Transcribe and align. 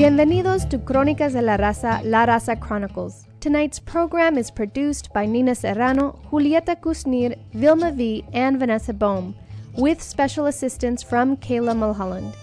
Bienvenidos 0.00 0.66
to 0.70 0.78
Crónicas 0.78 1.34
de 1.34 1.42
la 1.42 1.58
Raza, 1.58 2.00
La 2.02 2.24
Raza 2.24 2.58
Chronicles. 2.58 3.26
Tonight's 3.38 3.78
program 3.78 4.38
is 4.38 4.50
produced 4.50 5.12
by 5.12 5.26
Nina 5.26 5.54
Serrano, 5.54 6.18
Julieta 6.30 6.74
Kusnir, 6.74 7.36
Vilma 7.52 7.92
V, 7.92 8.24
and 8.32 8.58
Vanessa 8.58 8.94
Bohm, 8.94 9.34
with 9.76 10.00
special 10.00 10.46
assistance 10.46 11.02
from 11.02 11.36
Kayla 11.36 11.76
Mulholland. 11.76 12.34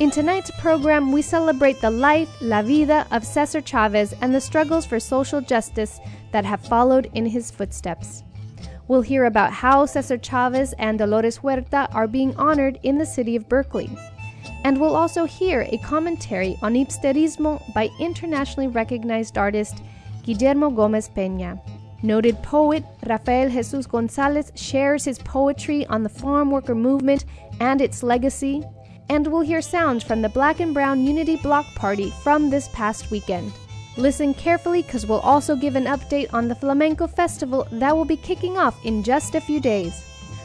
In 0.00 0.10
tonight's 0.10 0.50
program, 0.60 1.12
we 1.12 1.22
celebrate 1.22 1.80
the 1.80 1.88
life, 1.88 2.28
la 2.40 2.62
vida 2.62 3.06
of 3.12 3.24
Cesar 3.24 3.60
Chavez 3.60 4.12
and 4.20 4.34
the 4.34 4.40
struggles 4.40 4.84
for 4.84 4.98
social 4.98 5.40
justice 5.40 6.00
that 6.32 6.44
have 6.44 6.66
followed 6.66 7.08
in 7.14 7.26
his 7.26 7.48
footsteps. 7.48 8.24
We'll 8.88 9.02
hear 9.02 9.26
about 9.26 9.52
how 9.52 9.86
Cesar 9.86 10.18
Chavez 10.18 10.72
and 10.80 10.98
Dolores 10.98 11.38
Huerta 11.38 11.86
are 11.94 12.08
being 12.08 12.34
honored 12.34 12.80
in 12.82 12.98
the 12.98 13.06
city 13.06 13.36
of 13.36 13.48
Berkeley. 13.48 13.88
And 14.64 14.80
we'll 14.80 14.96
also 14.96 15.26
hear 15.26 15.66
a 15.70 15.78
commentary 15.78 16.58
on 16.62 16.74
hipsterismo 16.74 17.60
by 17.74 17.90
internationally 18.00 18.68
recognized 18.68 19.36
artist 19.36 19.82
Guillermo 20.22 20.70
Gomez 20.70 21.08
Peña. 21.08 21.60
Noted 22.02 22.42
poet 22.42 22.84
Rafael 23.06 23.50
Jesus 23.50 23.86
Gonzalez 23.86 24.52
shares 24.54 25.04
his 25.04 25.18
poetry 25.18 25.86
on 25.86 26.02
the 26.02 26.08
farm 26.08 26.50
worker 26.50 26.74
movement 26.74 27.26
and 27.60 27.80
its 27.80 28.02
legacy. 28.02 28.62
And 29.10 29.26
we'll 29.26 29.42
hear 29.42 29.60
sounds 29.60 30.02
from 30.02 30.22
the 30.22 30.30
Black 30.30 30.60
and 30.60 30.72
Brown 30.72 31.06
Unity 31.06 31.36
Block 31.36 31.66
Party 31.74 32.10
from 32.22 32.48
this 32.48 32.68
past 32.68 33.10
weekend. 33.10 33.52
Listen 33.98 34.32
carefully 34.32 34.82
because 34.82 35.06
we'll 35.06 35.20
also 35.20 35.54
give 35.54 35.76
an 35.76 35.84
update 35.84 36.32
on 36.32 36.48
the 36.48 36.54
Flamenco 36.54 37.06
Festival 37.06 37.68
that 37.70 37.94
will 37.94 38.06
be 38.06 38.16
kicking 38.16 38.56
off 38.56 38.82
in 38.84 39.02
just 39.02 39.34
a 39.34 39.40
few 39.40 39.60
days. 39.60 40.02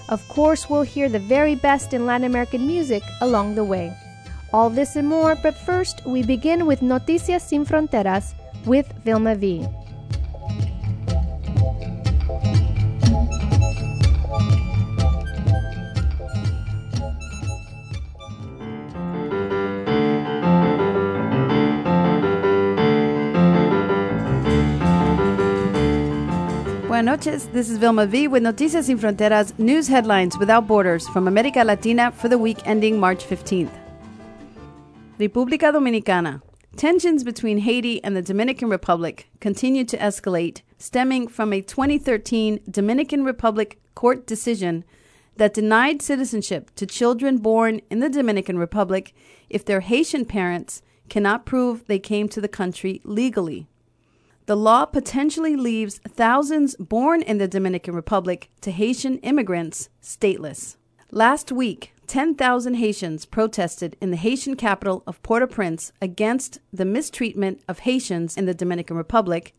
Of 0.10 0.28
course, 0.28 0.70
we'll 0.70 0.82
hear 0.82 1.08
the 1.08 1.20
very 1.20 1.56
best 1.56 1.94
in 1.94 2.06
Latin 2.06 2.26
American 2.26 2.68
music 2.68 3.02
along 3.22 3.56
the 3.56 3.64
way. 3.64 3.94
All 4.52 4.72
this 4.72 4.96
and 4.96 5.08
more, 5.08 5.36
but 5.36 5.56
first 5.56 6.04
we 6.08 6.24
begin 6.24 6.66
with 6.66 6.82
Noticias 6.82 7.42
Sin 7.42 7.66
Fronteras 7.66 8.34
with 8.66 8.92
Vilma 9.04 9.36
V. 9.36 9.68
Buenas 26.88 27.06
noches. 27.06 27.48
This 27.50 27.70
is 27.70 27.78
Vilma 27.78 28.08
V 28.08 28.28
with 28.28 28.42
Noticias 28.42 28.86
Sin 28.86 28.98
Fronteras 28.98 29.58
news 29.60 29.88
headlines 29.88 30.40
without 30.40 30.66
borders 30.66 31.08
from 31.10 31.28
America 31.28 31.64
Latina 31.64 32.12
for 32.12 32.28
the 32.28 32.38
week 32.40 32.58
ending 32.66 33.00
March 33.00 33.24
15th. 33.24 33.89
República 35.20 35.74
Dominicana. 35.74 36.42
Tensions 36.78 37.26
between 37.26 37.58
Haiti 37.58 38.02
and 38.06 38.16
the 38.16 38.22
Dominican 38.22 38.70
Republic 38.70 39.28
continue 39.42 39.84
to 39.84 39.98
escalate, 39.98 40.62
stemming 40.78 41.28
from 41.28 41.52
a 41.52 41.60
2013 41.60 42.62
Dominican 42.72 43.26
Republic 43.26 43.82
court 43.96 44.26
decision 44.26 44.86
that 45.36 45.54
denied 45.54 46.02
citizenship 46.02 46.72
to 46.76 46.86
children 46.86 47.38
born 47.38 47.82
in 47.90 48.00
the 48.00 48.08
Dominican 48.08 48.58
Republic 48.58 49.14
if 49.50 49.66
their 49.66 49.82
Haitian 49.82 50.24
parents 50.24 50.82
cannot 51.10 51.46
prove 51.46 51.86
they 51.88 52.00
came 52.00 52.30
to 52.30 52.40
the 52.40 52.48
country 52.48 53.02
legally. 53.04 53.68
The 54.46 54.56
law 54.56 54.86
potentially 54.86 55.58
leaves 55.58 56.00
thousands 56.08 56.78
born 56.78 57.24
in 57.24 57.40
the 57.40 57.48
Dominican 57.48 57.94
Republic 57.94 58.50
to 58.62 58.72
Haitian 58.72 59.18
immigrants 59.18 59.90
stateless. 60.02 60.78
Last 61.12 61.52
week, 61.52 61.94
10,000 62.10 62.74
Haitians 62.74 63.28
protested 63.28 63.96
in 64.02 64.10
the 64.10 64.18
Haitian 64.18 64.56
capital 64.56 65.04
of 65.06 65.22
Port 65.22 65.44
au 65.44 65.48
Prince 65.48 65.92
against 66.02 66.58
the 66.74 66.84
mistreatment 66.84 67.62
of 67.68 67.80
Haitians 67.80 68.36
in 68.36 68.48
the 68.48 68.56
Dominican 68.56 68.98
Republic. 68.98 69.54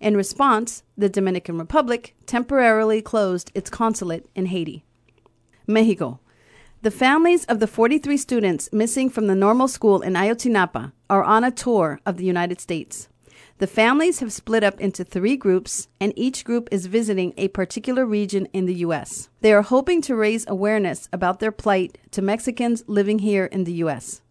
In 0.00 0.16
response, 0.16 0.84
the 0.96 1.08
Dominican 1.08 1.58
Republic 1.58 2.14
temporarily 2.24 3.02
closed 3.02 3.50
its 3.52 3.68
consulate 3.68 4.28
in 4.36 4.46
Haiti. 4.46 4.84
Mexico. 5.66 6.20
The 6.82 6.92
families 6.92 7.44
of 7.46 7.58
the 7.58 7.66
43 7.66 8.16
students 8.16 8.72
missing 8.72 9.10
from 9.10 9.26
the 9.26 9.34
normal 9.34 9.66
school 9.66 10.02
in 10.02 10.12
Ayotzinapa 10.12 10.92
are 11.10 11.24
on 11.24 11.42
a 11.42 11.50
tour 11.50 11.98
of 12.06 12.16
the 12.16 12.24
United 12.24 12.60
States. 12.60 13.08
The 13.58 13.66
families 13.66 14.20
have 14.20 14.32
split 14.32 14.64
up 14.64 14.80
into 14.80 15.04
three 15.04 15.36
groups, 15.36 15.88
and 16.00 16.12
each 16.16 16.44
group 16.44 16.68
is 16.72 16.86
visiting 16.86 17.32
a 17.36 17.48
particular 17.48 18.04
region 18.04 18.46
in 18.52 18.66
the 18.66 18.74
U.S. 18.86 19.28
They 19.40 19.52
are 19.52 19.62
hoping 19.62 20.02
to 20.02 20.16
raise 20.16 20.44
awareness 20.48 21.08
about 21.12 21.38
their 21.38 21.52
plight 21.52 21.98
to 22.10 22.22
Mexicans 22.22 22.82
living 22.86 23.20
here 23.20 23.44
in 23.46 23.64
the 23.64 23.74
U.S. 23.84 24.22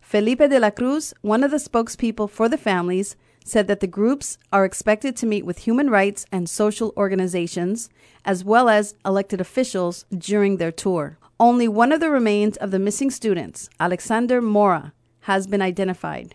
Felipe 0.00 0.38
de 0.38 0.60
la 0.60 0.70
Cruz, 0.70 1.14
one 1.22 1.42
of 1.42 1.50
the 1.50 1.56
spokespeople 1.56 2.30
for 2.30 2.48
the 2.48 2.58
families, 2.58 3.16
said 3.44 3.68
that 3.68 3.80
the 3.80 3.86
groups 3.86 4.38
are 4.52 4.64
expected 4.64 5.16
to 5.16 5.26
meet 5.26 5.46
with 5.46 5.58
human 5.58 5.88
rights 5.88 6.26
and 6.32 6.50
social 6.50 6.92
organizations, 6.96 7.88
as 8.24 8.44
well 8.44 8.68
as 8.68 8.94
elected 9.04 9.40
officials, 9.40 10.04
during 10.16 10.56
their 10.56 10.72
tour. 10.72 11.18
Only 11.38 11.68
one 11.68 11.92
of 11.92 12.00
the 12.00 12.10
remains 12.10 12.56
of 12.56 12.72
the 12.72 12.78
missing 12.78 13.10
students, 13.10 13.68
Alexander 13.78 14.42
Mora, 14.42 14.92
has 15.20 15.46
been 15.46 15.62
identified. 15.62 16.34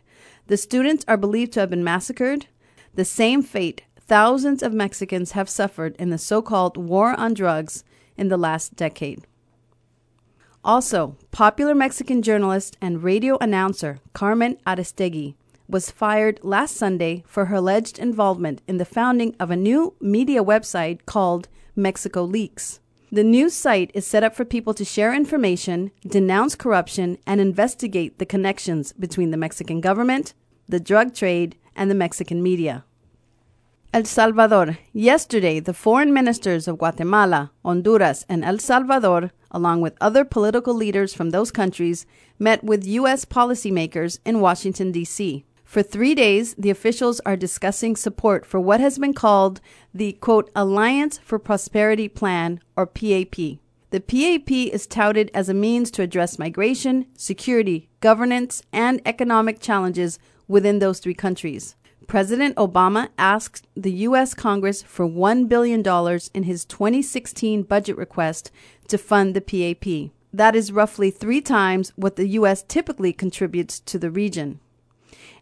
The 0.52 0.58
students 0.58 1.06
are 1.08 1.16
believed 1.16 1.54
to 1.54 1.62
have 1.62 1.70
been 1.70 1.82
massacred, 1.82 2.48
the 2.94 3.06
same 3.06 3.42
fate 3.42 3.84
thousands 3.98 4.62
of 4.62 4.74
Mexicans 4.74 5.32
have 5.32 5.48
suffered 5.48 5.96
in 5.96 6.10
the 6.10 6.18
so 6.18 6.42
called 6.42 6.76
war 6.76 7.18
on 7.18 7.34
drugs 7.34 7.86
in 8.18 8.28
the 8.28 8.36
last 8.36 8.76
decade. 8.76 9.26
Also, 10.62 11.16
popular 11.32 11.74
Mexican 11.74 12.22
journalist 12.22 12.76
and 12.82 13.02
radio 13.02 13.38
announcer 13.40 14.00
Carmen 14.12 14.58
Aristegui 14.68 15.36
was 15.70 15.90
fired 15.90 16.42
last 16.44 16.76
Sunday 16.76 17.24
for 17.26 17.46
her 17.46 17.56
alleged 17.56 17.98
involvement 17.98 18.62
in 18.68 18.76
the 18.76 18.84
founding 18.84 19.34
of 19.40 19.52
a 19.52 19.56
new 19.56 19.96
media 20.02 20.44
website 20.44 21.06
called 21.06 21.48
Mexico 21.78 22.26
Leaks. 22.26 22.82
The 23.10 23.24
news 23.24 23.54
site 23.54 23.92
is 23.94 24.06
set 24.06 24.22
up 24.22 24.36
for 24.36 24.44
people 24.44 24.74
to 24.74 24.84
share 24.84 25.14
information, 25.14 25.92
denounce 26.06 26.56
corruption, 26.56 27.20
and 27.26 27.40
investigate 27.40 28.20
the 28.20 28.26
connections 28.26 28.92
between 28.92 29.32
the 29.32 29.38
Mexican 29.38 29.80
government, 29.80 30.34
the 30.68 30.80
drug 30.80 31.14
trade, 31.14 31.56
and 31.76 31.90
the 31.90 31.96
Mexican 31.96 32.42
media. 32.44 32.84
El 33.94 34.06
Salvador. 34.06 34.78
Yesterday, 34.94 35.60
the 35.60 35.74
foreign 35.74 36.14
ministers 36.14 36.68
of 36.68 36.78
Guatemala, 36.78 37.52
Honduras, 37.66 38.26
and 38.30 38.46
El 38.46 38.58
Salvador, 38.58 39.32
along 39.52 39.82
with 39.82 39.98
other 40.00 40.24
political 40.24 40.74
leaders 40.74 41.14
from 41.14 41.32
those 41.32 41.52
countries, 41.52 42.06
met 42.40 42.64
with 42.64 42.88
U.S. 42.88 43.26
policymakers 43.26 44.20
in 44.24 44.40
Washington, 44.40 44.94
D.C. 44.94 45.44
For 45.66 45.84
three 45.84 46.16
days, 46.16 46.54
the 46.56 46.70
officials 46.70 47.20
are 47.26 47.36
discussing 47.36 47.96
support 47.96 48.46
for 48.46 48.60
what 48.60 48.80
has 48.80 48.98
been 48.98 49.14
called 49.14 49.60
the 49.94 50.14
quote, 50.14 50.50
Alliance 50.56 51.18
for 51.18 51.38
Prosperity 51.38 52.08
Plan, 52.08 52.62
or 52.78 52.86
PAP. 52.86 53.36
The 53.90 54.00
PAP 54.00 54.52
is 54.52 54.88
touted 54.88 55.30
as 55.34 55.50
a 55.50 55.54
means 55.54 55.92
to 55.92 56.02
address 56.02 56.40
migration, 56.40 57.08
security, 57.18 57.90
governance, 58.00 58.64
and 58.72 59.02
economic 59.06 59.60
challenges 59.60 60.18
within 60.52 60.80
those 60.80 61.00
three 61.00 61.14
countries. 61.14 61.76
President 62.08 62.56
Obama 62.58 63.08
asked 63.18 63.68
the 63.74 63.94
U.S. 64.10 64.34
Congress 64.34 64.82
for 64.82 65.08
$1 65.08 65.48
billion 65.48 65.82
in 66.34 66.44
his 66.44 66.66
2016 66.66 67.64
budget 67.64 67.96
request 67.96 68.52
to 68.90 68.98
fund 68.98 69.34
the 69.34 69.42
PAP. 69.42 70.12
That 70.34 70.56
is 70.56 70.74
roughly 70.74 71.10
three 71.10 71.40
times 71.40 71.94
what 71.96 72.18
the 72.18 72.28
U.S. 72.40 72.64
typically 72.64 73.14
contributes 73.14 73.80
to 73.80 73.98
the 73.98 74.12
region. 74.12 74.60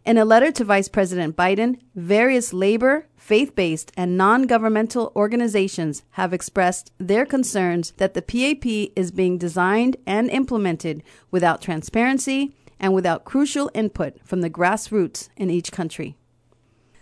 In 0.04 0.16
a 0.16 0.24
letter 0.24 0.50
to 0.52 0.64
Vice 0.64 0.88
President 0.88 1.36
Biden, 1.36 1.78
various 1.94 2.52
labor, 2.52 3.06
faith 3.16 3.54
based, 3.54 3.92
and 3.96 4.16
non 4.16 4.44
governmental 4.44 5.12
organizations 5.14 6.04
have 6.12 6.32
expressed 6.32 6.90
their 6.98 7.26
concerns 7.26 7.90
that 7.98 8.14
the 8.14 8.22
PAP 8.22 8.92
is 8.96 9.10
being 9.10 9.36
designed 9.36 9.96
and 10.06 10.30
implemented 10.30 11.02
without 11.30 11.60
transparency 11.60 12.54
and 12.80 12.92
without 12.94 13.24
crucial 13.24 13.70
input 13.74 14.16
from 14.24 14.40
the 14.40 14.50
grassroots 14.50 15.28
in 15.36 15.50
each 15.50 15.70
country. 15.70 16.16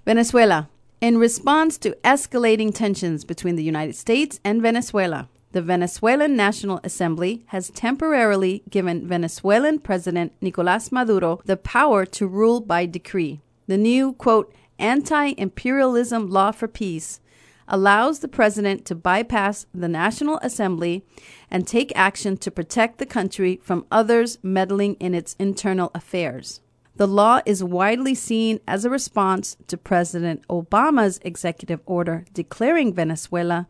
Venezuela. 0.04 0.68
In 1.00 1.16
response 1.16 1.78
to 1.78 1.96
escalating 2.02 2.74
tensions 2.74 3.24
between 3.24 3.54
the 3.54 3.62
United 3.62 3.94
States 3.94 4.40
and 4.42 4.60
Venezuela, 4.60 5.28
the 5.52 5.62
Venezuelan 5.62 6.36
National 6.36 6.80
Assembly 6.82 7.44
has 7.46 7.70
temporarily 7.70 8.62
given 8.68 9.06
Venezuelan 9.06 9.78
President 9.78 10.32
Nicolas 10.40 10.90
Maduro 10.90 11.40
the 11.44 11.56
power 11.56 12.04
to 12.04 12.26
rule 12.26 12.60
by 12.60 12.84
decree. 12.84 13.40
The 13.68 13.78
new, 13.78 14.12
quote, 14.14 14.52
anti 14.78 15.34
imperialism 15.38 16.28
law 16.28 16.50
for 16.50 16.68
peace 16.68 17.20
allows 17.68 18.18
the 18.18 18.28
president 18.28 18.84
to 18.86 18.94
bypass 18.94 19.66
the 19.72 19.88
National 19.88 20.38
Assembly 20.42 21.04
and 21.50 21.66
take 21.66 21.92
action 21.94 22.36
to 22.38 22.50
protect 22.50 22.98
the 22.98 23.06
country 23.06 23.60
from 23.62 23.86
others 23.90 24.38
meddling 24.42 24.94
in 24.94 25.14
its 25.14 25.36
internal 25.38 25.90
affairs. 25.94 26.60
The 26.96 27.06
law 27.06 27.40
is 27.46 27.62
widely 27.62 28.16
seen 28.16 28.58
as 28.66 28.84
a 28.84 28.90
response 28.90 29.56
to 29.68 29.76
President 29.76 30.44
Obama's 30.48 31.20
executive 31.22 31.80
order 31.86 32.24
declaring 32.34 32.92
Venezuela 32.92 33.68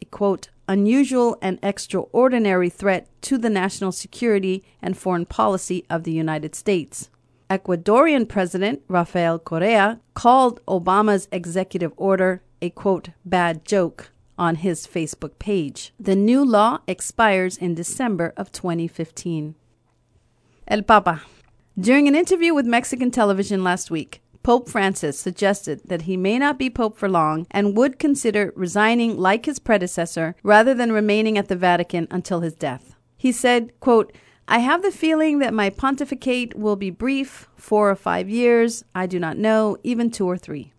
a 0.00 0.04
quote, 0.04 0.50
unusual 0.68 1.38
and 1.40 1.58
extraordinary 1.62 2.68
threat 2.68 3.08
to 3.22 3.38
the 3.38 3.50
national 3.50 3.92
security 3.92 4.64
and 4.80 4.96
foreign 4.96 5.26
policy 5.26 5.84
of 5.88 6.02
the 6.02 6.12
United 6.12 6.54
States. 6.54 7.08
Ecuadorian 7.48 8.28
President 8.28 8.82
Rafael 8.88 9.38
Correa 9.38 10.00
called 10.14 10.64
Obama's 10.66 11.28
executive 11.30 11.92
order 11.96 12.42
a 12.62 12.70
quote, 12.70 13.10
bad 13.24 13.64
joke 13.66 14.12
on 14.38 14.56
his 14.56 14.86
Facebook 14.86 15.38
page. 15.38 15.92
The 16.00 16.16
new 16.16 16.44
law 16.44 16.78
expires 16.86 17.58
in 17.58 17.74
December 17.74 18.32
of 18.36 18.52
2015. 18.52 19.54
El 20.68 20.82
Papa. 20.82 21.22
During 21.78 22.06
an 22.08 22.14
interview 22.14 22.54
with 22.54 22.64
Mexican 22.64 23.10
television 23.10 23.64
last 23.64 23.90
week, 23.90 24.22
Pope 24.42 24.68
Francis 24.68 25.18
suggested 25.18 25.82
that 25.86 26.02
he 26.02 26.16
may 26.16 26.38
not 26.38 26.58
be 26.58 26.70
Pope 26.70 26.96
for 26.96 27.08
long 27.08 27.46
and 27.50 27.76
would 27.76 27.98
consider 27.98 28.52
resigning 28.56 29.16
like 29.16 29.46
his 29.46 29.58
predecessor 29.58 30.34
rather 30.42 30.74
than 30.74 30.92
remaining 30.92 31.38
at 31.38 31.48
the 31.48 31.56
Vatican 31.56 32.08
until 32.10 32.40
his 32.40 32.54
death. 32.54 32.94
He 33.16 33.32
said, 33.32 33.72
quote, 33.80 34.12
I 34.48 34.58
have 34.58 34.82
the 34.82 34.90
feeling 34.90 35.38
that 35.38 35.54
my 35.54 35.70
pontificate 35.70 36.56
will 36.56 36.76
be 36.76 36.90
brief, 36.90 37.48
four 37.56 37.88
or 37.88 37.94
five 37.94 38.28
years, 38.28 38.84
I 38.94 39.06
do 39.06 39.20
not 39.20 39.38
know, 39.38 39.76
even 39.84 40.10
two 40.10 40.26
or 40.26 40.36
three. 40.36 40.71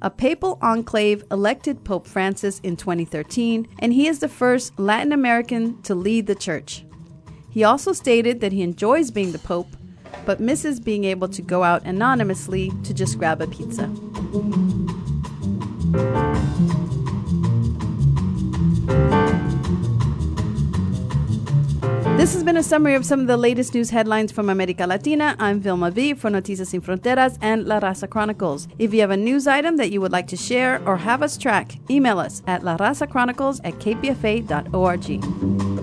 A 0.00 0.10
papal 0.10 0.54
conclave 0.54 1.24
elected 1.28 1.82
Pope 1.82 2.06
Francis 2.06 2.60
in 2.60 2.76
2013, 2.76 3.66
and 3.80 3.92
he 3.92 4.06
is 4.06 4.20
the 4.20 4.28
first 4.28 4.78
Latin 4.78 5.12
American 5.12 5.82
to 5.82 5.94
lead 5.96 6.28
the 6.28 6.36
church. 6.36 6.84
He 7.50 7.64
also 7.64 7.92
stated 7.92 8.40
that 8.40 8.52
he 8.52 8.62
enjoys 8.62 9.10
being 9.10 9.32
the 9.32 9.40
Pope, 9.40 9.66
but 10.24 10.38
misses 10.38 10.78
being 10.78 11.02
able 11.02 11.28
to 11.28 11.42
go 11.42 11.64
out 11.64 11.84
anonymously 11.84 12.70
to 12.84 12.94
just 12.94 13.18
grab 13.18 13.40
a 13.40 13.48
pizza. 13.48 13.90
This 22.18 22.34
has 22.34 22.42
been 22.42 22.56
a 22.56 22.64
summary 22.64 22.96
of 22.96 23.06
some 23.06 23.20
of 23.20 23.28
the 23.28 23.36
latest 23.36 23.74
news 23.74 23.90
headlines 23.90 24.32
from 24.32 24.50
America 24.50 24.84
Latina. 24.84 25.36
I'm 25.38 25.60
Vilma 25.60 25.92
V 25.92 26.14
for 26.14 26.30
Noticias 26.30 26.70
Sin 26.70 26.80
Fronteras 26.80 27.38
and 27.40 27.64
La 27.64 27.78
Raza 27.78 28.10
Chronicles. 28.10 28.66
If 28.76 28.92
you 28.92 29.02
have 29.02 29.12
a 29.12 29.16
news 29.16 29.46
item 29.46 29.76
that 29.76 29.92
you 29.92 30.00
would 30.00 30.10
like 30.10 30.26
to 30.26 30.36
share 30.36 30.82
or 30.84 30.96
have 30.96 31.22
us 31.22 31.38
track, 31.38 31.76
email 31.88 32.18
us 32.18 32.42
at 32.48 32.62
larazacchronicles 32.62 33.60
at 33.62 33.74
kpfa.org. 33.74 35.77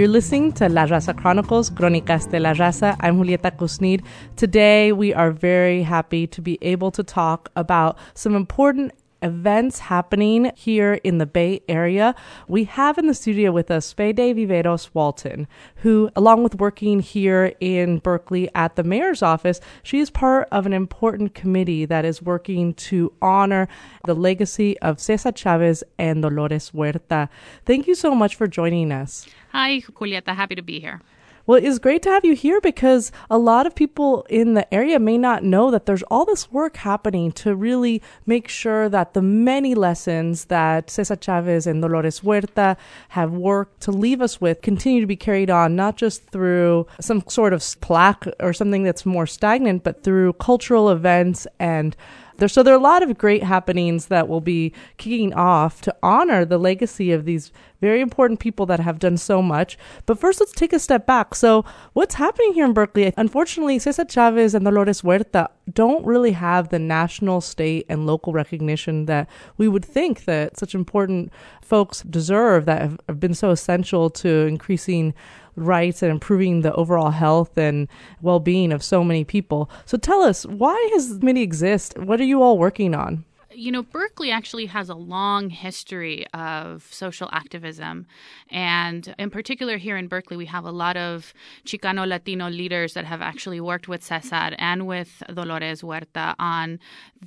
You're 0.00 0.08
listening 0.08 0.52
to 0.52 0.66
La 0.70 0.86
Raza 0.86 1.14
Chronicles, 1.14 1.68
Crónicas 1.68 2.30
de 2.30 2.40
la 2.40 2.54
Raza. 2.54 2.96
I'm 3.00 3.18
Julieta 3.18 3.50
Kusnir. 3.54 4.02
Today, 4.34 4.92
we 4.92 5.12
are 5.12 5.30
very 5.30 5.82
happy 5.82 6.26
to 6.28 6.40
be 6.40 6.56
able 6.62 6.90
to 6.92 7.02
talk 7.02 7.50
about 7.54 7.98
some 8.14 8.34
important 8.34 8.92
events 9.22 9.78
happening 9.78 10.52
here 10.56 10.94
in 11.04 11.18
the 11.18 11.26
Bay 11.26 11.60
Area. 11.68 12.14
We 12.48 12.64
have 12.64 12.96
in 12.96 13.08
the 13.08 13.12
studio 13.12 13.52
with 13.52 13.70
us 13.70 13.92
Fede 13.92 14.16
Viveros 14.16 14.88
Walton, 14.94 15.46
who, 15.76 16.08
along 16.16 16.44
with 16.44 16.54
working 16.54 17.00
here 17.00 17.52
in 17.60 17.98
Berkeley 17.98 18.48
at 18.54 18.76
the 18.76 18.82
mayor's 18.82 19.22
office, 19.22 19.60
she 19.82 20.00
is 20.00 20.08
part 20.08 20.48
of 20.50 20.64
an 20.64 20.72
important 20.72 21.34
committee 21.34 21.84
that 21.84 22.06
is 22.06 22.22
working 22.22 22.72
to 22.88 23.12
honor 23.20 23.68
the 24.06 24.14
legacy 24.14 24.78
of 24.80 24.98
Cesar 24.98 25.32
Chavez 25.32 25.84
and 25.98 26.22
Dolores 26.22 26.70
Huerta. 26.70 27.28
Thank 27.66 27.86
you 27.86 27.94
so 27.94 28.14
much 28.14 28.34
for 28.34 28.46
joining 28.46 28.92
us. 28.92 29.26
Hi, 29.52 29.80
Julieta. 29.80 30.34
Happy 30.34 30.54
to 30.54 30.62
be 30.62 30.78
here. 30.78 31.00
Well, 31.46 31.58
it's 31.60 31.80
great 31.80 32.02
to 32.02 32.10
have 32.10 32.24
you 32.24 32.36
here 32.36 32.60
because 32.60 33.10
a 33.28 33.36
lot 33.36 33.66
of 33.66 33.74
people 33.74 34.24
in 34.30 34.54
the 34.54 34.72
area 34.72 35.00
may 35.00 35.18
not 35.18 35.42
know 35.42 35.72
that 35.72 35.86
there's 35.86 36.04
all 36.04 36.24
this 36.24 36.52
work 36.52 36.76
happening 36.76 37.32
to 37.32 37.56
really 37.56 38.00
make 38.24 38.46
sure 38.46 38.88
that 38.88 39.14
the 39.14 39.22
many 39.22 39.74
lessons 39.74 40.44
that 40.44 40.88
Cesar 40.88 41.16
Chavez 41.16 41.66
and 41.66 41.82
Dolores 41.82 42.20
Huerta 42.20 42.76
have 43.08 43.32
worked 43.32 43.80
to 43.80 43.90
leave 43.90 44.22
us 44.22 44.40
with 44.40 44.62
continue 44.62 45.00
to 45.00 45.08
be 45.08 45.16
carried 45.16 45.50
on, 45.50 45.74
not 45.74 45.96
just 45.96 46.22
through 46.28 46.86
some 47.00 47.24
sort 47.26 47.52
of 47.52 47.64
plaque 47.80 48.28
or 48.38 48.52
something 48.52 48.84
that's 48.84 49.04
more 49.04 49.26
stagnant, 49.26 49.82
but 49.82 50.04
through 50.04 50.34
cultural 50.34 50.90
events 50.90 51.48
and 51.58 51.96
there, 52.40 52.48
so 52.48 52.62
there 52.62 52.74
are 52.74 52.78
a 52.78 52.82
lot 52.82 53.02
of 53.02 53.16
great 53.16 53.42
happenings 53.42 54.06
that 54.06 54.28
will 54.28 54.40
be 54.40 54.72
kicking 54.96 55.32
off 55.34 55.80
to 55.82 55.94
honor 56.02 56.44
the 56.44 56.58
legacy 56.58 57.12
of 57.12 57.24
these 57.24 57.52
very 57.80 58.00
important 58.00 58.40
people 58.40 58.66
that 58.66 58.80
have 58.80 58.98
done 58.98 59.16
so 59.16 59.40
much. 59.40 59.78
But 60.06 60.18
first, 60.18 60.40
let's 60.40 60.52
take 60.52 60.72
a 60.72 60.78
step 60.78 61.06
back. 61.06 61.34
So, 61.34 61.64
what's 61.92 62.16
happening 62.16 62.52
here 62.52 62.64
in 62.64 62.72
Berkeley? 62.72 63.12
Unfortunately, 63.16 63.78
Cesar 63.78 64.04
Chavez 64.04 64.54
and 64.54 64.64
Dolores 64.64 65.02
Huerta 65.02 65.48
don't 65.72 66.04
really 66.04 66.32
have 66.32 66.68
the 66.68 66.78
national, 66.78 67.40
state, 67.40 67.86
and 67.88 68.06
local 68.06 68.32
recognition 68.32 69.06
that 69.06 69.28
we 69.56 69.68
would 69.68 69.84
think 69.84 70.24
that 70.24 70.58
such 70.58 70.74
important 70.74 71.32
folks 71.62 72.02
deserve 72.02 72.66
that 72.66 72.82
have, 72.82 73.00
have 73.08 73.20
been 73.20 73.34
so 73.34 73.50
essential 73.50 74.10
to 74.10 74.28
increasing 74.46 75.14
rights 75.56 76.02
and 76.02 76.10
improving 76.10 76.60
the 76.60 76.72
overall 76.74 77.10
health 77.10 77.56
and 77.58 77.88
well 78.22 78.40
being 78.40 78.72
of 78.72 78.82
so 78.82 79.04
many 79.04 79.24
people. 79.24 79.70
So 79.84 79.96
tell 79.96 80.22
us, 80.22 80.44
why 80.46 80.88
does 80.92 81.22
Mini 81.22 81.42
exist? 81.42 81.98
What 81.98 82.20
are 82.20 82.24
you 82.24 82.42
all 82.42 82.58
working 82.58 82.94
on? 82.94 83.24
You 83.52 83.72
know, 83.72 83.82
Berkeley 83.82 84.30
actually 84.30 84.66
has 84.66 84.88
a 84.88 84.94
long 84.94 85.50
history 85.50 86.26
of 86.32 86.86
social 86.90 87.28
activism. 87.32 88.06
And 88.50 89.14
in 89.18 89.30
particular, 89.30 89.76
here 89.76 89.96
in 89.96 90.08
Berkeley, 90.08 90.36
we 90.36 90.46
have 90.46 90.64
a 90.64 90.70
lot 90.70 90.96
of 90.96 91.32
Chicano 91.64 92.06
Latino 92.06 92.48
leaders 92.48 92.94
that 92.94 93.04
have 93.04 93.20
actually 93.20 93.60
worked 93.60 93.88
with 93.88 94.02
Cesar 94.02 94.54
and 94.58 94.86
with 94.86 95.22
Dolores 95.34 95.82
Huerta 95.82 96.34
on 96.38 96.78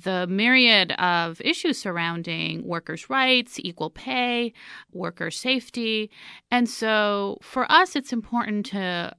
the 0.02 0.26
myriad 0.26 0.92
of 0.92 1.40
issues 1.42 1.78
surrounding 1.78 2.66
workers' 2.66 3.10
rights, 3.10 3.58
equal 3.60 3.90
pay, 3.90 4.52
worker 4.92 5.30
safety. 5.30 6.10
And 6.50 6.68
so 6.68 7.38
for 7.42 7.70
us, 7.70 7.96
it's 7.96 8.12
important 8.12 8.66
to 8.66 9.14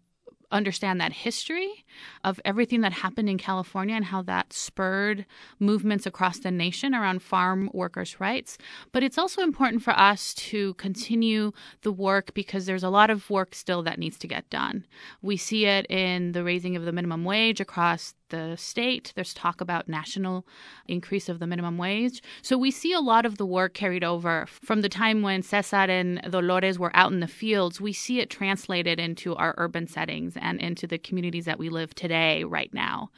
understand 0.51 0.99
that 1.01 1.13
history 1.13 1.85
of 2.23 2.39
everything 2.45 2.81
that 2.81 2.93
happened 2.93 3.29
in 3.29 3.37
California 3.37 3.95
and 3.95 4.05
how 4.05 4.21
that 4.23 4.53
spurred 4.53 5.25
movements 5.59 6.05
across 6.05 6.39
the 6.39 6.51
nation 6.51 6.93
around 6.93 7.21
farm 7.21 7.69
workers' 7.73 8.19
rights. 8.19 8.57
But 8.91 9.03
it's 9.03 9.17
also 9.17 9.41
important 9.41 9.83
for 9.83 9.97
us 9.97 10.33
to 10.35 10.73
continue 10.75 11.51
the 11.81 11.91
work 11.91 12.33
because 12.33 12.65
there's 12.65 12.83
a 12.83 12.89
lot 12.89 13.09
of 13.09 13.29
work 13.29 13.55
still 13.55 13.83
that 13.83 13.99
needs 13.99 14.17
to 14.19 14.27
get 14.27 14.49
done. 14.49 14.85
We 15.21 15.37
see 15.37 15.65
it 15.65 15.85
in 15.89 16.31
the 16.33 16.43
raising 16.43 16.75
of 16.75 16.85
the 16.85 16.91
minimum 16.91 17.23
wage 17.23 17.59
across 17.59 18.13
the 18.29 18.55
state. 18.57 19.13
There's 19.15 19.33
talk 19.33 19.61
about 19.61 19.87
national 19.87 20.45
increase 20.87 21.29
of 21.29 21.39
the 21.39 21.47
minimum 21.47 21.77
wage. 21.77 22.21
So 22.41 22.57
we 22.57 22.71
see 22.71 22.93
a 22.93 22.99
lot 22.99 23.25
of 23.25 23.37
the 23.37 23.45
work 23.45 23.73
carried 23.73 24.03
over 24.03 24.45
from 24.47 24.81
the 24.81 24.89
time 24.89 25.21
when 25.21 25.43
Cesar 25.43 25.75
and 25.75 26.21
Dolores 26.29 26.79
were 26.79 26.95
out 26.95 27.11
in 27.11 27.19
the 27.19 27.27
fields. 27.27 27.79
We 27.79 27.93
see 27.93 28.19
it 28.19 28.29
translated 28.29 28.99
into 28.99 29.35
our 29.35 29.53
urban 29.57 29.87
settings 29.87 30.35
and 30.37 30.59
into 30.59 30.87
the 30.87 30.97
communities 30.97 31.45
that 31.45 31.59
we 31.59 31.69
live 31.69 31.93
today, 31.95 32.43
right 32.43 32.73
now. 32.73 33.09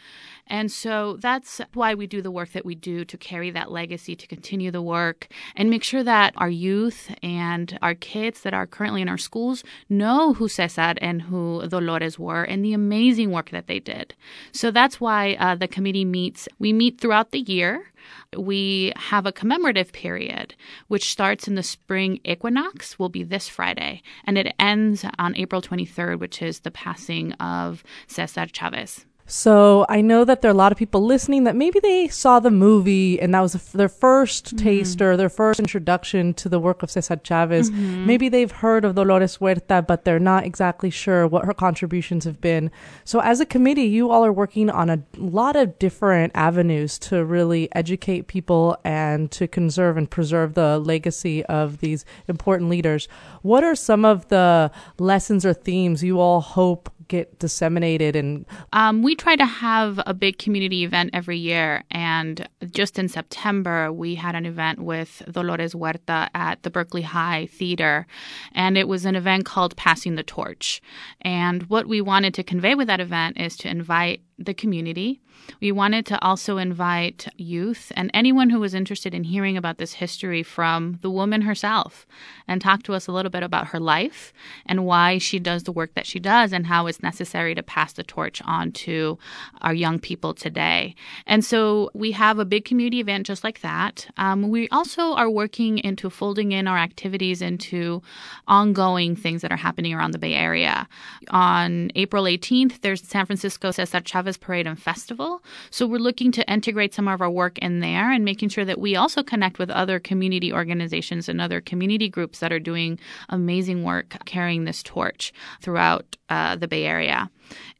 And 0.49 0.71
so 0.71 1.17
that's 1.19 1.59
why 1.73 1.93
we 1.93 2.07
do 2.07 2.21
the 2.21 2.31
work 2.31 2.53
that 2.53 2.65
we 2.65 2.75
do 2.75 3.03
to 3.05 3.17
carry 3.17 3.49
that 3.51 3.71
legacy, 3.71 4.15
to 4.15 4.27
continue 4.27 4.71
the 4.71 4.81
work, 4.81 5.27
and 5.55 5.69
make 5.69 5.83
sure 5.83 6.03
that 6.03 6.33
our 6.37 6.49
youth 6.49 7.13
and 7.21 7.77
our 7.81 7.95
kids 7.95 8.41
that 8.41 8.53
are 8.53 8.65
currently 8.65 9.01
in 9.01 9.09
our 9.09 9.17
schools 9.17 9.63
know 9.89 10.33
who 10.33 10.47
Cesar 10.47 10.93
and 11.01 11.23
who 11.23 11.67
Dolores 11.67 12.17
were 12.17 12.43
and 12.43 12.63
the 12.63 12.73
amazing 12.73 13.31
work 13.31 13.49
that 13.49 13.67
they 13.67 13.79
did. 13.79 14.15
So 14.51 14.71
that's 14.71 14.96
why 14.99 15.35
uh, 15.39 15.55
the 15.55 15.67
committee 15.67 16.05
meets. 16.05 16.47
We 16.59 16.73
meet 16.73 16.99
throughout 16.99 17.31
the 17.31 17.39
year 17.39 17.91
we 18.35 18.93
have 18.95 19.25
a 19.25 19.31
commemorative 19.31 19.91
period, 19.91 20.55
which 20.87 21.09
starts 21.09 21.47
in 21.47 21.55
the 21.55 21.63
spring 21.63 22.19
equinox, 22.23 22.99
will 22.99 23.09
be 23.09 23.23
this 23.23 23.47
Friday, 23.47 24.01
and 24.25 24.37
it 24.37 24.53
ends 24.59 25.05
on 25.17 25.35
April 25.35 25.61
23rd, 25.61 26.19
which 26.19 26.41
is 26.41 26.59
the 26.59 26.71
passing 26.71 27.33
of 27.33 27.83
Cesar 28.07 28.47
Chavez. 28.47 29.05
So 29.29 29.86
I 29.89 30.00
know 30.00 30.24
that 30.24 30.41
there 30.41 30.50
are 30.50 30.53
a 30.53 30.57
lot 30.57 30.72
of 30.72 30.77
people 30.77 31.03
listening 31.03 31.43
that 31.43 31.55
maybe 31.55 31.81
they 31.81 32.07
saw 32.07 32.39
the 32.39 32.50
movie 32.50 33.19
and 33.19 33.34
that 33.34 33.41
was 33.41 33.53
their 33.74 33.89
1st 33.89 34.43
mm-hmm. 34.43 34.57
taste 34.57 35.01
or 35.01 35.17
their 35.17 35.29
first 35.29 35.60
introduction 35.60 36.34
to 36.36 36.48
the 36.48 36.62
work 36.62 36.81
of 36.81 36.89
Cesar 36.89 37.19
Chavez. 37.22 37.69
Mm-hmm. 37.69 38.05
Maybe 38.05 38.29
they've 38.29 38.51
heard 38.51 38.86
of 38.86 38.96
Dolores 38.96 39.36
Huerta, 39.38 39.86
but 39.86 40.05
they're 40.05 40.17
not 40.17 40.46
exactly 40.46 40.89
sure 40.89 41.27
what 41.27 41.43
her 41.43 41.53
contributions 41.53 42.24
have 42.24 42.39
been. 42.39 42.72
So 43.03 43.19
as 43.19 43.41
a 43.41 43.46
committee, 43.46 43.84
you 43.84 44.10
all 44.10 44.25
are 44.25 44.31
working 44.31 44.69
on 44.69 44.89
a 44.89 45.03
lot 45.17 45.57
of 45.57 45.77
different 45.77 46.31
avenues 46.34 46.98
to 47.00 47.25
really 47.25 47.67
educate 47.75 48.27
people 48.27 48.77
and 48.86 49.29
to 49.31 49.46
conserve 49.46 49.98
and 49.98 50.10
preserve 50.10 50.53
the 50.53 50.79
legacy 50.79 51.43
of 51.46 51.79
these 51.79 52.05
important 52.29 52.69
leaders. 52.69 53.10
What 53.41 53.65
are 53.65 53.75
some 53.75 54.05
of 54.05 54.29
the 54.29 54.72
lessons 54.98 55.46
or 55.46 55.53
themes 55.53 56.01
you 56.01 56.22
all 56.22 56.39
hope 56.39 56.89
get 57.07 57.39
disseminated 57.39 58.15
and 58.15 58.45
um, 58.73 59.01
we 59.01 59.15
try 59.15 59.35
to 59.35 59.45
have 59.45 59.99
a 60.05 60.13
big 60.13 60.37
community 60.37 60.83
event 60.83 61.09
every 61.13 61.37
year. 61.37 61.83
And 61.91 62.47
just 62.71 62.99
in 62.99 63.07
september 63.07 63.91
we 63.91 64.15
had 64.15 64.35
an 64.35 64.45
event 64.45 64.79
with 64.79 65.21
dolores 65.31 65.73
huerta 65.73 66.29
at 66.33 66.63
the 66.63 66.69
berkeley 66.69 67.01
high 67.01 67.47
theater. 67.51 68.07
And 68.53 68.77
it 68.77 68.87
was 68.87 69.05
an 69.05 69.15
event 69.15 69.45
called 69.45 69.75
passing 69.75 70.15
the 70.15 70.23
torch. 70.23 70.81
And 71.21 71.63
what 71.63 71.87
we 71.87 72.01
wanted 72.01 72.33
to 72.35 72.43
convey 72.43 72.75
with 72.75 72.87
that 72.87 72.99
event 72.99 73.39
is 73.39 73.55
to 73.57 73.69
invite 73.69 74.21
the 74.39 74.53
community. 74.53 75.20
We 75.62 75.72
wanted 75.72 76.06
to 76.08 76.22
also 76.24 76.58
invite 76.58 77.27
youth 77.38 77.91
and 77.96 78.12
anyone 78.13 78.50
who 78.50 78.60
was 78.60 78.74
interested 78.74 79.13
in 79.13 79.24
hearing 79.24 79.58
about 79.58 79.77
this 79.77 79.94
history 79.94 80.44
from 80.44 81.00
the 81.01 81.10
woman 81.10 81.41
herself 81.41 82.06
and 82.48 82.62
talk 82.62 82.84
to 82.84 82.94
us 82.94 83.08
a 83.08 83.12
little 83.12 83.32
bit 83.32 83.44
about 83.44 83.67
her 83.67 83.79
life 83.79 84.34
and 84.65 84.86
why 84.86 85.17
she 85.17 85.39
does 85.39 85.63
the 85.63 85.72
work 85.72 85.94
that 85.96 86.06
she 86.06 86.20
does 86.20 86.53
and 86.53 86.67
how 86.67 86.88
it's 86.88 87.01
necessary 87.01 87.56
to 87.56 87.63
pass 87.63 87.94
the 87.94 88.03
torch 88.03 88.41
on 88.46 88.72
to 88.72 89.17
our 89.62 89.74
young 89.74 90.00
people 90.00 90.34
today. 90.34 90.96
And 91.25 91.44
so 91.44 91.89
we 91.94 92.12
have 92.12 92.39
a 92.39 92.46
big 92.46 92.65
community 92.65 93.00
event 93.00 93.25
just 93.25 93.44
like 93.44 93.62
that. 93.62 94.08
Um, 94.17 94.50
we 94.50 94.67
also 94.70 95.13
are 95.13 95.29
working 95.29 95.79
into 95.79 96.10
folding 96.10 96.51
in 96.51 96.67
our 96.67 96.77
activities 96.77 97.41
into 97.41 98.01
ongoing 98.48 99.15
things 99.15 99.41
that 99.41 99.51
are 99.51 99.58
happening 99.58 99.94
around 99.94 100.12
the 100.12 100.20
Bay 100.20 100.34
Area. 100.34 100.88
On 101.29 101.91
April 101.96 102.25
18th, 102.25 102.82
there's 102.82 103.01
San 103.01 103.25
Francisco 103.25 103.72
Cesar 103.72 104.01
Chavez 104.01 104.26
Parade 104.36 104.67
and 104.67 104.81
Festival. 104.81 105.41
So 105.69 105.88
we're 105.88 106.00
looking 106.00 106.34
to 106.34 106.51
integrate 106.51 106.93
some 106.93 107.07
of 107.07 107.22
our 107.22 107.29
work 107.29 107.57
in 107.60 107.79
there 107.79 108.12
and 108.12 108.25
making 108.25 108.50
sure 108.50 108.65
that 108.65 108.79
we 108.79 108.98
also 108.98 109.24
connect 109.24 109.60
with 109.60 109.69
other 109.69 110.00
community 110.00 110.51
organizations 110.51 111.29
and 111.29 111.39
other 111.39 111.62
community 111.62 112.10
groups 112.10 112.39
that 112.39 112.51
are 112.51 112.60
doing 112.60 113.00
amazing 113.29 113.84
work 113.84 114.17
carrying 114.25 114.65
this 114.65 114.84
torch 114.84 115.31
throughout 115.62 116.17
uh, 116.29 116.55
the 116.55 116.67
Bay 116.67 116.86
Area. 116.86 117.29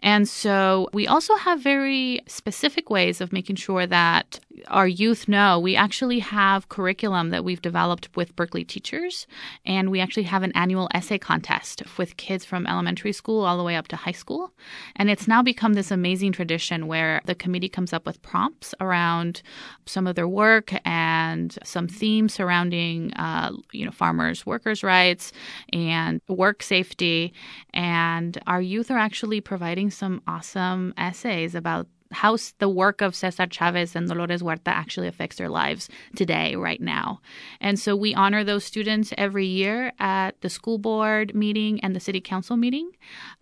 And 0.02 0.30
so 0.30 0.88
we 0.94 1.08
also 1.08 1.36
have 1.36 1.60
very 1.60 2.22
specific 2.28 2.90
ways 2.90 3.20
of 3.20 3.34
making 3.34 3.58
sure 3.58 3.86
that 3.88 4.40
our 4.68 4.88
youth 4.88 5.28
know 5.28 5.60
we 5.60 5.76
actually 5.76 6.20
have 6.20 6.70
curriculum 6.70 7.30
that 7.32 7.44
we've 7.44 7.62
developed 7.62 8.16
with 8.16 8.36
Berkeley 8.36 8.64
teachers. 8.64 9.28
And 9.66 9.92
we 9.92 10.00
actually 10.00 10.24
have 10.24 10.44
an 10.44 10.52
annual 10.56 10.90
essay 10.94 11.18
contest 11.18 11.84
with 11.98 12.18
kids 12.18 12.46
from 12.46 12.66
elementary 12.66 13.12
school 13.12 13.44
all 13.44 13.58
the 13.58 13.64
way 13.64 13.76
up 13.76 13.88
to 13.90 13.96
high 13.96 14.12
school. 14.12 14.52
And 14.96 15.10
it's 15.10 15.28
now 15.28 15.42
become 15.42 15.74
this 15.74 15.92
amazing 15.92 16.32
tradition 16.38 16.86
where 16.86 17.20
the 17.26 17.34
committee 17.34 17.68
comes 17.68 17.94
up 17.94 18.06
with 18.06 18.22
prompts 18.22 18.76
around 18.80 19.42
some 19.88 20.06
of 20.06 20.14
their 20.16 20.28
work 20.28 20.72
and 20.86 21.58
some 21.64 21.88
themes 21.88 22.32
surrounding, 22.32 23.12
uh, 23.16 23.52
you 23.72 23.84
know, 23.84 23.92
farmers' 23.92 24.46
workers' 24.46 24.84
rights 24.84 25.34
and 25.74 26.22
work 26.28 26.62
safety. 26.62 27.34
And 27.74 28.38
our 28.46 28.62
youth 28.62 28.92
are 28.92 29.00
actually 29.00 29.42
providing 29.42 29.90
some 29.90 30.22
awesome 30.28 30.94
essays 30.96 31.56
about 31.56 31.88
how 32.12 32.38
the 32.60 32.70
work 32.70 33.02
of 33.02 33.16
Cesar 33.16 33.48
Chavez 33.48 33.96
and 33.96 34.08
Dolores 34.08 34.42
Huerta 34.42 34.70
actually 34.70 35.08
affects 35.08 35.38
their 35.38 35.50
lives 35.50 35.90
today, 36.16 36.56
right 36.56 36.82
now. 36.82 37.22
And 37.60 37.80
so 37.80 37.96
we 37.96 38.14
honor 38.16 38.44
those 38.44 38.64
students 38.64 39.14
every 39.18 39.46
year 39.46 39.92
at 40.00 40.40
the 40.42 40.50
school 40.50 40.78
board 40.78 41.36
meeting 41.36 41.80
and 41.82 41.96
the 41.96 42.00
city 42.00 42.22
council 42.22 42.58
meeting. 42.58 42.92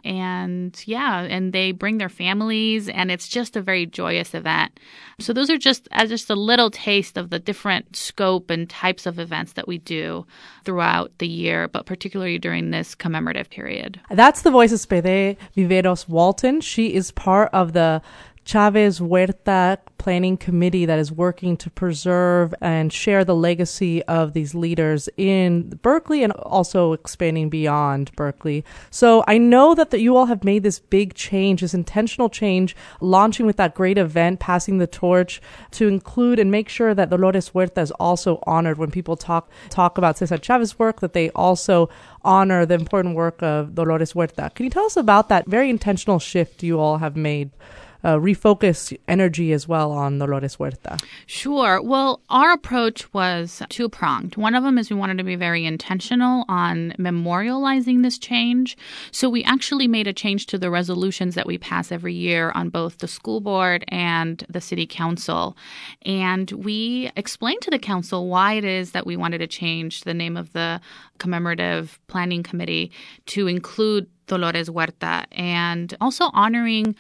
And 0.03 0.81
yeah, 0.85 1.21
and 1.21 1.53
they 1.53 1.71
bring 1.71 1.97
their 1.97 2.09
families, 2.09 2.89
and 2.89 3.11
it's 3.11 3.27
just 3.27 3.55
a 3.55 3.61
very 3.61 3.85
joyous 3.85 4.33
event. 4.33 4.79
So 5.19 5.33
those 5.33 5.49
are 5.49 5.57
just 5.57 5.87
as 5.91 6.09
just 6.09 6.29
a 6.29 6.35
little 6.35 6.69
taste 6.69 7.17
of 7.17 7.29
the 7.29 7.39
different 7.39 7.95
scope 7.95 8.49
and 8.49 8.69
types 8.69 9.05
of 9.05 9.19
events 9.19 9.53
that 9.53 9.67
we 9.67 9.77
do 9.79 10.25
throughout 10.63 11.11
the 11.19 11.27
year, 11.27 11.67
but 11.67 11.85
particularly 11.85 12.39
during 12.39 12.71
this 12.71 12.95
commemorative 12.95 13.49
period. 13.49 13.99
That's 14.09 14.41
the 14.41 14.51
voice 14.51 14.71
of 14.71 14.81
Fede 14.81 15.37
Viveros 15.55 16.07
Walton. 16.07 16.61
She 16.61 16.93
is 16.93 17.11
part 17.11 17.49
of 17.53 17.73
the 17.73 18.01
Chavez 18.45 18.99
Huerta 18.99 19.79
Planning 19.97 20.37
Committee 20.37 20.85
that 20.85 20.99
is 20.99 21.11
working 21.11 21.57
to 21.57 21.71
preserve 21.71 22.53
and 22.61 22.93
share 22.93 23.25
the 23.25 23.35
legacy 23.35 24.03
of 24.03 24.33
these 24.33 24.53
leaders 24.53 25.09
in 25.17 25.69
Berkeley 25.81 26.21
and 26.21 26.31
also 26.33 26.93
expanding 26.93 27.49
beyond 27.49 28.15
Berkeley. 28.15 28.63
So 28.91 29.23
I 29.27 29.39
know 29.39 29.73
that 29.73 29.89
the, 29.89 29.99
you 29.99 30.15
all 30.15 30.27
have 30.27 30.43
made 30.43 30.61
this 30.61 30.77
big 30.77 31.15
change, 31.15 31.61
this 31.61 31.73
intentional 31.73 32.29
change, 32.29 32.75
launching 33.01 33.47
with 33.47 33.57
that 33.57 33.73
great 33.73 33.97
event, 33.97 34.39
passing 34.39 34.77
the 34.77 34.85
torch 34.85 35.41
to 35.71 35.87
include 35.87 36.37
and 36.37 36.51
make 36.51 36.69
sure 36.69 36.93
that 36.93 37.09
Dolores 37.09 37.49
Huerta 37.49 37.81
is 37.81 37.91
also 37.91 38.37
honored 38.43 38.77
when 38.77 38.91
people 38.91 39.17
talk 39.17 39.49
talk 39.71 39.97
about 39.97 40.19
Cesar 40.19 40.37
Chavez's 40.37 40.77
work, 40.77 40.99
that 40.99 41.13
they 41.13 41.31
also 41.31 41.89
honor 42.23 42.63
the 42.63 42.75
important 42.75 43.15
work 43.15 43.41
of 43.41 43.73
Dolores 43.73 44.11
Huerta. 44.11 44.53
Can 44.53 44.65
you 44.65 44.69
tell 44.69 44.85
us 44.85 44.97
about 44.97 45.29
that 45.29 45.47
very 45.47 45.71
intentional 45.71 46.19
shift 46.19 46.61
you 46.61 46.79
all 46.79 46.99
have 46.99 47.15
made? 47.15 47.49
Uh, 48.05 48.17
refocus 48.17 48.95
energy 49.07 49.51
as 49.51 49.67
well 49.67 49.91
on 49.91 50.19
Dolores 50.19 50.57
Huerta? 50.57 51.01
Sure. 51.25 51.81
Well, 51.81 52.21
our 52.29 52.51
approach 52.51 53.11
was 53.13 53.63
two 53.69 53.89
pronged. 53.89 54.37
One 54.37 54.53
of 54.53 54.63
them 54.63 54.77
is 54.77 54.91
we 54.91 54.95
wanted 54.95 55.17
to 55.17 55.23
be 55.23 55.35
very 55.35 55.65
intentional 55.65 56.45
on 56.47 56.93
memorializing 56.99 58.03
this 58.03 58.19
change. 58.19 58.77
So 59.11 59.27
we 59.27 59.43
actually 59.43 59.87
made 59.87 60.05
a 60.05 60.13
change 60.13 60.45
to 60.47 60.59
the 60.59 60.69
resolutions 60.69 61.33
that 61.33 61.47
we 61.47 61.57
pass 61.57 61.91
every 61.91 62.13
year 62.13 62.51
on 62.53 62.69
both 62.69 62.99
the 62.99 63.07
school 63.07 63.41
board 63.41 63.83
and 63.87 64.45
the 64.47 64.61
city 64.61 64.85
council. 64.85 65.57
And 66.03 66.51
we 66.51 67.11
explained 67.17 67.61
to 67.61 67.71
the 67.71 67.79
council 67.79 68.29
why 68.29 68.53
it 68.53 68.63
is 68.63 68.91
that 68.91 69.07
we 69.07 69.17
wanted 69.17 69.39
to 69.39 69.47
change 69.47 70.01
the 70.01 70.13
name 70.13 70.37
of 70.37 70.53
the 70.53 70.79
commemorative 71.17 71.99
planning 72.05 72.43
committee 72.43 72.91
to 73.25 73.47
include 73.47 74.07
Dolores 74.27 74.69
Huerta 74.69 75.25
and 75.31 75.95
also 76.01 76.29
honoring 76.33 76.95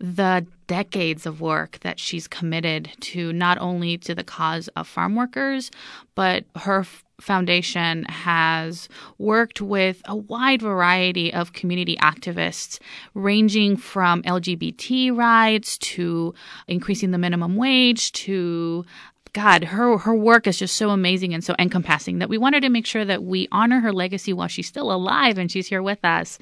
the 0.00 0.46
decades 0.66 1.26
of 1.26 1.40
work 1.40 1.78
that 1.80 2.00
she's 2.00 2.26
committed 2.26 2.90
to 3.00 3.32
not 3.32 3.58
only 3.58 3.98
to 3.98 4.14
the 4.14 4.24
cause 4.24 4.68
of 4.68 4.88
farm 4.88 5.14
workers, 5.14 5.70
but 6.14 6.44
her 6.56 6.86
foundation 7.20 8.04
has 8.04 8.88
worked 9.18 9.60
with 9.60 10.00
a 10.06 10.16
wide 10.16 10.62
variety 10.62 11.32
of 11.32 11.52
community 11.52 11.96
activists, 11.96 12.78
ranging 13.12 13.76
from 13.76 14.22
LGBT 14.22 15.14
rights 15.14 15.76
to 15.78 16.34
increasing 16.66 17.10
the 17.10 17.18
minimum 17.18 17.56
wage 17.56 18.10
to 18.12 18.84
God, 19.32 19.64
her 19.64 19.96
her 19.98 20.14
work 20.14 20.46
is 20.48 20.58
just 20.58 20.76
so 20.76 20.90
amazing 20.90 21.34
and 21.34 21.44
so 21.44 21.54
encompassing 21.58 22.18
that 22.18 22.28
we 22.28 22.36
wanted 22.36 22.62
to 22.62 22.68
make 22.68 22.86
sure 22.86 23.04
that 23.04 23.22
we 23.22 23.46
honor 23.52 23.78
her 23.80 23.92
legacy 23.92 24.32
while 24.32 24.48
she's 24.48 24.66
still 24.66 24.90
alive 24.90 25.38
and 25.38 25.50
she's 25.50 25.68
here 25.68 25.82
with 25.82 26.04
us. 26.04 26.38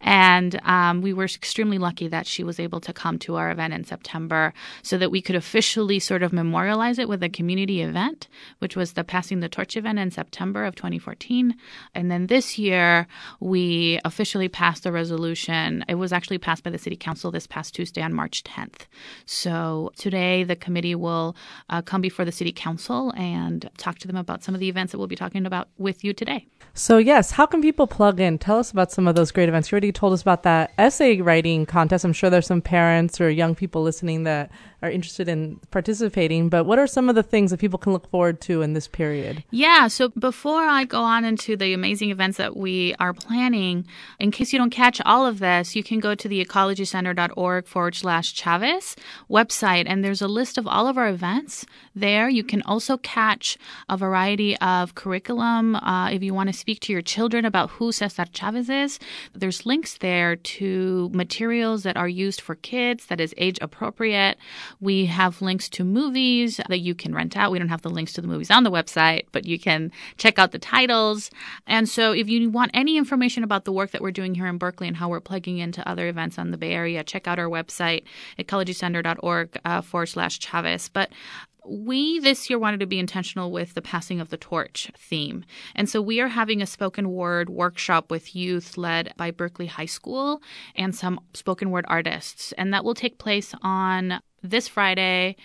And 0.00 0.60
um, 0.64 1.02
we 1.02 1.12
were 1.12 1.24
extremely 1.24 1.78
lucky 1.78 2.08
that 2.08 2.26
she 2.26 2.42
was 2.42 2.58
able 2.58 2.80
to 2.80 2.92
come 2.92 3.18
to 3.20 3.36
our 3.36 3.50
event 3.50 3.74
in 3.74 3.84
September 3.84 4.52
so 4.82 4.98
that 4.98 5.10
we 5.10 5.22
could 5.22 5.36
officially 5.36 6.00
sort 6.00 6.24
of 6.24 6.32
memorialize 6.32 6.98
it 6.98 7.08
with 7.08 7.22
a 7.22 7.28
community 7.28 7.80
event, 7.80 8.26
which 8.58 8.74
was 8.74 8.94
the 8.94 9.04
Passing 9.04 9.40
the 9.40 9.48
Torch 9.48 9.76
event 9.76 10.00
in 10.00 10.10
September 10.10 10.64
of 10.64 10.74
2014. 10.74 11.54
And 11.94 12.10
then 12.10 12.26
this 12.26 12.58
year, 12.58 13.06
we 13.38 14.00
officially 14.04 14.48
passed 14.48 14.82
the 14.82 14.90
resolution. 14.90 15.84
It 15.88 15.94
was 15.94 16.12
actually 16.12 16.38
passed 16.38 16.64
by 16.64 16.70
the 16.70 16.78
City 16.78 16.96
Council 16.96 17.30
this 17.30 17.46
past 17.46 17.74
Tuesday 17.74 18.02
on 18.02 18.12
March 18.12 18.42
10th. 18.42 18.86
So 19.26 19.92
today, 19.96 20.42
the 20.42 20.56
committee 20.56 20.96
will 20.96 21.36
uh, 21.70 21.82
come 21.82 22.00
before 22.00 22.24
the 22.24 22.31
the 22.32 22.36
City 22.36 22.52
Council 22.52 23.12
and 23.16 23.68
talk 23.76 23.98
to 23.98 24.08
them 24.08 24.16
about 24.16 24.42
some 24.42 24.54
of 24.54 24.60
the 24.60 24.68
events 24.68 24.92
that 24.92 24.98
we'll 24.98 25.06
be 25.06 25.16
talking 25.16 25.46
about 25.46 25.68
with 25.78 26.02
you 26.02 26.12
today. 26.12 26.46
So, 26.74 26.96
yes, 26.96 27.32
how 27.32 27.44
can 27.44 27.60
people 27.60 27.86
plug 27.86 28.18
in? 28.18 28.38
Tell 28.38 28.58
us 28.58 28.70
about 28.70 28.90
some 28.90 29.06
of 29.06 29.14
those 29.14 29.30
great 29.30 29.48
events. 29.48 29.70
You 29.70 29.76
already 29.76 29.92
told 29.92 30.14
us 30.14 30.22
about 30.22 30.42
that 30.44 30.72
essay 30.78 31.20
writing 31.20 31.66
contest. 31.66 32.04
I'm 32.04 32.14
sure 32.14 32.30
there's 32.30 32.46
some 32.46 32.62
parents 32.62 33.20
or 33.20 33.28
young 33.28 33.54
people 33.54 33.82
listening 33.82 34.22
that 34.24 34.50
are 34.82 34.90
interested 34.90 35.28
in 35.28 35.60
participating, 35.70 36.48
but 36.48 36.64
what 36.64 36.78
are 36.78 36.86
some 36.86 37.08
of 37.08 37.14
the 37.14 37.22
things 37.22 37.52
that 37.52 37.60
people 37.60 37.78
can 37.78 37.92
look 37.92 38.10
forward 38.10 38.40
to 38.42 38.62
in 38.62 38.72
this 38.72 38.88
period? 38.88 39.44
Yeah, 39.50 39.86
so 39.88 40.08
before 40.10 40.62
I 40.62 40.84
go 40.84 41.02
on 41.02 41.24
into 41.24 41.56
the 41.56 41.72
amazing 41.72 42.10
events 42.10 42.36
that 42.38 42.56
we 42.56 42.94
are 42.98 43.12
planning, 43.12 43.86
in 44.18 44.32
case 44.32 44.52
you 44.52 44.58
don't 44.58 44.70
catch 44.70 45.00
all 45.04 45.24
of 45.24 45.38
this, 45.38 45.76
you 45.76 45.84
can 45.84 46.00
go 46.00 46.16
to 46.16 46.28
the 46.28 46.44
ecologycenter.org 46.44 47.66
forward 47.66 47.94
slash 47.94 48.34
Chavez 48.34 48.96
website, 49.30 49.84
and 49.86 50.04
there's 50.04 50.22
a 50.22 50.28
list 50.28 50.58
of 50.58 50.66
all 50.66 50.88
of 50.88 50.98
our 50.98 51.08
events 51.08 51.64
there. 51.94 52.28
You 52.28 52.42
can 52.42 52.62
also 52.62 52.96
catch 52.98 53.56
a 53.88 53.96
variety 53.96 54.58
of 54.58 54.96
curriculum 54.96 55.76
uh, 55.76 56.10
if 56.10 56.22
you 56.22 56.34
want 56.34 56.48
to 56.48 56.52
speak 56.52 56.80
to 56.80 56.92
your 56.92 57.02
children 57.02 57.44
about 57.44 57.70
who 57.70 57.92
Cesar 57.92 58.26
Chavez 58.32 58.68
is. 58.68 58.98
There's 59.32 59.64
links 59.64 59.98
there 59.98 60.34
to 60.34 61.08
materials 61.12 61.84
that 61.84 61.96
are 61.96 62.08
used 62.08 62.40
for 62.40 62.56
kids 62.56 63.06
that 63.06 63.20
is 63.20 63.32
age 63.36 63.58
appropriate. 63.60 64.38
We 64.80 65.06
have 65.06 65.42
links 65.42 65.68
to 65.70 65.84
movies 65.84 66.60
that 66.68 66.80
you 66.80 66.94
can 66.94 67.14
rent 67.14 67.36
out. 67.36 67.50
We 67.50 67.58
don't 67.58 67.68
have 67.68 67.82
the 67.82 67.90
links 67.90 68.12
to 68.14 68.20
the 68.20 68.28
movies 68.28 68.50
on 68.50 68.64
the 68.64 68.70
website, 68.70 69.26
but 69.32 69.46
you 69.46 69.58
can 69.58 69.92
check 70.16 70.38
out 70.38 70.52
the 70.52 70.58
titles. 70.58 71.30
And 71.66 71.88
so 71.88 72.12
if 72.12 72.28
you 72.28 72.50
want 72.50 72.70
any 72.74 72.96
information 72.96 73.44
about 73.44 73.64
the 73.64 73.72
work 73.72 73.90
that 73.92 74.02
we're 74.02 74.10
doing 74.10 74.34
here 74.34 74.46
in 74.46 74.58
Berkeley 74.58 74.88
and 74.88 74.96
how 74.96 75.08
we're 75.08 75.20
plugging 75.20 75.58
into 75.58 75.86
other 75.88 76.08
events 76.08 76.38
on 76.38 76.50
the 76.50 76.58
Bay 76.58 76.72
Area, 76.72 77.04
check 77.04 77.26
out 77.26 77.38
our 77.38 77.48
website, 77.48 78.04
ecologycenter.org 78.38 79.58
uh, 79.64 79.80
forward 79.80 80.06
slash 80.06 80.38
Chavez. 80.38 80.88
But 80.88 81.10
we 81.64 82.18
this 82.18 82.50
year 82.50 82.58
wanted 82.58 82.80
to 82.80 82.86
be 82.86 82.98
intentional 82.98 83.52
with 83.52 83.74
the 83.74 83.82
passing 83.82 84.20
of 84.20 84.30
the 84.30 84.36
torch 84.36 84.90
theme. 84.96 85.44
And 85.74 85.88
so 85.88 86.02
we 86.02 86.20
are 86.20 86.28
having 86.28 86.60
a 86.60 86.66
spoken 86.66 87.10
word 87.10 87.48
workshop 87.48 88.10
with 88.10 88.34
youth 88.34 88.76
led 88.76 89.12
by 89.16 89.30
Berkeley 89.30 89.66
High 89.66 89.86
School 89.86 90.42
and 90.74 90.94
some 90.94 91.20
spoken 91.34 91.70
word 91.70 91.84
artists. 91.88 92.52
And 92.52 92.74
that 92.74 92.84
will 92.84 92.94
take 92.94 93.18
place 93.18 93.54
on 93.62 94.20
this 94.42 94.68
Friday, 94.68 95.36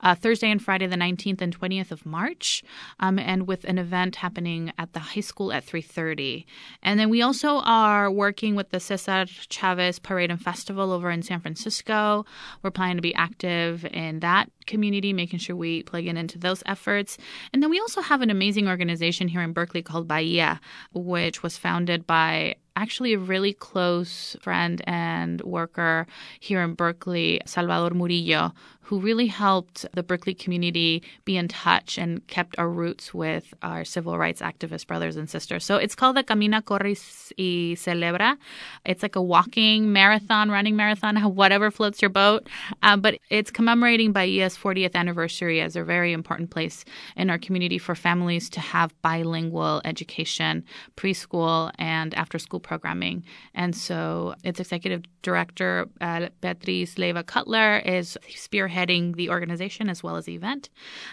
uh, 0.00 0.14
Thursday 0.14 0.50
and 0.50 0.62
Friday, 0.62 0.86
the 0.86 0.96
19th 0.96 1.40
and 1.40 1.58
20th 1.58 1.90
of 1.90 2.04
March, 2.04 2.62
um, 3.00 3.18
and 3.18 3.46
with 3.46 3.64
an 3.64 3.78
event 3.78 4.16
happening 4.16 4.72
at 4.78 4.92
the 4.92 4.98
high 4.98 5.20
school 5.20 5.52
at 5.52 5.64
3:30. 5.64 6.46
And 6.82 7.00
then 7.00 7.08
we 7.08 7.22
also 7.22 7.60
are 7.60 8.10
working 8.10 8.54
with 8.54 8.70
the 8.70 8.80
Cesar 8.80 9.26
Chavez 9.48 9.98
Parade 9.98 10.30
and 10.30 10.40
Festival 10.40 10.92
over 10.92 11.10
in 11.10 11.22
San 11.22 11.40
Francisco. 11.40 12.26
We're 12.62 12.70
planning 12.70 12.96
to 12.96 13.02
be 13.02 13.14
active 13.14 13.84
in 13.86 14.20
that 14.20 14.50
community, 14.66 15.12
making 15.12 15.38
sure 15.38 15.56
we 15.56 15.82
plug 15.82 16.06
in 16.06 16.16
into 16.16 16.38
those 16.38 16.62
efforts. 16.66 17.16
And 17.52 17.62
then 17.62 17.70
we 17.70 17.80
also 17.80 18.00
have 18.00 18.20
an 18.20 18.30
amazing 18.30 18.68
organization 18.68 19.28
here 19.28 19.42
in 19.42 19.52
Berkeley 19.52 19.82
called 19.82 20.08
Bahia, 20.08 20.60
which 20.92 21.42
was 21.42 21.56
founded 21.56 22.06
by 22.06 22.56
actually 22.76 23.14
a 23.14 23.18
really 23.18 23.54
close 23.54 24.36
friend 24.40 24.82
and 24.86 25.40
worker 25.42 26.06
here 26.38 26.62
in 26.62 26.74
Berkeley, 26.74 27.40
Salvador 27.46 27.90
Murillo, 27.90 28.52
who 28.86 29.00
really 29.00 29.26
helped 29.26 29.84
the 29.94 30.02
Berkeley 30.02 30.32
community 30.32 31.02
be 31.24 31.36
in 31.36 31.48
touch 31.48 31.98
and 31.98 32.24
kept 32.28 32.56
our 32.56 32.68
roots 32.68 33.12
with 33.12 33.52
our 33.62 33.84
civil 33.84 34.16
rights 34.16 34.40
activist 34.40 34.86
brothers 34.86 35.16
and 35.16 35.28
sisters. 35.28 35.64
So 35.64 35.76
it's 35.76 35.96
called 35.96 36.16
the 36.16 36.22
Camina, 36.22 36.64
Corre 36.64 36.94
y 37.36 37.74
Celebra. 37.74 38.36
It's 38.84 39.02
like 39.02 39.16
a 39.16 39.22
walking 39.22 39.92
marathon, 39.92 40.52
running 40.52 40.76
marathon, 40.76 41.16
whatever 41.34 41.72
floats 41.72 42.00
your 42.00 42.10
boat. 42.10 42.46
Uh, 42.82 42.96
but 42.96 43.18
it's 43.28 43.50
commemorating 43.50 44.12
Bahia's 44.12 44.56
40th 44.56 44.94
anniversary 44.94 45.60
as 45.60 45.74
a 45.74 45.82
very 45.82 46.12
important 46.12 46.50
place 46.50 46.84
in 47.16 47.28
our 47.28 47.38
community 47.38 47.78
for 47.78 47.96
families 47.96 48.48
to 48.50 48.60
have 48.60 48.94
bilingual 49.02 49.82
education, 49.84 50.64
preschool 50.96 51.72
and 51.76 52.14
after 52.14 52.38
school 52.38 52.60
programming. 52.66 53.24
And 53.54 53.74
so 53.74 54.34
its 54.44 54.60
executive 54.60 55.02
director, 55.22 55.88
uh, 56.00 56.28
Beatriz 56.40 56.98
Leiva 56.98 57.22
Cutler, 57.22 57.78
is 57.78 58.18
spearheading 58.28 59.16
the 59.16 59.30
organization 59.30 59.88
as 59.88 60.02
well 60.02 60.16
as 60.16 60.26
the 60.26 60.34
event. 60.34 60.68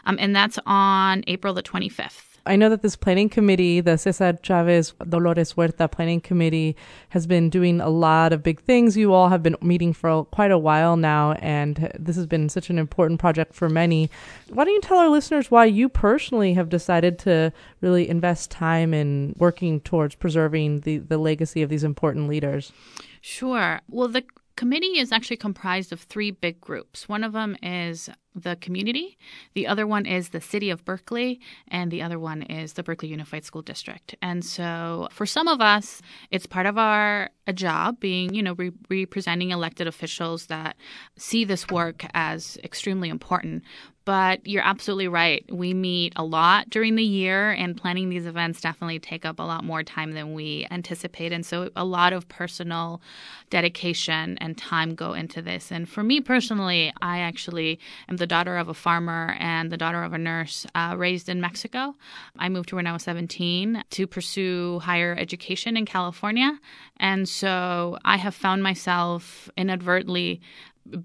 Um, 0.05 0.17
and 0.19 0.35
that's 0.35 0.59
on 0.65 1.23
April 1.27 1.53
the 1.53 1.63
25th. 1.63 2.32
I 2.45 2.57
know 2.57 2.67
that 2.69 2.81
this 2.81 2.97
planning 2.97 3.29
committee, 3.29 3.79
the 3.79 3.97
Cesar 3.97 4.37
Chavez 4.43 4.93
Dolores 5.07 5.53
Huerta 5.53 5.89
planning 5.89 6.19
committee, 6.19 6.75
has 7.09 7.25
been 7.25 7.49
doing 7.49 7.79
a 7.79 7.89
lot 7.89 8.33
of 8.33 8.43
big 8.43 8.59
things. 8.59 8.97
You 8.97 9.13
all 9.13 9.29
have 9.29 9.41
been 9.41 9.55
meeting 9.61 9.93
for 9.93 10.25
quite 10.25 10.51
a 10.51 10.57
while 10.57 10.97
now, 10.97 11.33
and 11.33 11.91
this 11.97 12.17
has 12.17 12.25
been 12.25 12.49
such 12.49 12.69
an 12.69 12.77
important 12.77 13.21
project 13.21 13.53
for 13.53 13.69
many. 13.69 14.09
Why 14.49 14.65
don't 14.65 14.73
you 14.73 14.81
tell 14.81 14.97
our 14.97 15.09
listeners 15.09 15.49
why 15.49 15.65
you 15.65 15.87
personally 15.87 16.53
have 16.53 16.67
decided 16.67 17.17
to 17.19 17.53
really 17.79 18.09
invest 18.09 18.51
time 18.51 18.93
in 18.93 19.35
working 19.37 19.79
towards 19.79 20.15
preserving 20.15 20.81
the, 20.81 20.97
the 20.97 21.17
legacy 21.17 21.61
of 21.61 21.69
these 21.69 21.85
important 21.85 22.27
leaders? 22.27 22.73
Sure. 23.21 23.79
Well, 23.87 24.09
the 24.09 24.25
committee 24.55 24.99
is 24.99 25.11
actually 25.11 25.37
comprised 25.37 25.91
of 25.91 26.01
three 26.01 26.31
big 26.31 26.59
groups. 26.61 27.09
One 27.09 27.23
of 27.23 27.33
them 27.33 27.55
is 27.61 28.09
the 28.35 28.55
community, 28.55 29.17
the 29.53 29.67
other 29.67 29.85
one 29.85 30.05
is 30.05 30.29
the 30.29 30.41
city 30.41 30.71
of 30.71 30.83
Berkeley, 30.83 31.39
and 31.67 31.91
the 31.91 32.01
other 32.01 32.17
one 32.17 32.41
is 32.41 32.73
the 32.73 32.81
Berkeley 32.83 33.09
Unified 33.09 33.45
School 33.45 33.61
District. 33.61 34.15
And 34.21 34.43
so 34.43 35.07
for 35.11 35.25
some 35.25 35.47
of 35.47 35.61
us, 35.61 36.01
it's 36.31 36.47
part 36.47 36.65
of 36.65 36.77
our 36.77 37.29
a 37.45 37.53
job 37.53 37.99
being, 37.99 38.33
you 38.33 38.41
know, 38.41 38.53
re- 38.53 38.71
representing 38.89 39.51
elected 39.51 39.87
officials 39.87 40.47
that 40.47 40.77
see 41.17 41.43
this 41.43 41.67
work 41.67 42.05
as 42.13 42.57
extremely 42.63 43.09
important. 43.09 43.63
But 44.05 44.45
you're 44.45 44.63
absolutely 44.63 45.07
right. 45.07 45.45
We 45.49 45.73
meet 45.73 46.13
a 46.17 46.25
lot 46.25 46.69
during 46.69 46.95
the 46.95 47.03
year, 47.03 47.51
and 47.51 47.77
planning 47.77 48.09
these 48.09 48.25
events 48.25 48.59
definitely 48.59 48.99
take 48.99 49.25
up 49.25 49.39
a 49.39 49.43
lot 49.43 49.63
more 49.63 49.81
time 49.81 50.11
than 50.11 50.33
we 50.33 50.67
anticipate. 50.71 51.31
And 51.31 51.45
so, 51.45 51.69
a 51.75 51.85
lot 51.85 52.11
of 52.11 52.27
personal 52.27 53.01
dedication 53.49 54.37
and 54.39 54.57
time 54.57 54.95
go 54.95 55.13
into 55.13 55.41
this. 55.41 55.71
And 55.71 55.87
for 55.87 56.03
me 56.03 56.19
personally, 56.19 56.91
I 57.01 57.19
actually 57.19 57.79
am 58.09 58.17
the 58.17 58.27
daughter 58.27 58.57
of 58.57 58.67
a 58.67 58.73
farmer 58.73 59.37
and 59.39 59.71
the 59.71 59.77
daughter 59.77 60.03
of 60.03 60.11
a 60.11 60.17
nurse 60.17 60.65
uh, 60.75 60.95
raised 60.97 61.29
in 61.29 61.39
Mexico. 61.39 61.95
I 62.37 62.49
moved 62.49 62.71
here 62.71 62.77
when 62.77 62.87
I 62.87 62.93
was 62.93 63.03
17 63.03 63.83
to 63.89 64.07
pursue 64.07 64.79
higher 64.79 65.15
education 65.17 65.77
in 65.77 65.85
California. 65.85 66.59
And 66.97 67.29
so, 67.29 67.97
I 68.03 68.17
have 68.17 68.35
found 68.35 68.63
myself 68.63 69.49
inadvertently 69.55 70.41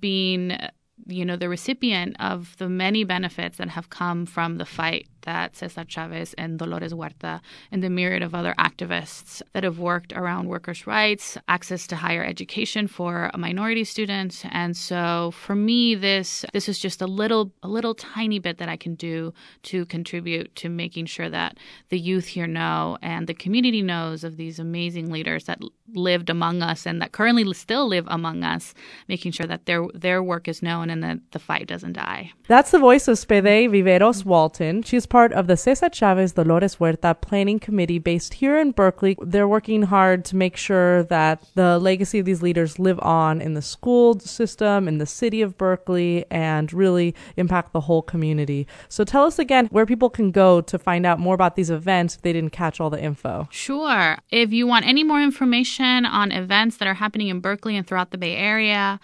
being 0.00 0.58
you 1.06 1.24
know 1.24 1.36
the 1.36 1.48
recipient 1.48 2.16
of 2.20 2.56
the 2.58 2.68
many 2.68 3.04
benefits 3.04 3.58
that 3.58 3.68
have 3.68 3.90
come 3.90 4.26
from 4.26 4.58
the 4.58 4.64
fight 4.64 5.08
that 5.28 5.54
Cesar 5.56 5.84
Chavez 5.84 6.32
and 6.42 6.58
Dolores 6.58 6.94
Huerta 6.94 7.34
and 7.70 7.82
the 7.82 7.90
myriad 7.90 8.22
of 8.22 8.34
other 8.34 8.54
activists 8.58 9.42
that 9.52 9.62
have 9.68 9.78
worked 9.78 10.12
around 10.14 10.48
workers' 10.48 10.86
rights, 10.86 11.36
access 11.56 11.86
to 11.88 11.96
higher 11.96 12.24
education 12.24 12.88
for 12.96 13.30
minority 13.36 13.84
students. 13.84 14.36
And 14.62 14.72
so 14.74 15.30
for 15.44 15.54
me 15.54 15.94
this 15.94 16.28
this 16.54 16.66
is 16.72 16.78
just 16.78 17.02
a 17.02 17.06
little 17.20 17.44
a 17.62 17.68
little 17.76 17.94
tiny 17.94 18.38
bit 18.38 18.56
that 18.58 18.70
I 18.70 18.78
can 18.84 18.94
do 18.94 19.34
to 19.70 19.84
contribute 19.96 20.48
to 20.60 20.66
making 20.84 21.06
sure 21.14 21.30
that 21.38 21.58
the 21.90 22.00
youth 22.10 22.28
here 22.36 22.46
know 22.46 22.96
and 23.02 23.26
the 23.26 23.34
community 23.44 23.82
knows 23.82 24.24
of 24.24 24.32
these 24.36 24.58
amazing 24.58 25.06
leaders 25.16 25.44
that 25.44 25.60
lived 25.94 26.28
among 26.30 26.62
us 26.62 26.86
and 26.86 27.00
that 27.02 27.12
currently 27.12 27.44
still 27.54 27.86
live 27.88 28.06
among 28.08 28.38
us, 28.54 28.74
making 29.08 29.32
sure 29.32 29.46
that 29.46 29.66
their 29.66 29.82
their 29.94 30.22
work 30.22 30.48
is 30.52 30.62
known 30.62 30.86
and 30.92 31.02
that 31.02 31.18
the 31.32 31.38
fight 31.38 31.66
doesn't 31.72 31.94
die. 31.94 32.32
That's 32.46 32.70
the 32.70 32.78
voice 32.88 33.08
of 33.08 33.18
Fede 33.18 33.70
Viveros 33.74 34.24
Walton. 34.24 34.82
She's 34.82 35.06
part 35.06 35.17
of 35.26 35.46
the 35.46 35.56
Cesar 35.56 35.88
Chavez 35.90 36.32
Dolores 36.32 36.76
Huerta 36.76 37.14
Planning 37.20 37.58
Committee 37.58 37.98
based 37.98 38.34
here 38.34 38.58
in 38.58 38.70
Berkeley. 38.70 39.16
They're 39.20 39.48
working 39.48 39.82
hard 39.82 40.24
to 40.26 40.36
make 40.36 40.56
sure 40.56 41.02
that 41.04 41.42
the 41.54 41.78
legacy 41.78 42.18
of 42.18 42.26
these 42.26 42.42
leaders 42.42 42.78
live 42.78 42.98
on 43.00 43.40
in 43.40 43.54
the 43.54 43.62
school 43.62 44.18
system, 44.20 44.88
in 44.88 44.98
the 44.98 45.06
city 45.06 45.42
of 45.42 45.58
Berkeley, 45.58 46.24
and 46.30 46.72
really 46.72 47.14
impact 47.36 47.72
the 47.72 47.80
whole 47.80 48.02
community. 48.02 48.66
So 48.88 49.04
tell 49.04 49.24
us 49.24 49.38
again 49.38 49.66
where 49.66 49.86
people 49.86 50.10
can 50.10 50.30
go 50.30 50.60
to 50.62 50.78
find 50.78 51.04
out 51.04 51.18
more 51.18 51.34
about 51.34 51.56
these 51.56 51.70
events 51.70 52.14
if 52.16 52.22
they 52.22 52.32
didn't 52.32 52.52
catch 52.52 52.80
all 52.80 52.90
the 52.90 53.02
info. 53.02 53.48
Sure. 53.50 54.18
If 54.30 54.52
you 54.52 54.66
want 54.66 54.86
any 54.86 55.04
more 55.04 55.20
information 55.20 56.06
on 56.06 56.32
events 56.32 56.76
that 56.78 56.88
are 56.88 56.94
happening 56.94 57.28
in 57.28 57.40
Berkeley 57.40 57.76
and 57.76 57.86
throughout 57.86 58.10
the 58.10 58.18
Bay 58.18 58.36
Area, 58.36 59.00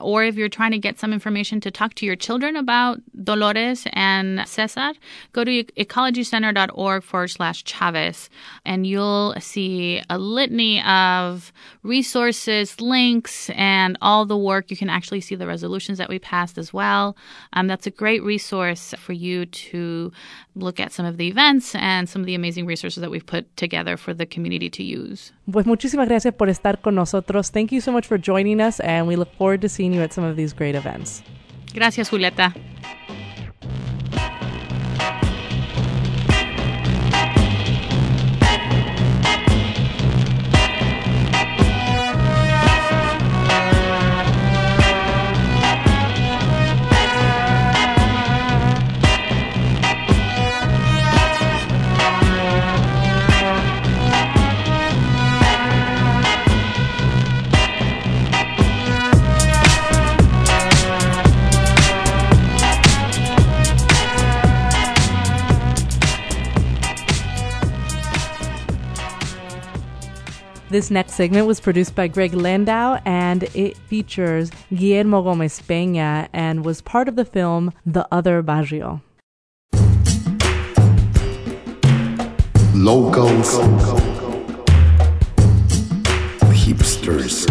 or 0.00 0.24
if 0.24 0.36
you're 0.36 0.48
trying 0.48 0.72
to 0.72 0.78
get 0.78 0.98
some 0.98 1.12
information 1.12 1.60
to 1.60 1.70
talk 1.70 1.94
to 1.94 2.06
your 2.06 2.16
children 2.16 2.56
about 2.56 3.00
Dolores 3.24 3.86
and 3.92 4.46
Cesar, 4.48 4.92
go 5.32 5.44
to 5.48 5.64
ecologycenter.org 5.72 7.02
forward 7.02 7.28
slash 7.28 7.64
Chavez, 7.64 8.30
and 8.64 8.86
you'll 8.86 9.34
see 9.40 10.02
a 10.08 10.18
litany 10.18 10.82
of 10.82 11.52
resources, 11.82 12.80
links, 12.80 13.50
and 13.50 13.96
all 14.00 14.26
the 14.26 14.36
work. 14.36 14.70
You 14.70 14.76
can 14.76 14.88
actually 14.90 15.20
see 15.20 15.34
the 15.34 15.46
resolutions 15.46 15.98
that 15.98 16.08
we 16.08 16.18
passed 16.18 16.58
as 16.58 16.72
well. 16.72 17.16
Um, 17.52 17.66
that's 17.66 17.86
a 17.86 17.90
great 17.90 18.22
resource 18.22 18.94
for 18.98 19.12
you 19.12 19.46
to 19.46 20.12
look 20.54 20.80
at 20.80 20.92
some 20.92 21.06
of 21.06 21.16
the 21.16 21.28
events 21.28 21.74
and 21.74 22.08
some 22.08 22.22
of 22.22 22.26
the 22.26 22.34
amazing 22.34 22.66
resources 22.66 23.00
that 23.00 23.10
we've 23.10 23.26
put 23.26 23.56
together 23.56 23.96
for 23.96 24.12
the 24.12 24.26
community 24.26 24.70
to 24.70 24.82
use. 24.82 25.32
Pues 25.50 25.66
muchísimas 25.66 26.08
gracias 26.08 26.34
por 26.34 26.48
estar 26.48 26.82
con 26.82 26.94
nosotros. 26.94 27.50
Thank 27.50 27.72
you 27.72 27.80
so 27.80 27.92
much 27.92 28.06
for 28.06 28.18
joining 28.18 28.60
us, 28.60 28.80
and 28.80 29.06
we 29.06 29.16
look 29.16 29.32
forward 29.36 29.60
to 29.62 29.68
seeing 29.68 29.92
you 29.92 30.02
at 30.02 30.12
some 30.12 30.24
of 30.24 30.36
these 30.36 30.52
great 30.52 30.74
events. 30.74 31.22
Gracias, 31.74 32.10
Julieta. 32.10 32.54
This 70.78 70.92
next 70.92 71.14
segment 71.14 71.48
was 71.48 71.58
produced 71.58 71.96
by 71.96 72.06
Greg 72.06 72.34
Landau 72.34 73.00
and 73.04 73.42
it 73.52 73.76
features 73.76 74.52
Guillermo 74.72 75.22
Gomez 75.22 75.60
Peña 75.60 76.28
and 76.32 76.64
was 76.64 76.80
part 76.82 77.08
of 77.08 77.16
the 77.16 77.24
film 77.24 77.72
The 77.84 78.06
Other 78.12 78.42
Barrio. 78.42 79.02
Locals, 82.76 83.58
hipsters. 86.54 87.48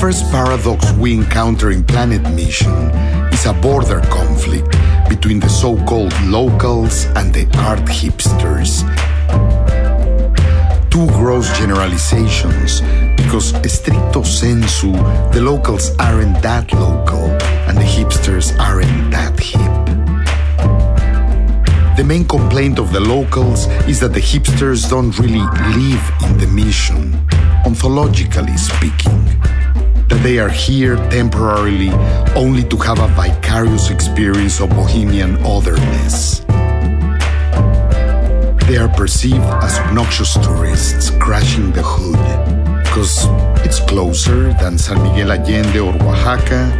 First 0.00 0.24
paradox 0.30 0.92
we 0.92 1.12
encounter 1.12 1.70
in 1.70 1.84
Planet 1.84 2.22
Mission 2.34 2.72
is 3.34 3.44
a 3.44 3.52
border 3.52 4.00
conflict 4.08 4.74
between 5.10 5.38
the 5.38 5.48
so 5.48 5.76
called 5.84 6.14
locals 6.22 7.04
and 7.16 7.34
the 7.34 7.44
art 7.58 7.80
hipsters. 7.80 8.80
Two 10.90 11.06
gross 11.08 11.54
generalizations, 11.58 12.80
because 13.14 13.52
stricto 13.68 14.24
sensu, 14.24 14.92
the 15.32 15.40
locals 15.42 15.94
aren't 15.98 16.40
that 16.40 16.72
local 16.72 17.28
and 17.68 17.76
the 17.76 17.84
hipsters 17.84 18.58
aren't 18.58 19.10
that 19.10 19.38
hip. 19.38 19.60
The 21.98 22.04
main 22.04 22.24
complaint 22.24 22.78
of 22.78 22.90
the 22.90 23.00
locals 23.00 23.66
is 23.86 24.00
that 24.00 24.14
the 24.14 24.20
hipsters 24.20 24.88
don't 24.88 25.16
really 25.18 25.46
live 25.76 26.04
in 26.24 26.38
the 26.38 26.46
mission, 26.46 27.12
ontologically 27.66 28.58
speaking. 28.58 29.59
That 30.10 30.20
they 30.22 30.38
are 30.38 30.50
here 30.50 30.96
temporarily 31.08 31.90
only 32.34 32.64
to 32.64 32.76
have 32.78 32.98
a 32.98 33.08
vicarious 33.14 33.90
experience 33.90 34.60
of 34.60 34.70
bohemian 34.70 35.38
otherness. 35.44 36.40
They 38.66 38.76
are 38.76 38.88
perceived 38.88 39.46
as 39.62 39.78
obnoxious 39.78 40.34
tourists 40.34 41.10
crashing 41.20 41.72
the 41.72 41.82
hood, 41.82 42.18
because 42.82 43.26
it's 43.64 43.80
closer 43.80 44.52
than 44.54 44.78
San 44.78 45.02
Miguel 45.02 45.30
Allende 45.30 45.78
or 45.78 45.94
Oaxaca, 46.02 46.70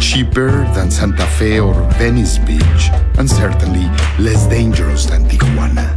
cheaper 0.00 0.50
than 0.74 0.90
Santa 0.90 1.26
Fe 1.36 1.60
or 1.60 1.74
Venice 1.98 2.38
Beach, 2.38 2.90
and 3.18 3.28
certainly 3.28 3.84
less 4.18 4.46
dangerous 4.48 5.04
than 5.04 5.24
Tijuana. 5.28 5.88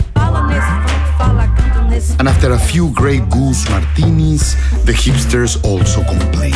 And 1.93 2.27
after 2.27 2.53
a 2.53 2.57
few 2.57 2.89
Grey 2.91 3.19
Goose 3.19 3.69
martinis, 3.69 4.55
the 4.83 4.93
hipsters 4.93 5.63
also 5.63 6.03
complain. 6.03 6.53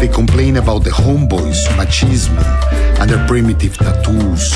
They 0.00 0.08
complain 0.08 0.58
about 0.58 0.84
the 0.84 0.90
homeboys' 0.90 1.66
machismo 1.78 2.42
and 3.00 3.08
their 3.08 3.26
primitive 3.26 3.78
tattoos, 3.78 4.52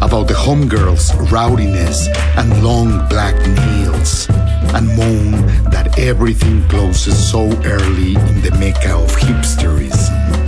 about 0.00 0.28
the 0.28 0.34
homegirls' 0.34 1.12
rowdiness 1.30 2.08
and 2.38 2.64
long 2.64 3.06
black 3.08 3.36
nails, 3.46 4.28
and 4.74 4.86
moan 4.96 5.32
that 5.70 5.98
everything 5.98 6.66
closes 6.68 7.30
so 7.30 7.50
early 7.64 8.14
in 8.14 8.40
the 8.40 8.56
mecca 8.58 8.94
of 8.94 9.10
hipsterism. 9.16 10.41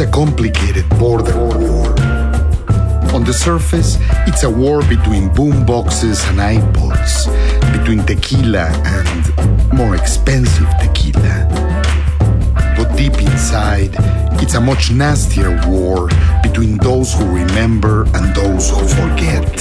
It's 0.00 0.06
a 0.06 0.12
complicated 0.12 0.88
border 0.90 1.36
war. 1.36 1.88
On 3.12 3.24
the 3.24 3.32
surface, 3.32 3.98
it's 4.28 4.44
a 4.44 4.48
war 4.48 4.80
between 4.82 5.28
boom 5.34 5.66
boxes 5.66 6.22
and 6.28 6.38
iPods, 6.38 7.26
between 7.76 8.06
tequila 8.06 8.70
and 8.86 9.74
more 9.74 9.96
expensive 9.96 10.68
tequila. 10.78 11.48
But 12.76 12.96
deep 12.96 13.14
inside, 13.14 13.90
it's 14.40 14.54
a 14.54 14.60
much 14.60 14.92
nastier 14.92 15.60
war 15.66 16.08
between 16.44 16.76
those 16.78 17.12
who 17.12 17.24
remember 17.34 18.02
and 18.14 18.32
those 18.36 18.70
who 18.70 18.86
forget. 18.86 19.52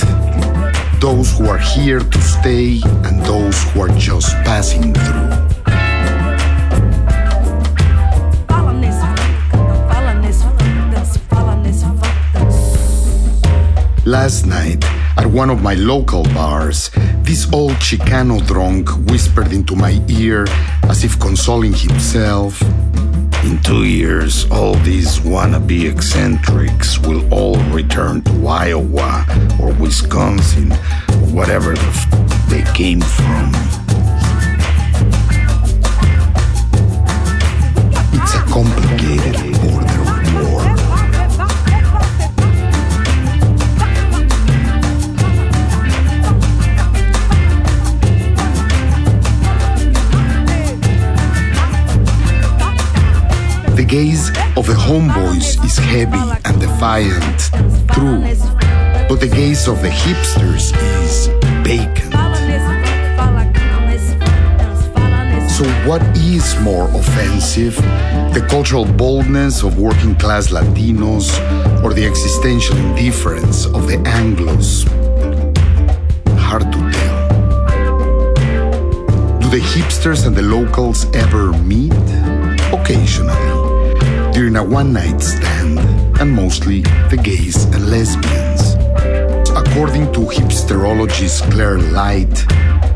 Those 1.02 1.36
who 1.36 1.47
are 1.47 1.58
here 1.58 2.02
to 2.02 2.21
stay 2.21 2.80
and 3.06 3.26
those 3.26 3.60
who 3.71 3.82
are 3.82 3.97
just 3.97 4.36
passing 4.45 4.93
through. 4.93 5.46
Last 14.08 14.46
night, 14.46 14.86
at 15.17 15.26
one 15.26 15.50
of 15.50 15.62
my 15.62 15.74
local 15.74 16.24
bars, 16.24 16.89
this 17.24 17.52
old 17.52 17.74
Chicano 17.74 18.39
drunk 18.48 18.88
whispered 19.12 19.52
into 19.52 19.76
my 19.76 20.02
ear 20.08 20.46
as 20.84 21.04
if 21.04 21.20
consoling 21.20 21.74
himself. 21.74 22.62
In 23.43 23.60
two 23.63 23.84
years, 23.84 24.50
all 24.50 24.76
these 24.76 25.20
wannabe 25.20 25.91
eccentrics 25.91 26.98
will 27.00 27.22
all 27.34 27.58
return 27.74 28.22
to 28.22 28.48
Iowa 28.48 29.26
or 29.60 29.74
Wisconsin 29.74 30.72
or 30.72 31.28
whatever 31.36 31.74
the 31.74 31.91
f- 31.91 32.48
they 32.48 32.63
came 32.72 33.02
from. 33.02 33.52
It's 38.13 38.36
a 38.36 38.43
complicated 38.48 39.36
The 53.77 53.85
gaze 53.85 54.29
of 54.57 54.65
the 54.65 54.73
homeboys 54.73 55.63
is 55.63 55.77
heavy 55.77 56.17
and 56.45 56.59
defiant, 56.59 57.39
true, 57.93 58.21
but 59.07 59.19
the 59.19 59.29
gaze 59.31 59.67
of 59.67 59.83
the 59.83 59.89
hipsters 59.89 60.73
is 61.03 61.27
vacant. 61.61 62.11
So, 65.51 65.63
what 65.87 66.01
is 66.17 66.59
more 66.61 66.89
offensive? 66.89 67.75
The 68.33 68.43
cultural 68.49 68.85
boldness 68.85 69.61
of 69.61 69.77
working 69.77 70.15
class 70.15 70.47
Latinos 70.47 71.29
or 71.83 71.93
the 71.93 72.03
existential 72.03 72.75
indifference 72.77 73.67
of 73.67 73.85
the 73.85 73.97
Anglos? 74.19 74.87
Hard 76.35 76.63
to 76.73 76.79
tell. 76.91 77.27
Do 79.39 79.49
the 79.49 79.61
hipsters 79.61 80.25
and 80.25 80.35
the 80.35 80.41
locals 80.41 81.05
ever 81.13 81.53
meet? 81.53 81.93
Occasionally, 82.73 83.66
during 84.38 84.56
a 84.56 84.63
one 84.63 84.93
night 84.93 85.19
stand, 85.19 85.80
and 86.21 86.32
mostly 86.32 86.82
the 87.10 87.19
gays 87.23 87.65
and 87.73 87.89
lesbians. 87.89 88.76
According 89.58 90.13
to 90.13 90.19
hipsterologist 90.30 91.50
Claire 91.52 91.80
Light, 91.80 92.45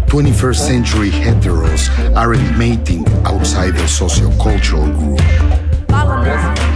21st 0.05 0.55
century 0.55 1.09
heteros 1.09 1.89
aren't 2.15 2.59
mating 2.59 3.07
outside 3.25 3.71
their 3.71 3.87
sociocultural 3.87 4.93
group. 4.99 6.70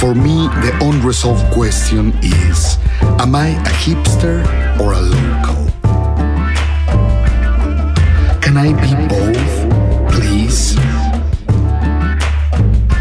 For 0.00 0.14
me, 0.14 0.48
the 0.64 0.72
unresolved 0.80 1.52
question 1.52 2.14
is 2.22 2.78
Am 3.20 3.34
I 3.34 3.48
a 3.48 3.72
hipster 3.84 4.40
or 4.80 4.94
a 4.94 4.98
local? 4.98 5.60
Can 8.40 8.56
I 8.56 8.72
be 8.80 8.92
both, 9.12 10.14
please? 10.14 10.74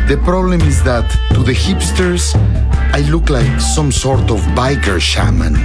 The 0.09 0.19
problem 0.25 0.59
is 0.59 0.83
that 0.83 1.09
to 1.35 1.41
the 1.41 1.53
hipsters, 1.53 2.35
I 2.93 3.09
look 3.09 3.29
like 3.29 3.61
some 3.61 3.93
sort 3.93 4.29
of 4.29 4.41
biker 4.51 4.99
shaman. 4.99 5.55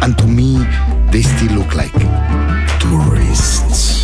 And 0.00 0.16
to 0.16 0.28
me, 0.28 0.58
they 1.10 1.22
still 1.22 1.58
look 1.58 1.74
like 1.74 1.98
tourists. 2.78 3.97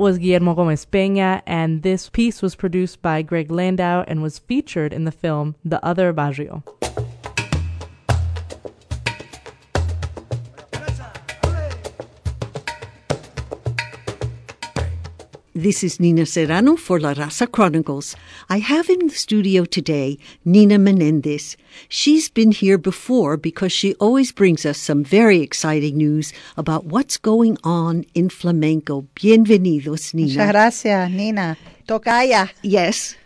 Was 0.00 0.16
Guillermo 0.16 0.54
Gomez 0.54 0.86
Peña, 0.86 1.42
and 1.46 1.82
this 1.82 2.08
piece 2.08 2.40
was 2.40 2.54
produced 2.54 3.02
by 3.02 3.20
Greg 3.20 3.50
Landau 3.50 4.02
and 4.08 4.22
was 4.22 4.38
featured 4.38 4.94
in 4.94 5.04
the 5.04 5.12
film 5.12 5.56
The 5.62 5.84
Other 5.84 6.10
Barrio. 6.14 6.64
This 15.60 15.84
is 15.84 16.00
Nina 16.00 16.24
Serrano 16.24 16.74
for 16.74 16.98
La 16.98 17.12
Raza 17.12 17.46
Chronicles. 17.46 18.16
I 18.48 18.60
have 18.60 18.88
in 18.88 19.08
the 19.08 19.14
studio 19.14 19.66
today 19.66 20.16
Nina 20.42 20.78
Menendez. 20.78 21.54
She's 21.90 22.30
been 22.30 22.50
here 22.50 22.78
before 22.78 23.36
because 23.36 23.70
she 23.70 23.92
always 23.96 24.32
brings 24.32 24.64
us 24.64 24.78
some 24.78 25.04
very 25.04 25.42
exciting 25.42 25.98
news 25.98 26.32
about 26.56 26.86
what's 26.86 27.18
going 27.18 27.58
on 27.62 28.06
in 28.14 28.30
flamenco. 28.30 29.02
Bienvenidos, 29.14 30.14
Nina. 30.14 30.28
Muchas 30.28 30.50
gracias, 30.50 31.10
Nina. 31.10 31.58
Tocaya. 31.86 32.48
Yes. 32.62 33.16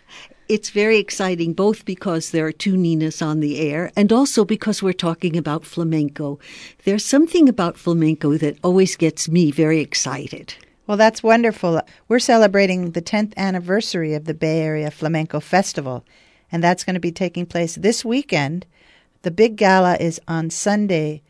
It's 0.49 0.71
very 0.71 0.99
exciting 0.99 1.53
both 1.53 1.85
because 1.85 2.33
there 2.33 2.47
are 2.47 2.53
two 2.53 2.77
Ninas 2.77 3.23
on 3.23 3.39
the 3.39 3.61
air 3.61 3.93
and 3.95 4.13
also 4.13 4.45
because 4.45 4.83
we're 4.83 4.93
talking 4.93 5.37
about 5.37 5.65
flamenco. 5.65 6.41
There's 6.83 7.05
something 7.05 7.49
about 7.49 7.79
flamenco 7.79 8.37
that 8.39 8.59
always 8.65 8.97
gets 8.97 9.29
me 9.29 9.53
very 9.53 9.79
excited. 9.79 10.55
Well, 10.87 10.99
that's 10.99 11.23
wonderful. 11.23 11.81
We're 12.09 12.19
celebrating 12.19 12.91
the 12.91 13.01
10th 13.01 13.35
anniversary 13.39 14.13
of 14.13 14.27
the 14.27 14.35
Bay 14.35 14.61
Area 14.61 14.91
Flamenco 14.91 15.41
Festival, 15.41 16.05
and 16.53 16.63
that's 16.63 16.85
going 16.85 16.95
to 16.95 17.01
be 17.01 17.13
taking 17.13 17.47
place 17.47 17.75
this 17.75 18.05
weekend. 18.05 18.67
The 19.23 19.31
big 19.31 19.57
gala 19.57 19.97
is 19.97 20.21
on 20.29 20.51
Sunday, 20.51 21.23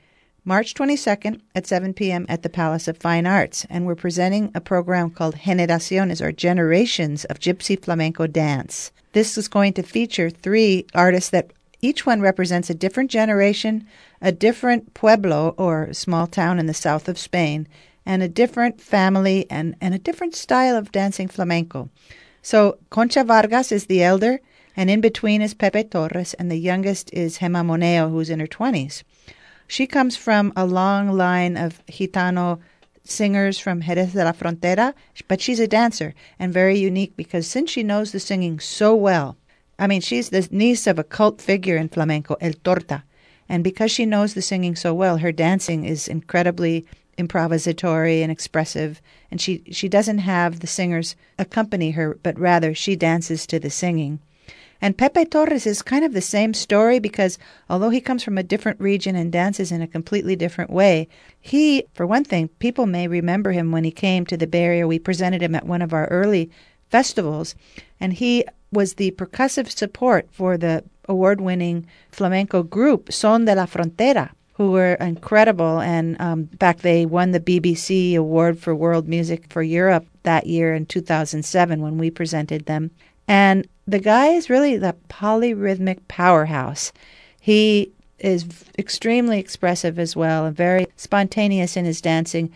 March 0.44 0.74
22nd 0.74 1.40
at 1.54 1.68
7 1.68 1.94
p.m. 1.94 2.26
at 2.28 2.42
the 2.42 2.48
Palace 2.48 2.88
of 2.88 2.98
Fine 2.98 3.28
Arts, 3.28 3.64
and 3.70 3.86
we're 3.86 3.94
presenting 3.94 4.50
a 4.56 4.60
program 4.60 5.08
called 5.08 5.36
Generaciones, 5.36 6.20
or 6.20 6.32
Generations 6.32 7.24
of 7.26 7.38
Gypsy 7.38 7.80
Flamenco 7.80 8.26
Dance. 8.26 8.90
This 9.12 9.38
is 9.38 9.46
going 9.46 9.74
to 9.74 9.84
feature 9.84 10.30
three 10.30 10.84
artists 10.96 11.30
that 11.30 11.52
each 11.80 12.04
one 12.04 12.20
represents 12.20 12.70
a 12.70 12.74
different 12.74 13.08
generation, 13.08 13.86
a 14.20 14.32
different 14.32 14.94
pueblo 14.94 15.54
or 15.56 15.92
small 15.92 16.26
town 16.26 16.58
in 16.58 16.66
the 16.66 16.74
south 16.74 17.08
of 17.08 17.18
Spain, 17.18 17.68
and 18.06 18.22
a 18.22 18.28
different 18.28 18.80
family 18.80 19.46
and, 19.50 19.76
and 19.80 19.94
a 19.94 19.98
different 19.98 20.34
style 20.34 20.76
of 20.76 20.92
dancing 20.92 21.28
flamenco. 21.28 21.88
So 22.42 22.78
Concha 22.90 23.24
Vargas 23.24 23.72
is 23.72 23.86
the 23.86 24.02
elder, 24.02 24.40
and 24.76 24.90
in 24.90 25.00
between 25.00 25.40
is 25.40 25.54
Pepe 25.54 25.84
Torres, 25.84 26.34
and 26.34 26.50
the 26.50 26.56
youngest 26.56 27.12
is 27.12 27.38
Gema 27.38 27.64
Moneo, 27.64 28.10
who's 28.10 28.30
in 28.30 28.40
her 28.40 28.46
20s. 28.46 29.02
She 29.66 29.86
comes 29.86 30.16
from 30.16 30.52
a 30.54 30.66
long 30.66 31.12
line 31.12 31.56
of 31.56 31.84
Gitano 31.86 32.60
singers 33.04 33.58
from 33.58 33.82
Jerez 33.82 34.12
de 34.12 34.24
la 34.24 34.32
Frontera, 34.32 34.94
but 35.28 35.40
she's 35.40 35.60
a 35.60 35.68
dancer 35.68 36.14
and 36.38 36.52
very 36.52 36.78
unique 36.78 37.16
because 37.16 37.46
since 37.46 37.70
she 37.70 37.82
knows 37.82 38.12
the 38.12 38.20
singing 38.20 38.60
so 38.60 38.94
well, 38.94 39.36
I 39.78 39.86
mean, 39.86 40.00
she's 40.00 40.30
the 40.30 40.46
niece 40.50 40.86
of 40.86 40.98
a 40.98 41.04
cult 41.04 41.40
figure 41.40 41.76
in 41.76 41.88
flamenco, 41.88 42.36
El 42.40 42.52
Torta. 42.52 43.04
And 43.48 43.62
because 43.62 43.90
she 43.90 44.06
knows 44.06 44.34
the 44.34 44.42
singing 44.42 44.76
so 44.76 44.94
well, 44.94 45.18
her 45.18 45.32
dancing 45.32 45.84
is 45.84 46.08
incredibly 46.08 46.86
improvisatory 47.16 48.22
and 48.22 48.30
expressive. 48.30 49.00
And 49.30 49.40
she, 49.40 49.62
she 49.70 49.88
doesn't 49.88 50.18
have 50.18 50.60
the 50.60 50.66
singers 50.66 51.16
accompany 51.38 51.92
her, 51.92 52.18
but 52.22 52.38
rather 52.38 52.74
she 52.74 52.96
dances 52.96 53.46
to 53.46 53.58
the 53.58 53.70
singing. 53.70 54.20
And 54.80 54.98
Pepe 54.98 55.24
Torres 55.24 55.66
is 55.66 55.80
kind 55.80 56.04
of 56.04 56.12
the 56.12 56.20
same 56.20 56.52
story 56.52 56.98
because 56.98 57.38
although 57.70 57.88
he 57.88 58.00
comes 58.00 58.22
from 58.22 58.36
a 58.36 58.42
different 58.42 58.80
region 58.80 59.16
and 59.16 59.32
dances 59.32 59.72
in 59.72 59.80
a 59.80 59.86
completely 59.86 60.36
different 60.36 60.70
way, 60.70 61.08
he, 61.40 61.84
for 61.94 62.06
one 62.06 62.24
thing, 62.24 62.48
people 62.58 62.84
may 62.84 63.08
remember 63.08 63.52
him 63.52 63.72
when 63.72 63.84
he 63.84 63.90
came 63.90 64.26
to 64.26 64.36
the 64.36 64.48
Area. 64.54 64.86
We 64.86 64.98
presented 64.98 65.42
him 65.42 65.54
at 65.54 65.66
one 65.66 65.80
of 65.80 65.94
our 65.94 66.06
early 66.08 66.50
festivals, 66.90 67.54
and 67.98 68.12
he 68.12 68.44
was 68.70 68.94
the 68.94 69.12
percussive 69.12 69.70
support 69.70 70.28
for 70.30 70.58
the 70.58 70.84
award 71.08 71.40
winning 71.40 71.86
flamenco 72.10 72.62
group 72.62 73.12
Son 73.12 73.44
de 73.44 73.54
la 73.54 73.66
Frontera, 73.66 74.30
who 74.54 74.70
were 74.70 74.94
incredible. 74.94 75.80
And 75.80 76.20
um, 76.20 76.48
in 76.52 76.58
fact, 76.58 76.82
they 76.82 77.06
won 77.06 77.32
the 77.32 77.40
BBC 77.40 78.16
Award 78.16 78.58
for 78.58 78.74
World 78.74 79.08
Music 79.08 79.46
for 79.50 79.62
Europe 79.62 80.06
that 80.22 80.46
year 80.46 80.74
in 80.74 80.86
2007 80.86 81.80
when 81.80 81.98
we 81.98 82.10
presented 82.10 82.66
them. 82.66 82.90
And 83.26 83.66
the 83.86 83.98
guy 83.98 84.28
is 84.28 84.50
really 84.50 84.76
the 84.76 84.96
polyrhythmic 85.08 86.06
powerhouse. 86.08 86.92
He 87.40 87.92
is 88.18 88.46
extremely 88.78 89.38
expressive 89.38 89.98
as 89.98 90.16
well 90.16 90.46
and 90.46 90.56
very 90.56 90.86
spontaneous 90.96 91.76
in 91.76 91.84
his 91.84 92.00
dancing. 92.00 92.50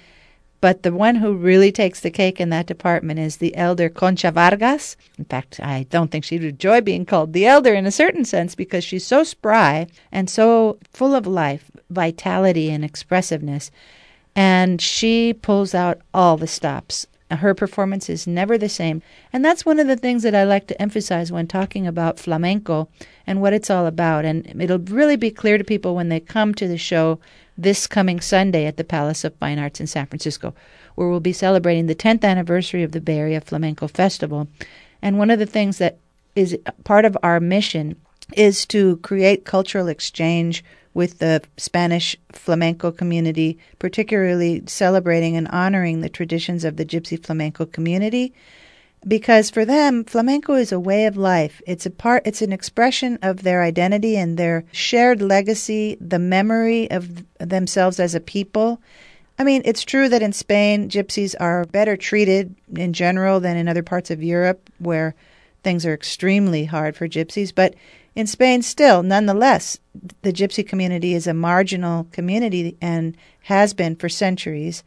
But 0.60 0.82
the 0.82 0.92
one 0.92 1.16
who 1.16 1.34
really 1.34 1.70
takes 1.70 2.00
the 2.00 2.10
cake 2.10 2.40
in 2.40 2.50
that 2.50 2.66
department 2.66 3.20
is 3.20 3.36
the 3.36 3.54
elder 3.54 3.88
Concha 3.88 4.32
Vargas. 4.32 4.96
In 5.16 5.24
fact, 5.24 5.60
I 5.62 5.86
don't 5.88 6.10
think 6.10 6.24
she'd 6.24 6.42
enjoy 6.42 6.80
being 6.80 7.06
called 7.06 7.32
the 7.32 7.46
elder 7.46 7.74
in 7.74 7.86
a 7.86 7.92
certain 7.92 8.24
sense 8.24 8.54
because 8.56 8.82
she's 8.82 9.06
so 9.06 9.22
spry 9.22 9.86
and 10.10 10.28
so 10.28 10.78
full 10.92 11.14
of 11.14 11.26
life, 11.28 11.70
vitality, 11.90 12.70
and 12.70 12.84
expressiveness. 12.84 13.70
And 14.34 14.80
she 14.80 15.32
pulls 15.32 15.74
out 15.74 16.00
all 16.14 16.36
the 16.36 16.46
stops. 16.46 17.06
Her 17.30 17.54
performance 17.54 18.08
is 18.08 18.26
never 18.26 18.56
the 18.56 18.68
same. 18.68 19.02
And 19.32 19.44
that's 19.44 19.66
one 19.66 19.78
of 19.78 19.86
the 19.86 19.96
things 19.96 20.22
that 20.22 20.34
I 20.34 20.44
like 20.44 20.66
to 20.68 20.80
emphasize 20.80 21.30
when 21.30 21.46
talking 21.46 21.86
about 21.86 22.18
flamenco 22.18 22.88
and 23.26 23.42
what 23.42 23.52
it's 23.52 23.68
all 23.68 23.86
about. 23.86 24.24
And 24.24 24.60
it'll 24.62 24.78
really 24.78 25.16
be 25.16 25.30
clear 25.30 25.58
to 25.58 25.64
people 25.64 25.94
when 25.94 26.08
they 26.08 26.20
come 26.20 26.54
to 26.54 26.66
the 26.66 26.78
show 26.78 27.18
this 27.58 27.86
coming 27.86 28.20
Sunday 28.20 28.64
at 28.64 28.76
the 28.76 28.84
Palace 28.84 29.24
of 29.24 29.34
Fine 29.34 29.58
Arts 29.58 29.80
in 29.80 29.86
San 29.86 30.06
Francisco, 30.06 30.54
where 30.94 31.08
we'll 31.08 31.20
be 31.20 31.32
celebrating 31.32 31.86
the 31.86 31.94
10th 31.94 32.24
anniversary 32.24 32.82
of 32.82 32.92
the 32.92 33.00
Bay 33.00 33.18
Area 33.18 33.40
Flamenco 33.40 33.88
Festival. 33.88 34.48
And 35.02 35.18
one 35.18 35.30
of 35.30 35.38
the 35.38 35.46
things 35.46 35.78
that 35.78 35.98
is 36.34 36.56
part 36.84 37.04
of 37.04 37.18
our 37.22 37.40
mission 37.40 37.96
is 38.34 38.64
to 38.66 38.96
create 38.98 39.44
cultural 39.44 39.88
exchange 39.88 40.64
with 40.98 41.20
the 41.20 41.40
Spanish 41.56 42.16
flamenco 42.32 42.90
community, 42.90 43.56
particularly 43.78 44.64
celebrating 44.66 45.36
and 45.36 45.46
honoring 45.46 46.00
the 46.00 46.08
traditions 46.08 46.64
of 46.64 46.76
the 46.76 46.84
Gypsy 46.84 47.24
flamenco 47.24 47.64
community. 47.66 48.34
Because 49.06 49.48
for 49.48 49.64
them, 49.64 50.02
flamenco 50.02 50.54
is 50.54 50.72
a 50.72 50.80
way 50.80 51.06
of 51.06 51.16
life. 51.16 51.62
It's 51.68 51.86
a 51.86 51.90
part, 51.90 52.26
it's 52.26 52.42
an 52.42 52.52
expression 52.52 53.16
of 53.22 53.44
their 53.44 53.62
identity 53.62 54.16
and 54.16 54.36
their 54.36 54.64
shared 54.72 55.22
legacy, 55.22 55.96
the 56.00 56.18
memory 56.18 56.90
of 56.90 57.22
themselves 57.38 58.00
as 58.00 58.16
a 58.16 58.20
people. 58.20 58.80
I 59.38 59.44
mean, 59.44 59.62
it's 59.64 59.84
true 59.84 60.08
that 60.08 60.20
in 60.20 60.32
Spain, 60.32 60.88
gypsies 60.90 61.36
are 61.38 61.64
better 61.66 61.96
treated 61.96 62.56
in 62.74 62.92
general 62.92 63.38
than 63.38 63.56
in 63.56 63.68
other 63.68 63.84
parts 63.84 64.10
of 64.10 64.20
Europe 64.20 64.68
where 64.80 65.14
things 65.62 65.86
are 65.86 65.94
extremely 65.94 66.64
hard 66.64 66.96
for 66.96 67.06
gypsies. 67.06 67.54
But 67.54 67.76
in 68.18 68.26
Spain, 68.26 68.62
still, 68.62 69.04
nonetheless, 69.04 69.78
the 70.22 70.32
gypsy 70.32 70.66
community 70.66 71.14
is 71.14 71.28
a 71.28 71.32
marginal 71.32 72.08
community 72.10 72.76
and 72.80 73.16
has 73.42 73.72
been 73.72 73.94
for 73.94 74.08
centuries. 74.08 74.82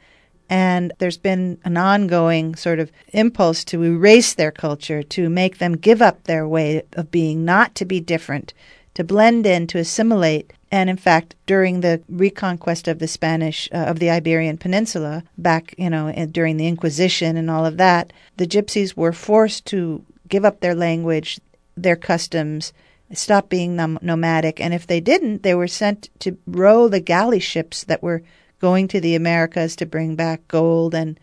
And 0.50 0.92
there's 1.00 1.18
been 1.18 1.58
an 1.64 1.78
ongoing 1.78 2.56
sort 2.58 2.80
of 2.80 2.92
impulse 3.14 3.64
to 3.66 3.84
erase 3.84 4.34
their 4.34 4.52
culture, 4.52 5.02
to 5.02 5.30
make 5.30 5.60
them 5.60 5.78
give 5.78 6.02
up 6.02 6.26
their 6.26 6.46
way 6.46 6.84
of 6.92 7.10
being, 7.10 7.46
not 7.46 7.74
to 7.76 7.86
be 7.86 8.02
different, 8.02 8.54
to 8.96 9.04
blend 9.06 9.46
in, 9.46 9.66
to 9.68 9.78
assimilate. 9.78 10.52
And 10.70 10.90
in 10.90 10.98
fact, 10.98 11.36
during 11.46 11.80
the 11.80 12.02
reconquest 12.10 12.90
of 12.90 13.00
the 13.00 13.08
Spanish, 13.08 13.70
uh, 13.72 13.78
of 13.78 14.00
the 14.00 14.10
Iberian 14.10 14.58
Peninsula, 14.58 15.24
back, 15.38 15.74
you 15.78 15.90
know, 15.90 16.12
during 16.32 16.58
the 16.58 16.68
Inquisition 16.68 17.38
and 17.38 17.50
all 17.50 17.66
of 17.66 17.78
that, 17.78 18.12
the 18.36 18.46
gypsies 18.46 18.98
were 18.98 19.14
forced 19.14 19.66
to 19.68 20.04
give 20.28 20.44
up 20.44 20.60
their 20.60 20.76
language, 20.76 21.40
their 21.78 21.96
customs, 21.96 22.74
stop 23.14 23.50
being 23.50 23.76
nom- 23.76 24.00
nomadic. 24.02 24.60
And 24.60 24.74
if 24.74 24.88
they 24.88 25.00
didn't, 25.00 25.44
they 25.44 25.56
were 25.56 25.68
sent 25.68 26.10
to 26.20 26.38
row 26.48 26.88
the 26.88 27.00
galley 27.00 27.40
ships 27.40 27.84
that 27.86 28.04
were 28.04 28.24
going 28.60 28.88
to 28.90 29.02
the 29.02 29.16
Americas 29.16 29.76
to 29.78 29.86
bring 29.86 30.16
back 30.16 30.48
gold 30.48 30.94
and 30.94 31.20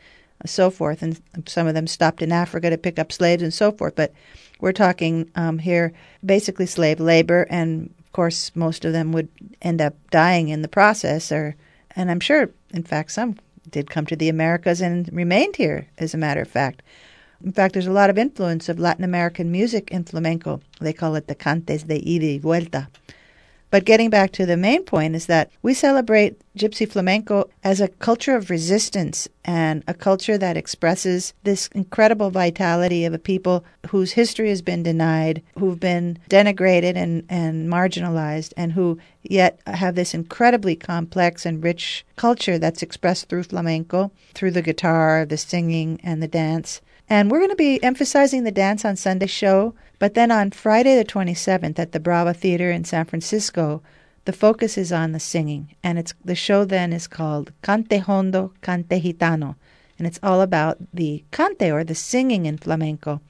so 0.47 0.71
forth. 0.71 1.03
And 1.03 1.21
some 1.47 1.67
of 1.67 1.75
them 1.75 1.87
stopped 1.87 2.23
in 2.23 2.33
Africa 2.33 2.71
to 2.71 2.79
pick 2.79 2.99
up 2.99 3.13
slaves 3.13 3.43
and 3.43 3.55
so 3.55 3.73
forth. 3.73 3.95
But 3.95 4.13
we're 4.61 4.73
talking 4.73 5.31
um, 5.35 5.59
here 5.59 5.93
basically 6.25 6.67
slave 6.67 7.01
labor, 7.01 7.47
and 7.49 7.95
of 8.01 8.13
course, 8.13 8.51
most 8.55 8.85
of 8.85 8.93
them 8.93 9.13
would 9.13 9.29
end 9.63 9.81
up 9.81 9.95
dying 10.11 10.49
in 10.49 10.63
the 10.63 10.69
process. 10.69 11.31
Or, 11.31 11.55
and 11.95 12.11
I'm 12.11 12.21
sure, 12.21 12.51
in 12.73 12.83
fact, 12.83 13.13
some 13.13 13.37
did 13.71 13.91
come 13.91 14.07
to 14.07 14.17
the 14.17 14.29
Americas 14.29 14.81
and 14.81 15.09
remained 15.13 15.57
here, 15.57 15.89
as 15.99 16.15
a 16.15 16.19
matter 16.19 16.41
of 16.41 16.49
fact. 16.49 16.83
In 17.45 17.53
fact, 17.53 17.75
there's 17.75 17.87
a 17.87 17.93
lot 17.93 18.11
of 18.11 18.19
influence 18.19 18.69
of 18.69 18.81
Latin 18.81 19.05
American 19.05 19.53
music 19.53 19.91
in 19.93 20.05
flamenco. 20.05 20.61
They 20.81 20.93
call 20.93 21.15
it 21.15 21.29
the 21.29 21.37
cantes 21.37 21.85
de 21.85 21.97
ida 21.97 22.27
y 22.27 22.39
vuelta. 22.39 22.89
But 23.71 23.85
getting 23.85 24.09
back 24.09 24.33
to 24.33 24.47
the 24.47 24.57
main 24.57 24.83
point 24.85 25.15
is 25.15 25.27
that 25.27 25.51
we 25.63 25.75
celebrate 25.75 26.41
Gypsy 26.57 26.91
flamenco 26.91 27.51
as 27.63 27.81
a 27.81 27.89
culture 27.89 28.35
of 28.35 28.49
resistance 28.49 29.29
and 29.45 29.85
a 29.87 29.93
culture 29.93 30.39
that 30.39 30.57
expresses 30.57 31.35
this 31.45 31.69
incredible 31.75 32.31
vitality 32.31 33.05
of 33.05 33.13
a 33.13 33.19
people 33.19 33.65
whose 33.91 34.13
history 34.13 34.49
has 34.49 34.63
been 34.63 34.83
denied, 34.83 35.43
who've 35.59 35.79
been 35.79 36.19
denigrated 36.31 36.97
and, 36.97 37.25
and 37.29 37.69
marginalized, 37.69 38.55
and 38.57 38.73
who 38.73 38.99
yet 39.23 39.61
have 39.67 39.95
this 39.95 40.15
incredibly 40.15 40.75
complex 40.75 41.45
and 41.45 41.63
rich 41.63 42.07
culture 42.17 42.59
that's 42.59 42.83
expressed 42.83 43.29
through 43.29 43.43
flamenco, 43.43 44.11
through 44.35 44.51
the 44.51 44.63
guitar, 44.63 45.27
the 45.27 45.37
singing, 45.37 46.01
and 46.03 46.23
the 46.23 46.29
dance. 46.29 46.81
And 47.11 47.31
we're 47.31 47.39
going 47.39 47.51
to 47.51 47.57
be 47.57 47.83
emphasizing 47.83 48.45
the 48.45 48.51
dance 48.51 48.85
on 48.85 48.97
Sunday 48.97 49.27
show, 49.27 49.75
but 49.99 50.15
then 50.15 50.31
on 50.31 50.51
Friday 50.51 50.95
the 50.97 51.05
27th 51.05 51.79
at 51.79 51.93
the 51.93 52.01
Brava 52.01 52.35
Theater 52.35 52.71
in 52.71 52.85
San 52.85 53.07
Francisco, 53.07 53.83
the 54.27 54.33
focus 54.33 54.77
is 54.77 54.93
on 54.93 55.13
the 55.13 55.21
singing. 55.21 55.75
And 55.83 55.99
it's 55.99 56.13
the 56.23 56.35
show 56.35 56.67
then 56.67 56.93
is 56.93 57.07
called 57.07 57.53
Cante 57.63 57.99
Hondo, 57.99 58.53
Cante 58.61 59.01
Gitano. 59.01 59.57
And 59.99 60.07
it's 60.07 60.21
all 60.23 60.43
about 60.43 60.77
the 60.93 61.25
cante 61.33 61.73
or 61.73 61.83
the 61.83 61.95
singing 61.95 62.45
in 62.45 62.59
flamenco, 62.59 63.23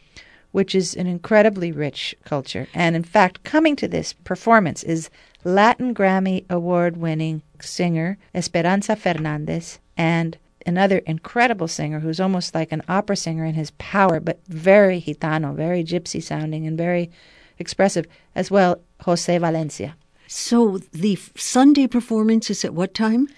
which 0.50 0.74
is 0.74 0.94
an 0.94 1.06
incredibly 1.06 1.70
rich 1.70 2.16
culture. 2.24 2.66
And 2.74 2.96
in 2.96 3.04
fact, 3.04 3.44
coming 3.44 3.76
to 3.76 3.86
this 3.86 4.12
performance 4.12 4.82
is 4.82 5.08
Latin 5.44 5.94
Grammy 5.94 6.44
award 6.50 6.96
winning 6.96 7.42
singer 7.60 8.18
Esperanza 8.34 8.96
Fernandez 8.96 9.78
and 9.96 10.36
another 10.68 10.98
incredible 10.98 11.66
singer 11.66 12.00
who's 12.00 12.20
almost 12.20 12.54
like 12.54 12.70
an 12.70 12.82
opera 12.88 13.16
singer 13.16 13.44
in 13.44 13.54
his 13.54 13.72
power, 13.78 14.20
but 14.20 14.38
very 14.46 15.00
gitano, 15.00 15.54
very 15.54 15.82
gypsy 15.82 16.22
sounding, 16.22 16.66
and 16.66 16.78
very 16.78 17.10
expressive, 17.58 18.06
as 18.34 18.50
well, 18.50 18.80
Jose 19.00 19.36
Valencia. 19.38 19.96
So 20.28 20.78
the 20.92 21.18
Sunday 21.34 21.86
performance 21.86 22.50
is 22.50 22.64
at 22.64 22.74
what 22.74 22.92
time? 22.92 23.28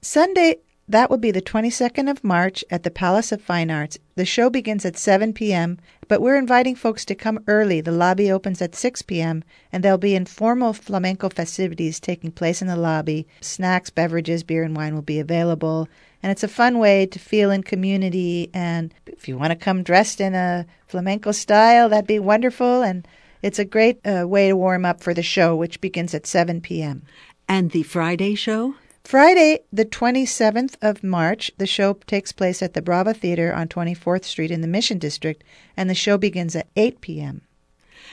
Sunday, 0.00 0.56
that 0.88 1.08
will 1.08 1.18
be 1.18 1.30
the 1.30 1.40
22nd 1.40 2.10
of 2.10 2.24
March 2.24 2.64
at 2.68 2.82
the 2.82 2.90
Palace 2.90 3.30
of 3.30 3.40
Fine 3.40 3.70
Arts. 3.70 3.98
The 4.16 4.24
show 4.26 4.50
begins 4.50 4.84
at 4.84 4.98
7 4.98 5.32
p.m., 5.32 5.78
but 6.08 6.20
we're 6.20 6.36
inviting 6.36 6.74
folks 6.74 7.04
to 7.06 7.14
come 7.14 7.42
early. 7.46 7.80
The 7.80 7.92
lobby 7.92 8.30
opens 8.30 8.60
at 8.60 8.74
6 8.74 9.02
p.m., 9.02 9.44
and 9.70 9.82
there'll 9.82 9.96
be 9.96 10.16
informal 10.16 10.72
flamenco 10.72 11.28
festivities 11.28 12.00
taking 12.00 12.32
place 12.32 12.60
in 12.60 12.68
the 12.68 12.76
lobby. 12.76 13.26
Snacks, 13.40 13.90
beverages, 13.90 14.42
beer, 14.42 14.64
and 14.64 14.76
wine 14.76 14.94
will 14.96 15.02
be 15.02 15.20
available. 15.20 15.88
And 16.22 16.30
it's 16.30 16.44
a 16.44 16.48
fun 16.48 16.78
way 16.78 17.06
to 17.06 17.18
feel 17.18 17.50
in 17.50 17.62
community. 17.62 18.50
And 18.54 18.94
if 19.06 19.26
you 19.26 19.36
want 19.36 19.50
to 19.50 19.56
come 19.56 19.82
dressed 19.82 20.20
in 20.20 20.34
a 20.34 20.66
flamenco 20.86 21.32
style, 21.32 21.88
that'd 21.88 22.06
be 22.06 22.18
wonderful. 22.18 22.82
And 22.82 23.06
it's 23.42 23.58
a 23.58 23.64
great 23.64 24.00
uh, 24.06 24.26
way 24.28 24.48
to 24.48 24.56
warm 24.56 24.84
up 24.84 25.02
for 25.02 25.14
the 25.14 25.22
show, 25.22 25.56
which 25.56 25.80
begins 25.80 26.14
at 26.14 26.26
7 26.26 26.60
p.m. 26.60 27.02
And 27.48 27.72
the 27.72 27.82
Friday 27.82 28.34
show? 28.34 28.74
Friday, 29.04 29.60
the 29.72 29.84
27th 29.84 30.76
of 30.80 31.02
March, 31.02 31.50
the 31.58 31.66
show 31.66 31.94
takes 32.06 32.30
place 32.30 32.62
at 32.62 32.74
the 32.74 32.82
Brava 32.82 33.12
Theater 33.12 33.52
on 33.52 33.66
24th 33.66 34.24
Street 34.24 34.52
in 34.52 34.60
the 34.60 34.68
Mission 34.68 34.98
District, 34.98 35.42
and 35.76 35.90
the 35.90 35.94
show 35.94 36.16
begins 36.16 36.54
at 36.54 36.68
8 36.76 37.00
p.m. 37.00 37.42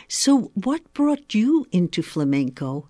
So, 0.07 0.51
what 0.55 0.91
brought 0.93 1.35
you 1.35 1.67
into 1.71 2.01
flamenco? 2.01 2.87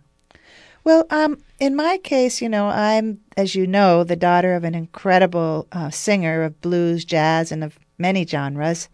Well, 0.89 1.06
um, 1.12 1.38
in 1.60 1.75
my 1.75 1.99
case, 1.99 2.41
you 2.41 2.49
know, 2.49 2.69
I'm, 2.69 3.19
as 3.38 3.54
you 3.54 3.67
know, 3.67 4.04
the 4.04 4.15
daughter 4.15 4.56
of 4.56 4.63
an 4.63 4.73
incredible 4.73 5.67
uh, 5.71 5.91
singer 5.91 6.41
of 6.41 6.60
blues, 6.62 7.06
jazz, 7.06 7.52
and 7.52 7.63
of 7.63 7.78
many 7.99 8.25
genres, 8.25 8.89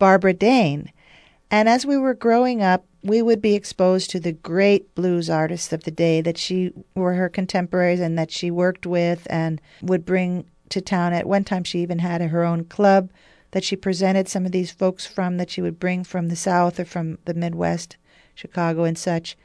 Barbara 0.00 0.32
Dane. 0.32 0.90
And 1.48 1.68
as 1.68 1.86
we 1.86 1.98
were 1.98 2.14
growing 2.14 2.64
up, 2.64 2.84
we 3.04 3.22
would 3.22 3.40
be 3.40 3.54
exposed 3.54 4.10
to 4.10 4.18
the 4.18 4.32
great 4.32 4.92
blues 4.96 5.30
artists 5.30 5.72
of 5.72 5.84
the 5.84 5.92
day 5.92 6.20
that 6.20 6.36
she 6.36 6.72
were 6.96 7.14
her 7.14 7.28
contemporaries 7.28 8.00
and 8.00 8.18
that 8.18 8.32
she 8.32 8.50
worked 8.50 8.84
with 8.84 9.24
and 9.30 9.60
would 9.80 10.04
bring 10.04 10.46
to 10.70 10.80
town. 10.80 11.12
At 11.12 11.28
one 11.28 11.44
time, 11.44 11.62
she 11.62 11.78
even 11.78 12.00
had 12.00 12.20
her 12.22 12.42
own 12.42 12.64
club 12.64 13.08
that 13.52 13.62
she 13.62 13.76
presented 13.76 14.26
some 14.26 14.46
of 14.46 14.50
these 14.50 14.72
folks 14.72 15.06
from 15.06 15.36
that 15.36 15.50
she 15.50 15.62
would 15.62 15.78
bring 15.78 16.02
from 16.02 16.26
the 16.26 16.34
South 16.34 16.80
or 16.80 16.84
from 16.84 17.18
the 17.24 17.34
Midwest, 17.34 17.96
Chicago 18.34 18.82
and 18.82 18.98
such. 18.98 19.36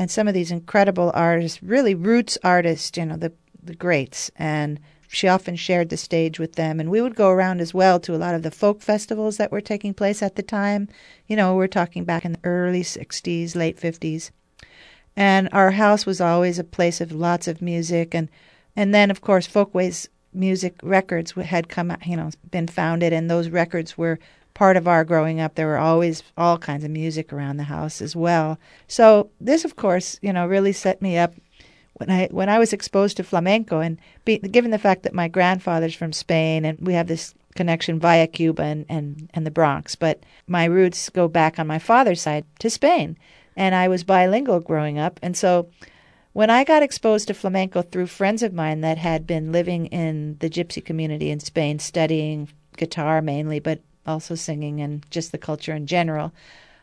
And 0.00 0.10
some 0.10 0.26
of 0.26 0.32
these 0.32 0.50
incredible 0.50 1.12
artists, 1.14 1.62
really 1.62 1.94
roots 1.94 2.38
artists, 2.42 2.96
you 2.96 3.04
know, 3.04 3.18
the 3.18 3.34
the 3.62 3.74
greats. 3.74 4.30
And 4.34 4.80
she 5.08 5.28
often 5.28 5.56
shared 5.56 5.90
the 5.90 5.98
stage 5.98 6.38
with 6.38 6.54
them. 6.54 6.80
And 6.80 6.90
we 6.90 7.02
would 7.02 7.14
go 7.14 7.28
around 7.28 7.60
as 7.60 7.74
well 7.74 8.00
to 8.00 8.14
a 8.14 8.16
lot 8.16 8.34
of 8.34 8.42
the 8.42 8.50
folk 8.50 8.80
festivals 8.80 9.36
that 9.36 9.52
were 9.52 9.60
taking 9.60 9.92
place 9.92 10.22
at 10.22 10.36
the 10.36 10.42
time. 10.42 10.88
You 11.26 11.36
know, 11.36 11.54
we're 11.54 11.66
talking 11.66 12.04
back 12.04 12.24
in 12.24 12.32
the 12.32 12.38
early 12.44 12.82
60s, 12.82 13.54
late 13.54 13.78
50s. 13.78 14.30
And 15.16 15.50
our 15.52 15.72
house 15.72 16.06
was 16.06 16.18
always 16.18 16.58
a 16.58 16.64
place 16.64 17.02
of 17.02 17.12
lots 17.12 17.46
of 17.46 17.60
music. 17.60 18.14
And, 18.14 18.30
and 18.74 18.94
then, 18.94 19.10
of 19.10 19.20
course, 19.20 19.46
Folkways 19.46 20.08
Music 20.32 20.80
Records 20.82 21.32
had 21.32 21.68
come, 21.68 21.94
you 22.06 22.16
know, 22.16 22.30
been 22.50 22.68
founded, 22.68 23.12
and 23.12 23.28
those 23.28 23.50
records 23.50 23.98
were 23.98 24.18
part 24.60 24.76
of 24.76 24.86
our 24.86 25.04
growing 25.04 25.40
up. 25.40 25.54
There 25.54 25.68
were 25.68 25.78
always 25.78 26.22
all 26.36 26.58
kinds 26.58 26.84
of 26.84 26.90
music 26.90 27.32
around 27.32 27.56
the 27.56 27.62
house 27.62 28.02
as 28.02 28.14
well. 28.14 28.58
So 28.88 29.30
this, 29.40 29.64
of 29.64 29.74
course, 29.74 30.18
you 30.20 30.34
know, 30.34 30.46
really 30.46 30.74
set 30.74 31.00
me 31.00 31.16
up 31.16 31.32
when 31.94 32.10
I 32.10 32.28
when 32.30 32.50
I 32.50 32.58
was 32.58 32.74
exposed 32.74 33.16
to 33.16 33.24
flamenco, 33.24 33.80
and 33.80 33.98
be, 34.26 34.36
given 34.36 34.70
the 34.70 34.78
fact 34.78 35.02
that 35.04 35.14
my 35.14 35.28
grandfather's 35.28 35.94
from 35.94 36.12
Spain, 36.12 36.66
and 36.66 36.78
we 36.78 36.92
have 36.92 37.06
this 37.06 37.34
connection 37.54 37.98
via 37.98 38.26
Cuba 38.26 38.62
and, 38.64 38.84
and, 38.90 39.30
and 39.32 39.46
the 39.46 39.50
Bronx, 39.50 39.96
but 39.96 40.22
my 40.46 40.66
roots 40.66 41.08
go 41.08 41.26
back 41.26 41.58
on 41.58 41.66
my 41.66 41.78
father's 41.78 42.20
side 42.20 42.44
to 42.58 42.68
Spain, 42.68 43.16
and 43.56 43.74
I 43.74 43.88
was 43.88 44.04
bilingual 44.04 44.60
growing 44.60 44.98
up, 44.98 45.18
and 45.22 45.34
so 45.34 45.70
when 46.34 46.50
I 46.50 46.64
got 46.64 46.82
exposed 46.82 47.28
to 47.28 47.34
flamenco 47.34 47.80
through 47.80 48.08
friends 48.08 48.42
of 48.42 48.52
mine 48.52 48.82
that 48.82 48.98
had 48.98 49.26
been 49.26 49.52
living 49.52 49.86
in 49.86 50.36
the 50.40 50.50
gypsy 50.50 50.84
community 50.84 51.30
in 51.30 51.40
Spain, 51.40 51.78
studying 51.78 52.50
guitar 52.76 53.22
mainly, 53.22 53.58
but 53.58 53.80
also 54.10 54.34
singing 54.34 54.80
and 54.80 55.04
just 55.10 55.32
the 55.32 55.38
culture 55.38 55.74
in 55.74 55.86
general. 55.86 56.32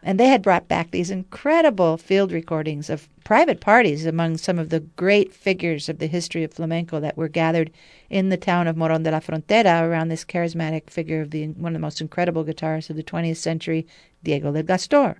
And 0.03 0.19
they 0.19 0.27
had 0.27 0.41
brought 0.41 0.67
back 0.67 0.91
these 0.91 1.09
incredible 1.09 1.97
field 1.97 2.31
recordings 2.31 2.89
of 2.89 3.09
private 3.23 3.59
parties 3.59 4.05
among 4.05 4.37
some 4.37 4.59
of 4.59 4.69
the 4.69 4.79
great 4.79 5.33
figures 5.33 5.89
of 5.89 5.99
the 5.99 6.07
history 6.07 6.43
of 6.43 6.53
flamenco 6.53 6.99
that 6.99 7.17
were 7.17 7.27
gathered 7.27 7.71
in 8.09 8.29
the 8.29 8.37
town 8.37 8.67
of 8.67 8.77
Moron 8.77 9.03
de 9.03 9.11
la 9.11 9.19
Frontera 9.19 9.81
around 9.81 10.07
this 10.07 10.23
charismatic 10.23 10.89
figure 10.89 11.21
of 11.21 11.31
the 11.31 11.47
one 11.47 11.73
of 11.73 11.73
the 11.73 11.79
most 11.79 11.99
incredible 11.99 12.45
guitarists 12.45 12.89
of 12.89 12.95
the 12.95 13.03
20th 13.03 13.37
century, 13.37 13.85
Diego 14.23 14.51
del 14.51 14.63
Gastor. 14.63 15.17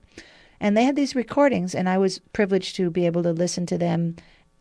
And 0.59 0.77
they 0.77 0.85
had 0.85 0.95
these 0.95 1.15
recordings, 1.15 1.75
and 1.75 1.89
I 1.89 1.97
was 1.97 2.19
privileged 2.33 2.75
to 2.77 2.89
be 2.89 3.05
able 3.05 3.23
to 3.23 3.31
listen 3.31 3.65
to 3.67 3.77
them 3.77 4.15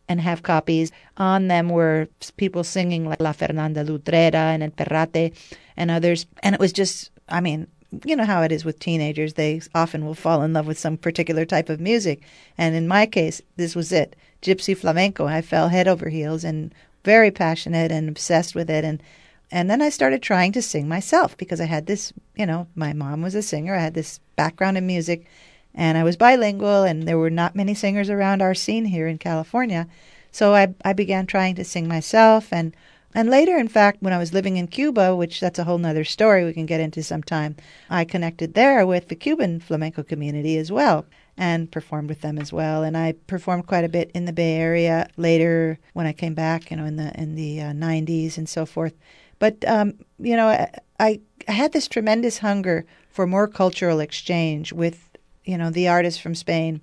and 0.09 0.21
have 0.21 0.43
copies. 0.43 0.91
On 1.17 1.47
them 1.47 1.69
were 1.69 2.07
people 2.37 2.63
singing 2.63 3.05
like 3.05 3.21
La 3.21 3.31
Fernanda 3.31 3.83
Lutrera 3.83 4.53
and 4.53 4.63
El 4.63 4.69
Perrate 4.71 5.33
and 5.75 5.91
others. 5.91 6.25
And 6.43 6.53
it 6.53 6.59
was 6.59 6.73
just, 6.73 7.11
I 7.29 7.41
mean, 7.41 7.67
you 8.05 8.15
know 8.15 8.25
how 8.25 8.41
it 8.41 8.51
is 8.51 8.65
with 8.65 8.79
teenagers. 8.79 9.33
They 9.33 9.61
often 9.73 10.05
will 10.05 10.13
fall 10.13 10.41
in 10.41 10.53
love 10.53 10.67
with 10.67 10.79
some 10.79 10.97
particular 10.97 11.45
type 11.45 11.69
of 11.69 11.79
music. 11.79 12.21
And 12.57 12.75
in 12.75 12.87
my 12.87 13.05
case, 13.05 13.41
this 13.55 13.75
was 13.75 13.91
it 13.91 14.15
Gypsy 14.41 14.77
flamenco. 14.77 15.25
I 15.25 15.41
fell 15.41 15.69
head 15.69 15.87
over 15.87 16.09
heels 16.09 16.43
and 16.43 16.73
very 17.03 17.31
passionate 17.31 17.91
and 17.91 18.09
obsessed 18.09 18.55
with 18.55 18.69
it. 18.69 18.83
And 18.83 19.01
and 19.49 19.69
then 19.69 19.81
I 19.81 19.89
started 19.89 20.21
trying 20.21 20.51
to 20.53 20.61
sing 20.61 20.89
myself 20.89 21.37
because 21.37 21.61
I 21.61 21.65
had 21.65 21.85
this, 21.85 22.11
you 22.35 22.45
know, 22.45 22.67
my 22.75 22.91
mom 22.91 23.21
was 23.21 23.33
a 23.33 23.41
singer. 23.41 23.75
I 23.75 23.79
had 23.79 23.93
this 23.93 24.19
background 24.35 24.77
in 24.77 24.85
music 24.85 25.25
and 25.73 25.97
I 25.97 26.03
was 26.03 26.17
bilingual 26.17 26.83
and 26.83 27.07
there 27.07 27.17
were 27.17 27.29
not 27.29 27.55
many 27.55 27.73
singers 27.73 28.09
around 28.09 28.41
our 28.41 28.53
scene 28.53 28.85
here 28.85 29.07
in 29.07 29.17
California. 29.17 29.87
So 30.31 30.53
I 30.53 30.73
I 30.83 30.93
began 30.93 31.25
trying 31.25 31.55
to 31.55 31.63
sing 31.63 31.87
myself 31.87 32.51
and 32.51 32.75
and 33.15 33.29
later, 33.29 33.57
in 33.57 33.67
fact, 33.67 34.01
when 34.01 34.13
I 34.13 34.17
was 34.17 34.33
living 34.33 34.57
in 34.57 34.67
Cuba, 34.67 35.15
which 35.15 35.39
that's 35.39 35.59
a 35.59 35.63
whole 35.63 35.77
nother 35.77 36.03
story 36.03 36.43
we 36.43 36.53
can 36.53 36.65
get 36.65 36.81
into 36.81 37.01
sometime, 37.01 37.55
I 37.89 38.05
connected 38.05 38.53
there 38.53 38.85
with 38.85 39.07
the 39.07 39.15
Cuban 39.15 39.59
flamenco 39.59 40.03
community 40.03 40.57
as 40.57 40.71
well 40.71 41.05
and 41.37 41.71
performed 41.71 42.09
with 42.09 42.21
them 42.21 42.37
as 42.37 42.51
well. 42.51 42.83
And 42.83 42.97
I 42.97 43.13
performed 43.27 43.67
quite 43.67 43.83
a 43.85 43.89
bit 43.89 44.11
in 44.13 44.25
the 44.25 44.33
Bay 44.33 44.55
Area 44.55 45.07
later 45.17 45.79
when 45.93 46.07
I 46.07 46.13
came 46.13 46.33
back, 46.33 46.69
you 46.71 46.77
know, 46.77 46.85
in 46.85 46.97
the 46.97 47.11
in 47.19 47.35
the 47.35 47.61
uh, 47.61 47.71
90s 47.71 48.37
and 48.37 48.49
so 48.49 48.65
forth. 48.65 48.93
But 49.39 49.63
um, 49.67 49.93
you 50.19 50.35
know, 50.35 50.47
I, 50.47 51.19
I 51.47 51.51
had 51.51 51.73
this 51.73 51.87
tremendous 51.87 52.39
hunger 52.39 52.85
for 53.09 53.27
more 53.27 53.47
cultural 53.47 53.99
exchange 53.99 54.73
with 54.73 55.09
you 55.45 55.57
know 55.57 55.69
the 55.69 55.87
artists 55.87 56.19
from 56.19 56.35
Spain, 56.35 56.81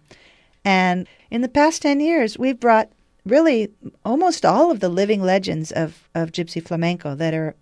and 0.65 1.07
in 1.31 1.43
the 1.43 1.49
past 1.49 1.83
10 1.83 2.01
years, 2.01 2.39
we've 2.39 2.61
brought 2.61 2.91
really 3.25 3.71
almost 4.05 4.45
all 4.45 4.71
of 4.71 4.81
the 4.81 4.89
living 4.89 5.23
legends 5.23 5.73
of, 5.73 6.09
of 6.15 6.33
gypsy 6.33 6.63
flamenco 6.63 7.15
that 7.15 7.35
are 7.35 7.55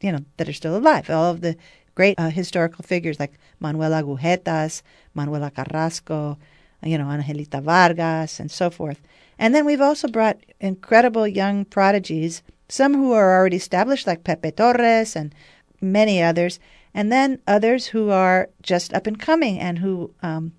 you 0.00 0.12
know, 0.12 0.24
that 0.36 0.48
are 0.48 0.52
still 0.52 0.76
alive. 0.76 1.10
All 1.10 1.30
of 1.30 1.40
the 1.40 1.56
great 1.94 2.18
uh, 2.18 2.30
historical 2.30 2.82
figures 2.84 3.18
like 3.18 3.38
Manuel 3.60 3.92
Agujetas, 3.92 4.82
Manuela 5.14 5.50
Carrasco, 5.50 6.38
you 6.82 6.98
know, 6.98 7.10
Angelita 7.10 7.60
Vargas, 7.60 8.40
and 8.40 8.50
so 8.50 8.70
forth. 8.70 9.00
And 9.38 9.54
then 9.54 9.64
we've 9.64 9.80
also 9.80 10.08
brought 10.08 10.38
incredible 10.60 11.26
young 11.26 11.64
prodigies, 11.64 12.42
some 12.68 12.94
who 12.94 13.12
are 13.12 13.38
already 13.38 13.56
established, 13.56 14.06
like 14.06 14.24
Pepe 14.24 14.52
Torres 14.52 15.16
and 15.16 15.34
many 15.80 16.22
others, 16.22 16.58
and 16.94 17.12
then 17.12 17.40
others 17.46 17.86
who 17.86 18.10
are 18.10 18.48
just 18.62 18.92
up 18.94 19.06
and 19.06 19.18
coming 19.18 19.58
and 19.58 19.78
who, 19.78 20.12
um, 20.22 20.52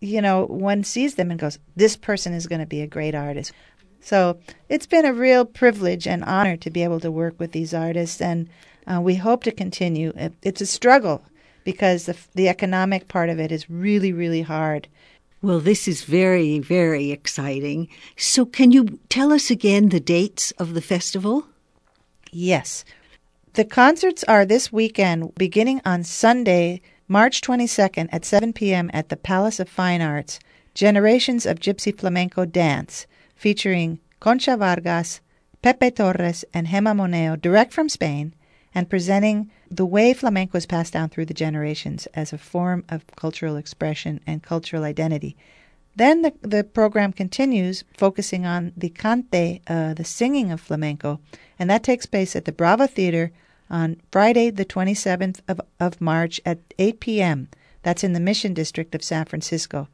you 0.00 0.22
know, 0.22 0.46
one 0.46 0.84
sees 0.84 1.16
them 1.16 1.30
and 1.30 1.40
goes, 1.40 1.58
this 1.74 1.96
person 1.96 2.32
is 2.32 2.46
going 2.46 2.60
to 2.60 2.66
be 2.66 2.82
a 2.82 2.86
great 2.86 3.14
artist. 3.14 3.52
So 4.04 4.38
it's 4.68 4.84
been 4.86 5.06
a 5.06 5.14
real 5.14 5.46
privilege 5.46 6.06
and 6.06 6.22
honor 6.24 6.58
to 6.58 6.70
be 6.70 6.84
able 6.84 7.00
to 7.00 7.10
work 7.10 7.40
with 7.40 7.52
these 7.52 7.72
artists, 7.72 8.20
and 8.20 8.50
uh, 8.86 9.00
we 9.00 9.14
hope 9.14 9.44
to 9.44 9.50
continue. 9.50 10.12
It's 10.42 10.60
a 10.60 10.66
struggle 10.66 11.24
because 11.64 12.04
the, 12.04 12.14
the 12.34 12.50
economic 12.50 13.08
part 13.08 13.30
of 13.30 13.40
it 13.40 13.50
is 13.50 13.70
really, 13.70 14.12
really 14.12 14.42
hard. 14.42 14.88
Well, 15.40 15.58
this 15.58 15.88
is 15.88 16.04
very, 16.04 16.58
very 16.58 17.12
exciting. 17.12 17.88
So, 18.14 18.44
can 18.44 18.72
you 18.72 18.98
tell 19.08 19.32
us 19.32 19.50
again 19.50 19.88
the 19.88 20.00
dates 20.00 20.50
of 20.58 20.74
the 20.74 20.82
festival? 20.82 21.46
Yes. 22.30 22.84
The 23.54 23.64
concerts 23.64 24.22
are 24.24 24.44
this 24.44 24.70
weekend, 24.70 25.34
beginning 25.36 25.80
on 25.86 26.04
Sunday, 26.04 26.82
March 27.08 27.40
22nd 27.40 28.10
at 28.12 28.26
7 28.26 28.52
p.m. 28.52 28.90
at 28.92 29.08
the 29.08 29.16
Palace 29.16 29.58
of 29.60 29.68
Fine 29.70 30.02
Arts, 30.02 30.40
Generations 30.74 31.46
of 31.46 31.58
Gypsy 31.58 31.96
Flamenco 31.96 32.44
Dance, 32.44 33.06
featuring 33.36 33.98
Concha 34.20 34.56
Vargas, 34.56 35.20
Pepe 35.62 35.90
Torres, 35.90 36.44
and 36.52 36.68
Gema 36.68 36.94
Moneo, 36.94 37.36
direct 37.36 37.72
from 37.72 37.88
Spain, 37.88 38.34
and 38.74 38.90
presenting 38.90 39.50
the 39.70 39.86
way 39.86 40.12
flamenco 40.12 40.58
is 40.58 40.66
passed 40.66 40.92
down 40.92 41.08
through 41.08 41.26
the 41.26 41.34
generations 41.34 42.06
as 42.14 42.32
a 42.32 42.38
form 42.38 42.84
of 42.88 43.06
cultural 43.16 43.56
expression 43.56 44.20
and 44.26 44.42
cultural 44.42 44.84
identity. 44.84 45.36
Then 45.96 46.22
the, 46.22 46.32
the 46.42 46.64
program 46.64 47.12
continues, 47.12 47.84
focusing 47.96 48.44
on 48.44 48.72
the 48.76 48.88
cante, 48.88 49.62
uh, 49.68 49.94
the 49.94 50.04
singing 50.04 50.50
of 50.50 50.60
flamenco, 50.60 51.20
and 51.58 51.70
that 51.70 51.84
takes 51.84 52.06
place 52.06 52.34
at 52.34 52.46
the 52.46 52.52
Brava 52.52 52.88
Theater 52.88 53.30
on 53.70 54.00
Friday, 54.10 54.50
the 54.50 54.64
27th 54.64 55.40
of, 55.46 55.60
of 55.78 56.00
March 56.00 56.40
at 56.44 56.58
8 56.78 57.00
p.m. 57.00 57.48
That's 57.82 58.02
in 58.04 58.12
the 58.12 58.20
Mission 58.20 58.54
District 58.54 58.94
of 58.94 59.04
San 59.04 59.24
Francisco. 59.26 59.88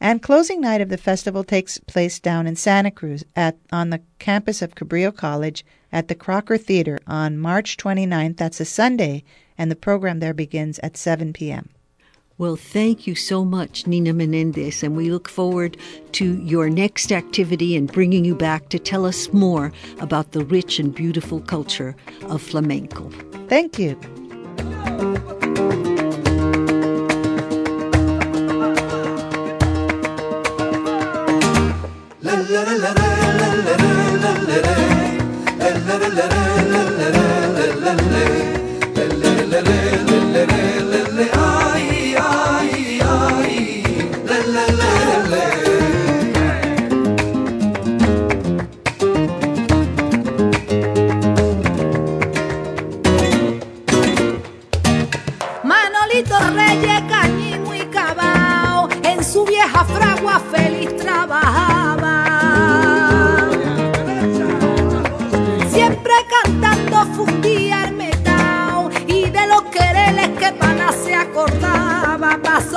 And 0.00 0.22
closing 0.22 0.60
night 0.60 0.80
of 0.80 0.88
the 0.88 0.96
festival 0.96 1.42
takes 1.42 1.78
place 1.78 2.20
down 2.20 2.46
in 2.46 2.56
Santa 2.56 2.90
Cruz 2.90 3.24
at 3.34 3.56
on 3.72 3.90
the 3.90 4.02
campus 4.18 4.62
of 4.62 4.74
Cabrillo 4.74 5.14
College 5.14 5.64
at 5.92 6.08
the 6.08 6.14
Crocker 6.14 6.56
Theater 6.56 6.98
on 7.06 7.38
March 7.38 7.76
29th. 7.76 8.36
That's 8.36 8.60
a 8.60 8.64
Sunday, 8.64 9.24
and 9.56 9.70
the 9.70 9.76
program 9.76 10.20
there 10.20 10.34
begins 10.34 10.78
at 10.80 10.96
7 10.96 11.32
p.m. 11.32 11.70
Well, 12.38 12.54
thank 12.54 13.08
you 13.08 13.16
so 13.16 13.44
much, 13.44 13.88
Nina 13.88 14.12
Menendez, 14.12 14.84
and 14.84 14.96
we 14.96 15.10
look 15.10 15.28
forward 15.28 15.76
to 16.12 16.40
your 16.44 16.70
next 16.70 17.10
activity 17.10 17.76
and 17.76 17.90
bringing 17.90 18.24
you 18.24 18.36
back 18.36 18.68
to 18.68 18.78
tell 18.78 19.04
us 19.04 19.32
more 19.32 19.72
about 19.98 20.30
the 20.30 20.44
rich 20.44 20.78
and 20.78 20.94
beautiful 20.94 21.40
culture 21.40 21.96
of 22.28 22.40
flamenco. 22.40 23.10
Thank 23.48 23.80
you. 23.80 23.98
Manolito 32.58 33.07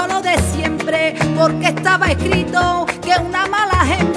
lo 0.08 0.22
de 0.22 0.38
siempre 0.54 1.16
porque 1.36 1.68
estaba 1.68 2.08
escrito 2.08 2.86
que 3.02 3.14
una 3.20 3.46
mala 3.48 3.86
hembra 3.94 4.11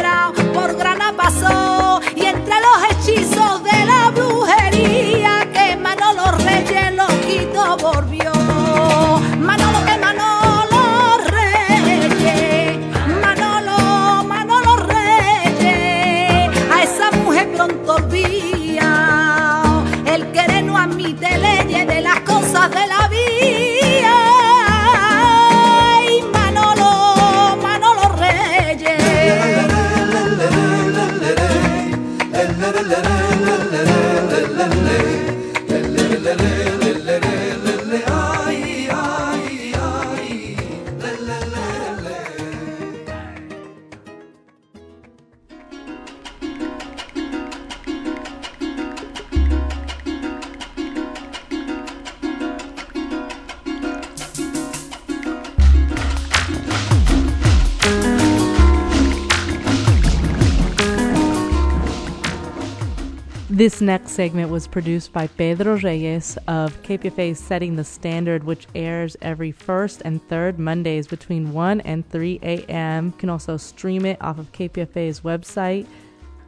This 63.65 63.81
next 63.81 64.11
segment 64.11 64.51
was 64.51 64.69
produced 64.69 65.15
by 65.15 65.27
Pedro 65.27 65.79
Reyes 65.79 66.37
of 66.47 66.83
KPFA's 66.83 67.39
Setting 67.39 67.77
the 67.77 67.83
Standard, 67.83 68.45
which 68.45 68.67
airs 68.75 69.17
every 69.23 69.53
first 69.53 70.03
and 70.05 70.23
third 70.29 70.59
Mondays 70.59 71.07
between 71.07 71.51
1 71.51 71.81
and 71.81 72.07
3 72.11 72.41
a.m. 72.43 73.07
You 73.07 73.13
can 73.13 73.31
also 73.31 73.57
stream 73.57 74.05
it 74.05 74.21
off 74.21 74.39
of 74.39 74.53
KPFA's 74.53 75.23
website. 75.23 75.87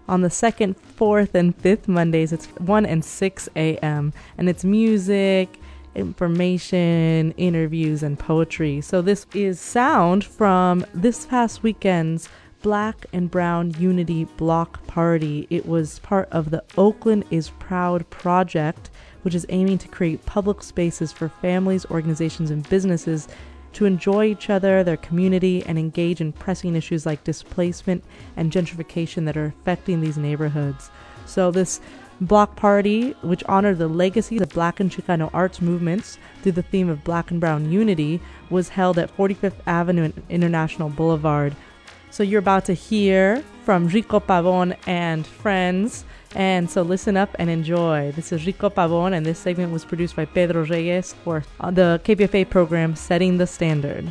On 0.07 0.21
the 0.21 0.29
second, 0.29 0.77
fourth, 0.77 1.35
and 1.35 1.57
fifth 1.57 1.89
Mondays, 1.89 2.35
it's 2.35 2.49
1 2.59 2.85
and 2.85 3.03
6 3.03 3.49
a.m. 3.57 4.13
And 4.37 4.51
it's 4.51 4.63
music, 4.63 5.59
information, 5.95 7.33
interviews, 7.39 8.03
and 8.03 8.19
poetry. 8.19 8.83
So 8.83 9.01
this 9.01 9.25
is 9.33 9.59
sound 9.59 10.23
from 10.23 10.85
this 10.93 11.25
past 11.25 11.63
weekend's 11.63 12.29
Black 12.67 13.07
and 13.13 13.31
Brown 13.31 13.73
Unity 13.79 14.25
Block 14.25 14.85
Party. 14.89 15.47
It 15.51 15.67
was 15.67 16.01
part 16.01 16.29
of 16.33 16.51
the 16.51 16.65
Oakland 16.77 17.25
is 17.31 17.51
Proud 17.61 18.11
project, 18.11 18.91
which 19.23 19.37
is 19.37 19.47
aiming 19.51 19.79
to 19.79 19.87
create 19.87 20.27
public 20.27 20.65
spaces 20.65 21.13
for 21.13 21.29
families, 21.29 21.87
organizations, 21.93 22.51
and 22.51 22.69
businesses 22.69 23.29
to 23.75 23.85
enjoy 23.85 24.25
each 24.25 24.51
other, 24.51 24.83
their 24.83 24.97
community, 24.97 25.63
and 25.65 25.79
engage 25.79 26.21
in 26.21 26.33
pressing 26.33 26.75
issues 26.75 27.07
like 27.07 27.23
displacement 27.23 28.03
and 28.37 28.51
gentrification 28.51 29.27
that 29.27 29.37
are 29.37 29.55
affecting 29.61 30.01
these 30.01 30.19
neighborhoods. 30.19 30.91
So, 31.25 31.53
this 31.53 31.81
block 32.21 32.57
party, 32.57 33.13
which 33.23 33.45
honored 33.45 33.79
the 33.79 33.87
legacy 33.87 34.39
of 34.39 34.49
Black 34.49 34.81
and 34.81 34.91
Chicano 34.91 35.31
arts 35.33 35.63
movements 35.63 36.19
through 36.43 36.53
the 36.53 36.63
theme 36.63 36.89
of 36.89 37.05
Black 37.05 37.31
and 37.31 37.39
Brown 37.39 37.71
unity, 37.71 38.21
was 38.51 38.71
held 38.71 38.99
at 38.99 39.17
45th 39.17 39.61
Avenue 39.69 40.03
and 40.03 40.23
International 40.29 40.89
Boulevard. 40.89 41.55
So 42.17 42.23
you're 42.23 42.39
about 42.39 42.65
to 42.65 42.73
hear 42.73 43.45
from 43.67 43.89
Rico 43.89 44.21
Pabon 44.21 44.75
and 44.87 45.27
friends. 45.27 46.07
And 46.35 46.71
so 46.71 46.81
listen 46.81 47.15
up 47.15 47.37
and 47.39 47.51
enjoy. 47.51 48.11
This 48.13 48.33
is 48.33 48.47
Rico 48.47 48.71
Pabon, 48.71 49.13
and 49.13 49.27
this 49.27 49.39
segment 49.39 49.71
was 49.71 49.85
produced 49.85 50.17
by 50.17 50.25
Pedro 50.25 50.65
Reyes 50.65 51.13
for 51.13 51.45
the 51.61 52.01
KPFA 52.07 52.49
program 52.49 52.97
Setting 52.97 53.37
the 53.37 53.47
Standard. 53.47 54.11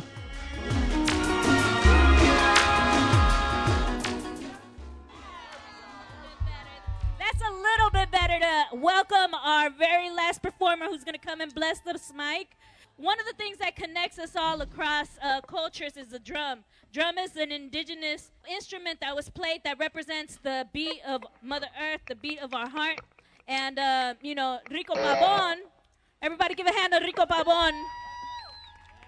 That's 7.18 7.42
a 7.42 7.50
little 7.50 7.90
bit 7.92 8.12
better 8.12 8.38
to 8.38 8.66
welcome 8.76 9.34
our 9.34 9.68
very 9.68 10.10
last 10.10 10.42
performer 10.42 10.84
who's 10.86 11.02
going 11.02 11.18
to 11.18 11.26
come 11.26 11.40
and 11.40 11.52
bless 11.52 11.80
this 11.80 12.12
mic. 12.16 12.56
One 12.98 13.20
of 13.20 13.26
the 13.26 13.34
things 13.34 13.58
that 13.58 13.76
connects 13.76 14.18
us 14.18 14.34
all 14.36 14.62
across 14.62 15.18
uh, 15.22 15.42
cultures 15.42 15.98
is 15.98 16.08
the 16.08 16.18
drum. 16.18 16.64
Drum 16.94 17.18
is 17.18 17.36
an 17.36 17.52
indigenous 17.52 18.30
instrument 18.50 19.00
that 19.00 19.14
was 19.14 19.28
played 19.28 19.60
that 19.64 19.78
represents 19.78 20.38
the 20.42 20.66
beat 20.72 21.02
of 21.06 21.22
Mother 21.42 21.66
Earth, 21.78 22.00
the 22.08 22.14
beat 22.14 22.38
of 22.40 22.54
our 22.54 22.68
heart. 22.68 23.00
And, 23.46 23.78
uh, 23.78 24.14
you 24.22 24.34
know, 24.34 24.60
Rico 24.70 24.94
Pabon, 24.94 25.56
everybody 26.22 26.54
give 26.54 26.66
a 26.66 26.72
hand 26.72 26.94
to 26.94 27.00
Rico 27.04 27.26
Pabon. 27.26 27.72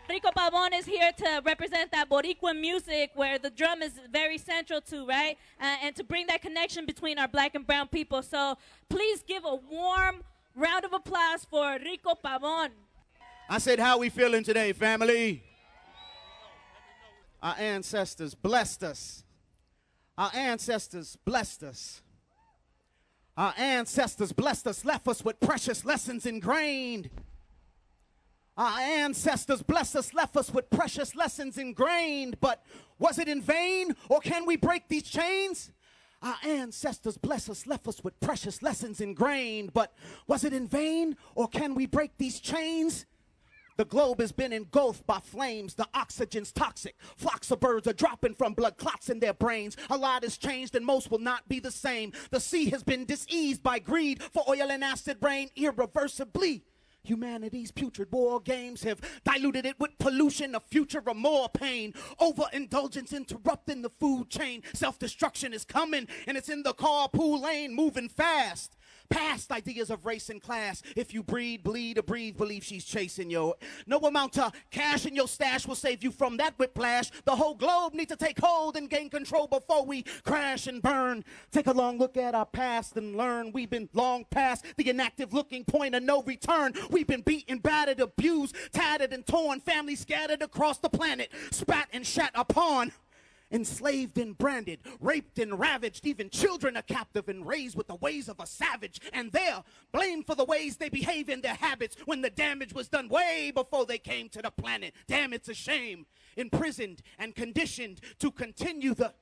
Rico 0.06 0.30
Pabon 0.36 0.78
is 0.78 0.84
here 0.84 1.10
to 1.16 1.42
represent 1.46 1.90
that 1.92 2.10
Boricua 2.10 2.58
music 2.58 3.12
where 3.14 3.38
the 3.38 3.50
drum 3.50 3.80
is 3.80 3.92
very 4.12 4.36
central 4.36 4.82
to, 4.82 5.06
right? 5.06 5.38
Uh, 5.58 5.76
and 5.82 5.96
to 5.96 6.04
bring 6.04 6.26
that 6.26 6.42
connection 6.42 6.84
between 6.84 7.18
our 7.18 7.28
black 7.28 7.54
and 7.54 7.66
brown 7.66 7.88
people. 7.88 8.22
So 8.22 8.58
please 8.90 9.22
give 9.26 9.46
a 9.46 9.54
warm 9.54 10.24
round 10.54 10.84
of 10.84 10.92
applause 10.92 11.46
for 11.46 11.78
Rico 11.82 12.12
Pabon. 12.22 12.68
I 13.50 13.58
said, 13.58 13.78
How 13.78 13.98
we 13.98 14.10
feeling 14.10 14.44
today, 14.44 14.72
family? 14.72 15.42
Our 17.42 17.54
ancestors 17.58 18.34
blessed 18.34 18.82
us. 18.84 19.24
Our 20.18 20.30
ancestors 20.34 21.16
blessed 21.24 21.62
us. 21.62 22.02
Our 23.38 23.54
ancestors 23.56 24.32
blessed 24.32 24.66
us, 24.66 24.84
left 24.84 25.06
us 25.08 25.24
with 25.24 25.38
precious 25.40 25.84
lessons 25.84 26.26
ingrained. 26.26 27.08
Our 28.56 28.80
ancestors 28.80 29.62
blessed 29.62 29.94
us, 29.96 30.12
left 30.12 30.36
us 30.36 30.52
with 30.52 30.68
precious 30.68 31.14
lessons 31.14 31.56
ingrained. 31.56 32.40
But 32.40 32.62
was 32.98 33.18
it 33.18 33.28
in 33.28 33.40
vain, 33.40 33.94
or 34.10 34.18
can 34.18 34.44
we 34.44 34.56
break 34.56 34.88
these 34.88 35.04
chains? 35.04 35.70
Our 36.20 36.34
ancestors 36.44 37.16
blessed 37.16 37.50
us, 37.50 37.66
left 37.68 37.86
us 37.86 38.02
with 38.02 38.18
precious 38.18 38.60
lessons 38.60 39.00
ingrained. 39.00 39.72
But 39.72 39.94
was 40.26 40.42
it 40.42 40.52
in 40.52 40.66
vain, 40.66 41.16
or 41.36 41.46
can 41.46 41.76
we 41.76 41.86
break 41.86 42.18
these 42.18 42.40
chains? 42.40 43.06
The 43.78 43.84
globe 43.84 44.20
has 44.20 44.32
been 44.32 44.52
engulfed 44.52 45.06
by 45.06 45.20
flames. 45.20 45.76
The 45.76 45.86
oxygen's 45.94 46.50
toxic. 46.50 46.96
Flocks 47.16 47.52
of 47.52 47.60
birds 47.60 47.86
are 47.86 47.92
dropping 47.92 48.34
from 48.34 48.52
blood 48.54 48.76
clots 48.76 49.08
in 49.08 49.20
their 49.20 49.34
brains. 49.34 49.76
A 49.88 49.96
lot 49.96 50.24
has 50.24 50.36
changed 50.36 50.74
and 50.74 50.84
most 50.84 51.12
will 51.12 51.20
not 51.20 51.48
be 51.48 51.60
the 51.60 51.70
same. 51.70 52.12
The 52.32 52.40
sea 52.40 52.70
has 52.70 52.82
been 52.82 53.04
diseased 53.04 53.62
by 53.62 53.78
greed 53.78 54.20
for 54.20 54.42
oil 54.48 54.72
and 54.72 54.82
acid 54.82 55.18
rain 55.22 55.50
irreversibly. 55.54 56.64
Humanity's 57.04 57.70
putrid 57.70 58.08
war 58.12 58.40
games 58.40 58.82
have 58.82 59.00
diluted 59.24 59.66
it 59.66 59.78
with 59.78 59.98
pollution, 59.98 60.54
a 60.54 60.60
future 60.60 61.02
of 61.06 61.16
more 61.16 61.48
pain. 61.48 61.94
Overindulgence 62.20 63.12
interrupting 63.12 63.82
the 63.82 63.90
food 63.90 64.30
chain. 64.30 64.62
Self 64.74 64.98
destruction 64.98 65.52
is 65.52 65.64
coming, 65.64 66.06
and 66.26 66.36
it's 66.36 66.48
in 66.48 66.62
the 66.62 66.74
carpool 66.74 67.40
lane, 67.40 67.74
moving 67.74 68.08
fast. 68.08 68.76
Past 69.10 69.50
ideas 69.50 69.88
of 69.88 70.04
race 70.04 70.28
and 70.28 70.42
class. 70.42 70.82
If 70.94 71.14
you 71.14 71.22
breed, 71.22 71.62
bleed, 71.62 71.96
or 71.96 72.02
breathe, 72.02 72.36
believe 72.36 72.62
she's 72.62 72.84
chasing 72.84 73.30
you. 73.30 73.54
No 73.86 73.98
amount 74.00 74.38
of 74.38 74.52
cash 74.70 75.06
in 75.06 75.14
your 75.14 75.28
stash 75.28 75.66
will 75.66 75.74
save 75.74 76.04
you 76.04 76.10
from 76.10 76.36
that 76.36 76.58
whiplash. 76.58 77.10
The 77.24 77.36
whole 77.36 77.54
globe 77.54 77.94
needs 77.94 78.10
to 78.10 78.16
take 78.16 78.38
hold 78.38 78.76
and 78.76 78.90
gain 78.90 79.08
control 79.08 79.46
before 79.46 79.86
we 79.86 80.02
crash 80.24 80.66
and 80.66 80.82
burn. 80.82 81.24
Take 81.50 81.68
a 81.68 81.72
long 81.72 81.98
look 81.98 82.18
at 82.18 82.34
our 82.34 82.44
past 82.44 82.96
and 82.98 83.16
learn 83.16 83.52
we've 83.52 83.70
been 83.70 83.88
long 83.94 84.26
past 84.30 84.64
the 84.76 84.90
inactive 84.90 85.32
looking 85.32 85.64
point 85.64 85.94
of 85.94 86.02
no 86.02 86.22
return. 86.22 86.74
We've 86.90 87.06
been 87.06 87.22
beaten, 87.22 87.58
battered, 87.58 88.00
abused, 88.00 88.56
tattered, 88.72 89.12
and 89.12 89.26
torn. 89.26 89.60
Families 89.60 90.00
scattered 90.00 90.42
across 90.42 90.78
the 90.78 90.88
planet, 90.88 91.30
spat 91.50 91.88
and 91.92 92.06
shat 92.06 92.32
upon 92.34 92.92
enslaved 93.50 94.18
and 94.18 94.36
branded, 94.36 94.80
raped 95.00 95.38
and 95.38 95.58
ravaged. 95.58 96.06
Even 96.06 96.30
children 96.30 96.76
are 96.76 96.82
captive 96.82 97.28
and 97.28 97.46
raised 97.46 97.76
with 97.76 97.86
the 97.86 97.94
ways 97.96 98.28
of 98.28 98.40
a 98.40 98.46
savage. 98.46 99.00
And 99.12 99.32
they're 99.32 99.62
blamed 99.92 100.26
for 100.26 100.34
the 100.34 100.44
ways 100.44 100.76
they 100.76 100.88
behave 100.88 101.28
in 101.28 101.40
their 101.40 101.54
habits 101.54 101.96
when 102.04 102.22
the 102.22 102.30
damage 102.30 102.72
was 102.72 102.88
done 102.88 103.08
way 103.08 103.52
before 103.54 103.86
they 103.86 103.98
came 103.98 104.28
to 104.30 104.42
the 104.42 104.50
planet. 104.50 104.94
Damn, 105.06 105.32
it's 105.32 105.48
a 105.48 105.54
shame. 105.54 106.06
Imprisoned 106.36 107.02
and 107.18 107.34
conditioned 107.34 108.00
to 108.18 108.30
continue 108.30 108.94
the. 108.94 109.14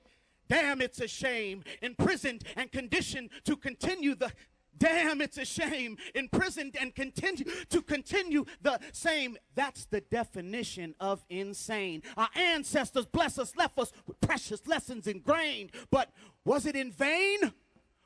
Damn, 0.48 0.80
it's 0.80 1.00
a 1.00 1.08
shame. 1.08 1.64
Imprisoned 1.82 2.44
and 2.56 2.70
conditioned 2.70 3.30
to 3.44 3.56
continue 3.56 4.14
the. 4.14 4.32
Damn, 4.78 5.20
it's 5.20 5.38
a 5.38 5.44
shame. 5.44 5.96
Imprisoned 6.14 6.76
and 6.80 6.94
continue 6.94 7.44
to 7.70 7.82
continue 7.82 8.44
the 8.62 8.78
same. 8.92 9.36
That's 9.54 9.86
the 9.86 10.00
definition 10.00 10.94
of 11.00 11.24
insane. 11.28 12.02
Our 12.16 12.28
ancestors 12.34 13.06
bless 13.06 13.38
us, 13.38 13.56
left 13.56 13.78
us 13.78 13.92
with 14.06 14.20
precious 14.20 14.66
lessons 14.66 15.06
ingrained. 15.06 15.70
But 15.90 16.10
was 16.44 16.66
it 16.66 16.76
in 16.76 16.92
vain? 16.92 17.52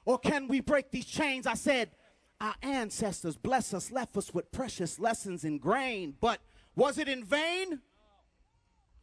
Or 0.05 0.19
can 0.19 0.49
we 0.49 0.61
break 0.61 0.91
these 0.91 1.07
chains? 1.07 1.47
I 1.47 1.55
said, 1.55 1.91
our 2.41 2.55
ancestors 2.63 3.37
bless 3.37 3.75
us, 3.75 3.91
left 3.91 4.17
us 4.17 4.33
with 4.33 4.51
precious 4.51 4.99
lessons 4.99 5.45
ingrained. 5.45 6.15
But 6.21 6.41
was 6.75 6.99
it 6.99 7.09
in 7.09 7.25
vain? 7.25 7.81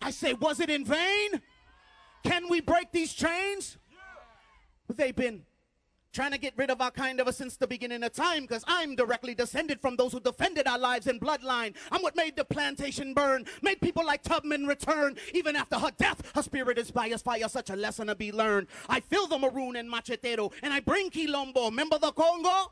I 0.01 0.11
say, 0.11 0.34
was 0.34 0.59
it 0.59 0.70
in 0.70 0.86
vain? 0.86 1.41
Can 2.24 2.49
we 2.49 2.61
break 2.61 2.91
these 2.91 3.13
chains? 3.13 3.78
They've 4.89 5.15
been 5.15 5.43
trying 6.18 6.32
to 6.32 6.39
get 6.39 6.53
rid 6.57 6.72
of 6.72 6.82
our 6.82 6.89
kind 6.89 7.22
us 7.22 7.38
since 7.38 7.57
the 7.57 7.68
beginning 7.68 8.01
of 8.01 8.11
time 8.11 8.41
because 8.41 8.63
I'm 8.65 8.95
directly 8.95 9.36
descended 9.36 9.80
from 9.80 9.95
those 9.97 10.13
who 10.13 10.20
defended 10.20 10.68
our 10.68 10.80
lives 10.80 11.05
and 11.05 11.22
bloodline. 11.22 11.76
I'm 11.91 12.01
what 12.01 12.15
made 12.15 12.36
the 12.36 12.43
plantation 12.43 13.13
burn, 13.13 13.45
made 13.61 13.80
people 13.82 14.03
like 14.03 14.24
Tubman 14.24 14.65
return. 14.65 15.15
Even 15.36 15.55
after 15.55 15.78
her 15.78 15.91
death, 15.95 16.32
her 16.34 16.41
spirit 16.41 16.80
inspires 16.80 17.22
fire, 17.22 17.47
such 17.47 17.70
a 17.70 17.76
lesson 17.76 18.07
to 18.07 18.15
be 18.15 18.32
learned. 18.32 18.65
I 18.89 18.99
feel 18.99 19.28
the 19.28 19.38
maroon 19.38 19.76
and 19.76 19.93
machetero, 19.93 20.51
and 20.63 20.74
I 20.74 20.80
bring 20.80 21.11
quilombo. 21.11 21.70
Remember 21.70 21.99
the 21.99 22.11
Congo? 22.11 22.72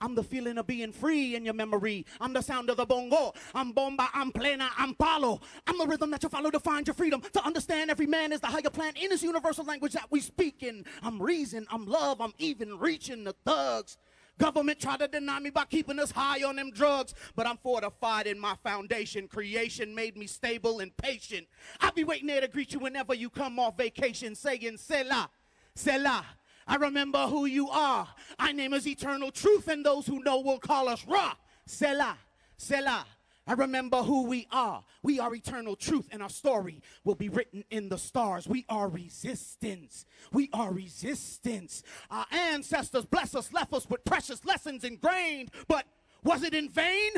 I'm 0.00 0.14
the 0.14 0.22
feeling 0.22 0.58
of 0.58 0.66
being 0.66 0.92
free 0.92 1.36
in 1.36 1.44
your 1.44 1.54
memory. 1.54 2.04
I'm 2.20 2.32
the 2.32 2.42
sound 2.42 2.70
of 2.70 2.76
the 2.76 2.86
bongo. 2.86 3.32
I'm 3.54 3.72
bomba, 3.72 4.08
I'm 4.12 4.30
plena, 4.30 4.70
I'm 4.76 4.94
palo. 4.94 5.40
I'm 5.66 5.78
the 5.78 5.86
rhythm 5.86 6.10
that 6.10 6.22
you 6.22 6.28
follow 6.28 6.50
to 6.50 6.60
find 6.60 6.86
your 6.86 6.94
freedom. 6.94 7.22
To 7.32 7.44
understand 7.44 7.90
every 7.90 8.06
man 8.06 8.32
is 8.32 8.40
the 8.40 8.48
higher 8.48 8.62
plan 8.62 8.94
in 9.00 9.10
this 9.10 9.22
universal 9.22 9.64
language 9.64 9.92
that 9.92 10.10
we 10.10 10.20
speak 10.20 10.62
in. 10.62 10.84
I'm 11.02 11.20
reason, 11.20 11.66
I'm 11.70 11.86
love, 11.86 12.20
I'm 12.20 12.34
even 12.38 12.78
reaching 12.78 13.24
the 13.24 13.34
thugs. 13.44 13.96
Government 14.38 14.78
tried 14.78 14.98
to 14.98 15.08
deny 15.08 15.40
me 15.40 15.48
by 15.48 15.64
keeping 15.64 15.98
us 15.98 16.10
high 16.10 16.42
on 16.42 16.56
them 16.56 16.70
drugs, 16.70 17.14
but 17.34 17.46
I'm 17.46 17.56
fortified 17.56 18.26
in 18.26 18.38
my 18.38 18.54
foundation. 18.62 19.28
Creation 19.28 19.94
made 19.94 20.16
me 20.16 20.26
stable 20.26 20.80
and 20.80 20.94
patient. 20.98 21.46
I'll 21.80 21.92
be 21.92 22.04
waiting 22.04 22.26
there 22.26 22.42
to 22.42 22.48
greet 22.48 22.74
you 22.74 22.78
whenever 22.78 23.14
you 23.14 23.30
come 23.30 23.58
off 23.58 23.78
vacation, 23.78 24.34
saying, 24.34 24.76
Selah, 24.76 25.30
Selah. 25.74 26.26
I 26.66 26.76
remember 26.76 27.26
who 27.26 27.46
you 27.46 27.68
are. 27.70 28.08
Our 28.38 28.52
name 28.52 28.74
is 28.74 28.86
eternal 28.86 29.30
truth, 29.30 29.68
and 29.68 29.84
those 29.84 30.06
who 30.06 30.22
know 30.22 30.40
will 30.40 30.58
call 30.58 30.88
us 30.88 31.04
Ra. 31.06 31.34
Selah, 31.66 32.18
Selah. 32.56 33.06
I 33.48 33.52
remember 33.52 33.98
who 33.98 34.24
we 34.24 34.48
are. 34.50 34.82
We 35.04 35.20
are 35.20 35.32
eternal 35.32 35.76
truth, 35.76 36.08
and 36.10 36.20
our 36.20 36.28
story 36.28 36.82
will 37.04 37.14
be 37.14 37.28
written 37.28 37.62
in 37.70 37.88
the 37.88 37.98
stars. 37.98 38.48
We 38.48 38.66
are 38.68 38.88
resistance. 38.88 40.04
We 40.32 40.50
are 40.52 40.72
resistance. 40.72 41.84
Our 42.10 42.26
ancestors 42.32 43.04
bless 43.04 43.36
us, 43.36 43.52
left 43.52 43.72
us 43.72 43.88
with 43.88 44.04
precious 44.04 44.44
lessons 44.44 44.82
ingrained. 44.82 45.52
But 45.68 45.86
was 46.24 46.42
it 46.42 46.54
in 46.54 46.68
vain? 46.68 47.12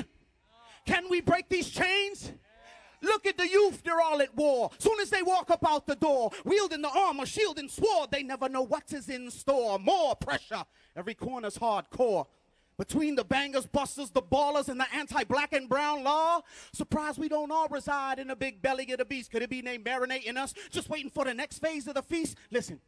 Can 0.85 1.09
we 1.09 1.23
break 1.23 1.49
these 1.49 1.71
chains? 1.71 2.33
Look 3.03 3.27
at 3.27 3.37
the 3.37 3.49
youth, 3.49 3.83
they're 3.83 4.01
all 4.01 4.21
at 4.21 4.35
war. 4.37 4.71
Soon 4.79 5.01
as 5.01 5.11
they 5.11 5.23
walk 5.23 5.51
up 5.51 5.65
out 5.67 5.87
the 5.87 5.97
door, 5.97 6.31
wielding 6.45 6.83
the 6.83 6.91
armor, 6.91 7.27
shield, 7.27 7.59
and 7.59 7.71
sword, 7.71 8.11
they 8.11 8.23
never 8.23 8.49
know 8.49 8.63
what 8.63 8.93
is 8.93 9.09
in 9.09 9.31
store. 9.31 9.79
More 9.79 10.17
pressure. 10.17 10.65
Every 10.97 11.15
corner's 11.15 11.59
hardcore. 11.59 12.27
Between 12.77 13.17
the 13.17 13.25
bangers, 13.25 13.67
busters, 13.67 14.11
the 14.11 14.23
ballers, 14.23 14.69
and 14.69 14.79
the 14.79 14.87
anti 14.95 15.25
black 15.25 15.53
and 15.53 15.69
brown 15.69 16.05
law, 16.05 16.43
surprised 16.73 17.19
we 17.19 17.29
don't 17.29 17.51
all 17.51 17.67
reside 17.69 18.21
in 18.21 18.29
the 18.29 18.37
big 18.37 18.63
belly 18.63 18.91
of 18.93 18.99
the 18.99 19.05
beast. 19.05 19.33
Could 19.33 19.43
it 19.43 19.51
be 19.51 19.63
named 19.63 19.85
marinating 19.85 20.37
us, 20.37 20.55
just 20.71 20.89
waiting 20.89 21.11
for 21.11 21.25
the 21.25 21.35
next 21.35 21.59
phase 21.59 21.89
of 21.89 21.95
the 21.95 22.03
feast? 22.03 22.37
Listen, 22.53 22.81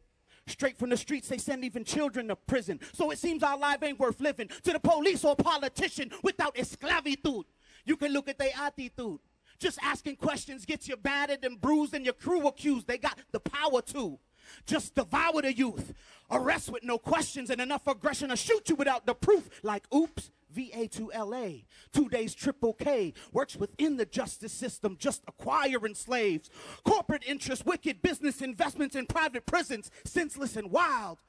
Straight 0.47 0.77
from 0.77 0.89
the 0.89 0.97
streets, 0.97 1.27
they 1.27 1.37
send 1.37 1.63
even 1.63 1.83
children 1.83 2.27
to 2.27 2.35
prison. 2.35 2.79
So 2.93 3.11
it 3.11 3.19
seems 3.19 3.43
our 3.43 3.57
life 3.57 3.83
ain't 3.83 3.99
worth 3.99 4.19
living. 4.19 4.49
To 4.63 4.73
the 4.73 4.79
police 4.79 5.23
or 5.23 5.35
politician 5.35 6.11
without 6.23 6.55
esclavitude. 6.55 7.43
You 7.85 7.95
can 7.95 8.11
look 8.11 8.27
at 8.27 8.37
their 8.37 8.51
attitude. 8.59 9.19
Just 9.61 9.77
asking 9.83 10.15
questions 10.15 10.65
gets 10.65 10.87
you 10.87 10.97
battered 10.97 11.45
and 11.45 11.61
bruised 11.61 11.93
and 11.93 12.03
your 12.03 12.15
crew 12.15 12.47
accused. 12.47 12.87
They 12.87 12.97
got 12.97 13.19
the 13.31 13.39
power 13.39 13.83
to 13.83 14.17
just 14.65 14.95
devour 14.95 15.43
the 15.43 15.53
youth. 15.53 15.93
Arrest 16.31 16.71
with 16.71 16.83
no 16.83 16.97
questions 16.97 17.51
and 17.51 17.61
enough 17.61 17.85
aggression 17.85 18.29
to 18.29 18.35
shoot 18.35 18.69
you 18.69 18.75
without 18.75 19.05
the 19.05 19.13
proof. 19.13 19.51
Like, 19.61 19.85
oops, 19.93 20.31
VA 20.49 20.87
to 20.87 21.11
LA. 21.15 21.59
Two 21.93 22.09
days 22.09 22.33
triple 22.33 22.73
K. 22.73 23.13
Works 23.31 23.55
within 23.55 23.97
the 23.97 24.05
justice 24.05 24.51
system, 24.51 24.97
just 24.99 25.21
acquiring 25.27 25.93
slaves. 25.93 26.49
Corporate 26.83 27.23
interests, 27.27 27.63
wicked 27.63 28.01
business 28.01 28.41
investments 28.41 28.95
in 28.95 29.05
private 29.05 29.45
prisons, 29.45 29.91
senseless 30.05 30.55
and 30.55 30.71
wild. 30.71 31.19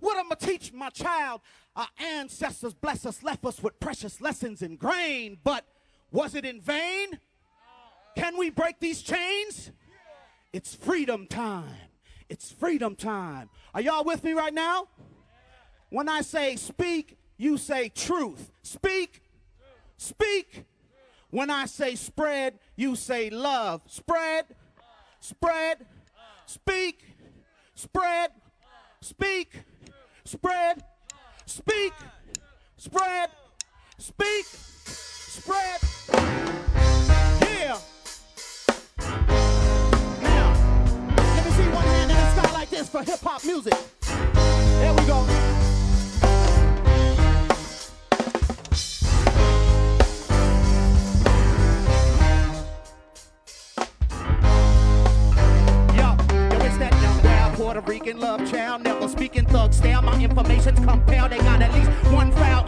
What 0.00 0.18
am 0.18 0.32
I 0.32 0.34
teach 0.34 0.72
my 0.72 0.90
child? 0.90 1.40
Our 1.76 1.88
ancestors 1.98 2.74
bless 2.74 3.06
us, 3.06 3.22
left 3.22 3.44
us 3.46 3.62
with 3.62 3.78
precious 3.78 4.20
lessons 4.20 4.60
ingrained. 4.60 5.38
But 5.44 5.64
was 6.10 6.34
it 6.34 6.44
in 6.44 6.60
vain? 6.60 7.20
Can 8.16 8.38
we 8.38 8.50
break 8.50 8.80
these 8.80 9.02
chains? 9.02 9.70
It's 10.52 10.74
freedom 10.74 11.26
time. 11.26 11.74
It's 12.28 12.50
freedom 12.50 12.96
time. 12.96 13.50
Are 13.74 13.80
y'all 13.80 14.04
with 14.04 14.24
me 14.24 14.32
right 14.32 14.54
now? 14.54 14.88
When 15.90 16.08
I 16.08 16.22
say 16.22 16.56
speak, 16.56 17.18
you 17.36 17.58
say 17.58 17.90
truth. 17.90 18.50
Speak, 18.62 19.22
speak. 19.98 20.64
When 21.30 21.50
I 21.50 21.66
say 21.66 21.94
spread, 21.94 22.58
you 22.74 22.96
say 22.96 23.28
love. 23.28 23.82
Spread, 23.86 24.46
spread, 25.20 25.86
speak, 26.46 27.04
spread, 27.74 28.30
speak, 29.02 29.60
spread, 30.24 30.82
speak, 31.44 31.92
spread, 32.78 33.30
speak, 33.98 34.46
spread. 34.46 35.80
Yeah. 37.42 37.78
This 42.76 42.88
for 42.90 43.02
hip 43.02 43.20
hop 43.20 43.42
music. 43.44 43.74
There 44.02 44.94
we 44.94 45.06
go. 45.06 45.26
Puerto 57.56 57.80
Rican 57.80 58.20
love 58.20 58.48
child, 58.50 58.82
never 58.82 59.08
speaking 59.08 59.46
thug 59.46 59.72
style. 59.72 60.02
My 60.02 60.20
information's 60.22 60.78
compelled. 60.80 61.30
They 61.32 61.38
got 61.38 61.62
at 61.62 61.72
least 61.72 61.90
one 62.12 62.30
foul. 62.32 62.65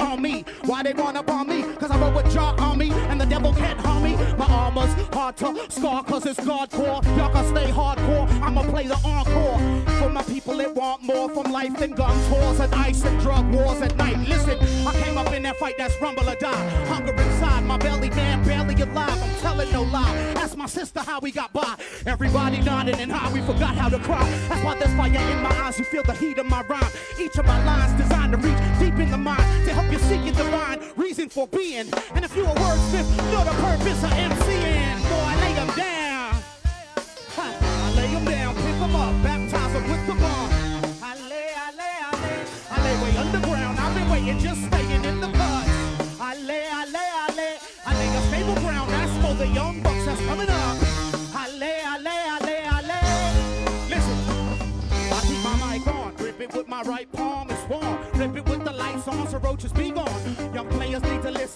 Why 0.79 0.85
they 0.85 0.93
up 0.93 1.29
on 1.29 1.49
me? 1.49 1.64
Cause 1.74 1.91
I 1.91 1.99
wrote 1.99 2.14
with 2.14 2.33
jaw 2.33 2.55
on 2.61 2.79
me, 2.79 2.93
and 2.93 3.20
the 3.20 3.26
devil 3.26 3.53
can't 3.53 3.81
harm 3.81 4.05
me. 4.05 4.14
My 4.37 4.47
armor's 4.47 4.93
hard 5.12 5.37
to 5.39 5.66
scar 5.70 6.05
cause 6.05 6.24
it's 6.24 6.39
hardcore. 6.39 7.05
Y'all 7.16 7.33
can 7.33 7.45
stay 7.47 7.68
hardcore. 7.68 8.31
I'ma 8.41 8.62
play 8.62 8.87
the 8.87 8.95
encore. 9.05 9.59
For 9.99 10.09
my 10.09 10.22
people 10.22 10.57
that 10.59 10.72
want 10.72 11.03
more 11.03 11.29
from 11.31 11.51
life 11.51 11.76
than 11.76 11.95
gun 11.95 12.16
tours 12.29 12.61
and 12.61 12.72
ice 12.76 13.05
and 13.05 13.20
drug 13.20 13.53
wars 13.53 13.83
at 13.83 13.97
night. 13.97 14.18
Listen, 14.29 14.57
I 14.87 14.93
came 15.03 15.18
up 15.18 15.33
in 15.33 15.43
that 15.43 15.57
fight 15.57 15.74
that's 15.79 16.01
rumble 16.01 16.29
or 16.31 16.37
die. 16.37 16.68
Hunger 16.87 17.12
inside 17.12 17.64
my 17.64 17.76
belly, 17.79 18.11
man, 18.11 18.45
barely 18.45 18.81
alive. 18.81 19.20
I'm 19.20 19.41
telling 19.41 19.72
no 19.72 19.83
lie. 19.83 20.14
Ask 20.37 20.57
my 20.57 20.66
sister 20.66 21.01
how 21.01 21.18
we 21.18 21.33
got 21.33 21.53
by. 21.53 21.74
Everybody 22.07 22.61
nodding 22.61 23.01
and 23.01 23.11
high, 23.11 23.33
we 23.33 23.41
forgot 23.41 23.74
how 23.74 23.89
to 23.89 23.99
cry. 23.99 24.31
That's 24.49 24.62
why 24.62 24.76
there's 24.76 24.95
fire 24.95 25.09
in 25.09 25.43
my 25.43 25.51
eyes. 25.64 25.76
You 25.76 25.85
feel 25.87 26.05
the 26.05 26.14
heat 26.14 26.39
of 26.39 26.47
my 26.47 26.62
rhyme. 26.62 26.93
Each 27.20 27.37
of 27.37 27.47
my 27.47 27.64
lines 27.64 28.01
designed 28.01 28.31
to 28.31 28.39
reach 28.39 28.59
deep 28.79 28.95
in 29.01 29.11
the 29.11 29.18
mind 29.18 29.66
to 29.66 29.74
help 29.74 29.91
you 29.91 29.99
seek 29.99 30.24
your 30.24 30.35
divine 30.35 30.67
reason 30.96 31.28
for 31.28 31.46
being. 31.48 31.86
And 32.14 32.24
if 32.24 32.36
you 32.36 32.44
a 32.44 32.54
wordsmith, 32.54 33.08
know 33.32 33.44
the 33.44 33.56
purpose 33.62 34.02
of 34.04 34.10
MCing. 34.10 34.98
Boy, 35.08 35.24
I 35.32 35.36
lay 35.40 35.54
'em 35.56 35.70
down. 35.76 36.34
Ha, 37.36 37.46
I 37.86 37.94
lay 37.94 38.08
'em 38.14 38.24
down, 38.24 38.54
pick 38.54 38.80
'em 38.82 38.96
up, 38.96 39.22
baptize 39.22 39.74
'em 39.74 39.84
with 39.90 40.06
the 40.06 40.14
bomb. 40.14 40.50
I 41.02 41.14
lay, 41.30 41.50
I 41.66 41.70
lay, 41.80 41.96
I 42.08 42.12
lay, 42.24 42.38
I 42.70 42.76
lay 42.84 42.94
way 43.02 43.16
underground. 43.16 43.78
I've 43.78 43.94
been 43.94 44.08
waiting, 44.10 44.38
just 44.38 44.60
staying 44.66 45.04
in 45.04 45.20
the 45.20 45.30
cuts. 45.38 45.70
I 46.20 46.34
lay, 46.48 46.66
I 46.80 46.84
lay, 46.96 47.10
I 47.24 47.28
lay, 47.36 47.54
I 47.86 47.92
lay 47.98 48.08
a 48.16 48.22
stable 48.28 48.54
ground. 48.62 48.90
That's 48.90 49.12
for 49.22 49.34
the 49.34 49.46
young 49.48 49.80
bucks 49.82 50.04
that's 50.04 50.20
coming 50.26 50.50
up. 50.50 50.76
I 51.34 51.46
lay, 51.62 51.80
I 51.84 51.98
lay, 51.98 52.22
I 52.36 52.38
lay, 52.48 52.62
I 52.76 52.80
lay. 52.90 53.08
Listen, 53.94 54.18
I 55.16 55.20
keep 55.28 55.40
my 55.42 55.56
mic 55.64 55.86
on, 55.86 56.14
grip 56.16 56.40
it 56.40 56.52
with 56.54 56.68
my 56.68 56.82
right 56.82 57.10
palm, 57.12 57.50
it's 57.50 57.64
warm. 57.68 57.98
Flip 58.12 58.36
it 58.36 58.44
with 58.50 58.64
the 58.64 58.72
lights 58.72 59.08
on, 59.08 59.26
so 59.28 59.38
roaches 59.38 59.72
be 59.72 59.90
gone. 59.90 60.07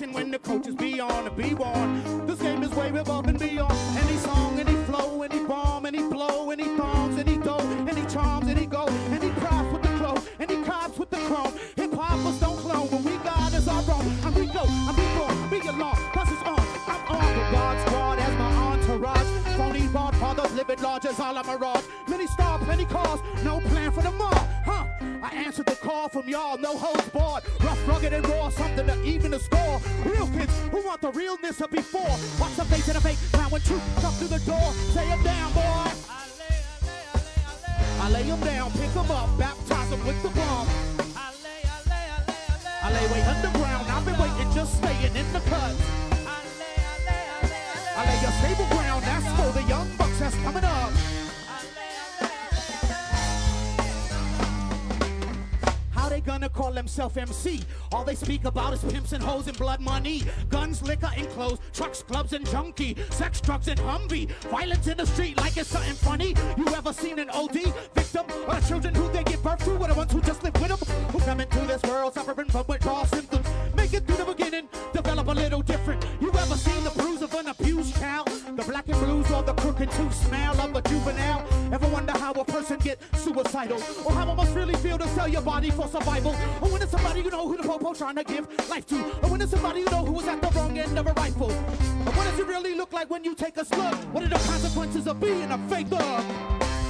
Listen 0.02 0.14
when 0.16 0.32
the 0.32 0.38
coaches 0.40 0.74
be 0.74 0.98
on 0.98 1.24
to 1.26 1.30
be 1.30 1.54
warned. 1.54 2.28
This 2.28 2.40
game 2.40 2.64
is 2.64 2.70
way 2.70 2.88
above 2.88 3.28
and 3.28 3.38
beyond. 3.38 3.72
Any 3.96 4.16
song, 4.16 4.58
any 4.58 4.74
flow, 4.86 5.22
any 5.22 5.44
bomb, 5.46 5.86
any 5.86 6.02
blow, 6.02 6.50
any 6.50 6.64
thongs, 6.76 7.16
any 7.20 7.36
dough, 7.36 7.64
any 7.88 8.04
charms, 8.06 8.48
any 8.48 8.66
go, 8.66 8.86
any 9.12 9.30
props 9.30 9.72
with 9.72 9.82
the 9.82 9.88
crow, 9.98 10.16
any 10.40 10.60
cops 10.64 10.98
with 10.98 11.08
the 11.10 11.18
chrome. 11.28 11.54
Hip 11.76 11.94
hoppers 11.94 12.40
don't 12.40 12.58
clone, 12.58 12.88
but 12.90 13.00
we 13.02 13.16
God 13.18 13.54
is 13.54 13.68
our 13.68 13.84
own. 13.94 14.04
I'm 14.24 14.34
we 14.34 14.46
go, 14.46 14.64
I'm 14.66 14.96
reborn, 14.96 15.50
be 15.50 15.68
along, 15.68 15.94
cause 16.12 16.32
it's 16.32 16.42
on. 16.42 16.66
I'm 16.88 17.06
on 17.06 17.34
the 17.38 17.44
God 17.52 17.86
squad 17.86 18.18
as 18.18 18.38
my 18.38 18.52
entourage. 18.72 19.56
Phony 19.56 19.86
godfathers 19.86 20.52
living 20.54 20.80
large 20.80 21.06
as 21.06 21.20
all 21.20 21.36
a 21.36 21.44
mirage. 21.44 21.84
Many 22.08 22.26
star, 22.26 22.58
plenty 22.58 22.86
cars, 22.86 23.20
no 23.44 23.60
plan 23.60 23.92
for 23.92 24.02
the? 24.02 24.10
I 24.10 24.31
answered 25.52 25.66
the 25.66 25.86
call 25.86 26.08
from 26.08 26.26
y'all, 26.26 26.56
no 26.56 26.74
holds 26.78 27.06
barred. 27.10 27.44
Rough, 27.60 27.86
rugged, 27.86 28.14
and 28.14 28.26
raw, 28.26 28.48
something 28.48 28.86
to 28.86 29.04
even 29.04 29.32
the 29.32 29.38
score. 29.38 29.82
Real 30.02 30.26
kids 30.28 30.52
who 30.70 30.80
want 30.82 31.02
the 31.02 31.10
realness 31.10 31.60
of 31.60 31.70
before. 31.70 32.16
Watch 32.40 32.56
the 32.56 32.64
face 32.64 32.88
of 32.88 32.94
the 32.94 33.02
fake, 33.02 33.18
now 33.34 33.50
when 33.50 33.60
truth 33.60 33.82
come 34.00 34.14
through 34.14 34.28
the 34.28 34.40
door, 34.48 34.72
say 34.94 35.04
'em 35.12 35.22
down, 35.22 35.52
boy. 35.52 35.92
I 38.00 38.08
lay 38.08 38.24
'em 38.30 38.40
down, 38.40 38.70
pick 38.72 38.96
'em 38.96 39.10
up, 39.10 39.28
baptize 39.36 39.92
'em 39.92 40.02
with 40.06 40.22
the 40.22 40.30
bomb. 40.30 40.68
I 42.82 42.88
lay 42.90 43.06
way 43.12 43.22
underground, 43.22 43.90
I've 43.92 44.06
been 44.06 44.16
waiting, 44.16 44.50
just 44.54 44.78
staying 44.78 45.14
in 45.14 45.32
the 45.34 45.40
cut. 45.52 45.76
I 47.98 48.00
lay 48.08 48.20
a 48.24 48.32
stable 48.40 48.68
ground, 48.74 49.04
that's 49.04 49.28
for 49.36 49.52
the 49.52 49.64
young 49.68 49.88
bucks 49.98 50.18
that's 50.18 50.36
coming 50.36 50.64
up. 50.64 51.11
Gonna 56.42 56.54
call 56.54 56.72
themselves 56.72 57.16
MC? 57.16 57.60
All 57.92 58.02
they 58.02 58.16
speak 58.16 58.44
about 58.44 58.72
is 58.72 58.82
pimps 58.82 59.12
and 59.12 59.22
hoes 59.22 59.46
and 59.46 59.56
blood 59.56 59.78
money. 59.78 60.24
Guns, 60.48 60.82
liquor, 60.82 61.08
and 61.16 61.28
clothes, 61.28 61.60
trucks, 61.72 62.02
clubs, 62.02 62.32
and 62.32 62.44
junkie. 62.44 62.96
Sex, 63.10 63.40
drugs, 63.40 63.68
and 63.68 63.78
Humvee. 63.78 64.28
Violence 64.50 64.88
in 64.88 64.96
the 64.96 65.06
street 65.06 65.36
like 65.36 65.56
it's 65.56 65.68
something 65.68 65.94
funny. 65.94 66.34
You 66.56 66.66
ever 66.74 66.92
seen 66.92 67.20
an 67.20 67.30
OD 67.30 67.72
victim? 67.94 68.26
Or 68.48 68.56
the 68.56 68.66
children 68.66 68.92
who 68.92 69.08
they 69.12 69.22
give 69.22 69.40
birth 69.40 69.64
to? 69.66 69.76
Or 69.76 69.86
the 69.86 69.94
ones 69.94 70.10
who 70.10 70.20
just 70.20 70.42
live 70.42 70.54
with 70.54 70.66
them? 70.66 70.78
Who 71.12 71.20
come 71.20 71.38
into 71.38 71.60
this 71.60 71.80
world 71.84 72.14
suffering 72.14 72.48
from 72.48 72.66
withdrawal 72.66 73.06
symptoms? 73.06 73.46
Make 73.76 73.94
it 73.94 74.04
through 74.04 74.16
the 74.16 74.34
beginning, 74.34 74.68
develop 74.92 75.28
a 75.28 75.30
little 75.30 75.62
different. 75.62 76.04
You 76.20 76.30
ever 76.30 76.56
seen 76.56 76.82
the 76.82 76.90
of 77.22 77.34
an 77.34 77.46
abused 77.48 77.94
child? 77.96 78.28
The 78.56 78.64
black 78.64 78.88
and 78.88 78.98
blues 78.98 79.30
or 79.30 79.42
the 79.42 79.54
crooked 79.54 79.90
tooth 79.92 80.14
smell 80.26 80.60
of 80.60 80.74
a 80.74 80.82
juvenile? 80.82 81.46
Ever 81.72 81.86
wonder 81.88 82.12
how 82.12 82.32
a 82.32 82.44
person 82.44 82.78
get 82.78 82.98
suicidal? 83.14 83.80
Or 84.04 84.12
how 84.12 84.30
it 84.32 84.34
must 84.34 84.54
really 84.54 84.74
feel 84.76 84.98
to 84.98 85.06
sell 85.08 85.28
your 85.28 85.42
body 85.42 85.70
for 85.70 85.86
survival? 85.86 86.32
Or 86.60 86.68
when 86.68 86.82
it's 86.82 86.90
somebody 86.90 87.20
you 87.20 87.30
know 87.30 87.46
who 87.46 87.56
the 87.56 87.62
popo 87.62 87.94
trying 87.94 88.16
to 88.16 88.24
give 88.24 88.46
life 88.68 88.86
to? 88.88 88.96
Or 89.22 89.30
when 89.30 89.40
it's 89.40 89.52
somebody 89.52 89.80
you 89.80 89.90
know 89.90 90.04
who 90.04 90.12
was 90.12 90.26
at 90.26 90.42
the 90.42 90.48
wrong 90.50 90.76
end 90.76 90.98
of 90.98 91.06
a 91.06 91.12
rifle? 91.12 91.50
Or 91.52 92.12
what 92.12 92.24
does 92.24 92.38
it 92.38 92.46
really 92.46 92.74
look 92.74 92.92
like 92.92 93.08
when 93.08 93.22
you 93.22 93.34
take 93.34 93.56
a 93.56 93.64
slug? 93.64 93.94
What 94.12 94.24
are 94.24 94.28
the 94.28 94.42
consequences 94.50 95.06
of 95.06 95.20
being 95.20 95.50
a 95.50 95.58
fake 95.68 95.88
thug? 95.88 96.81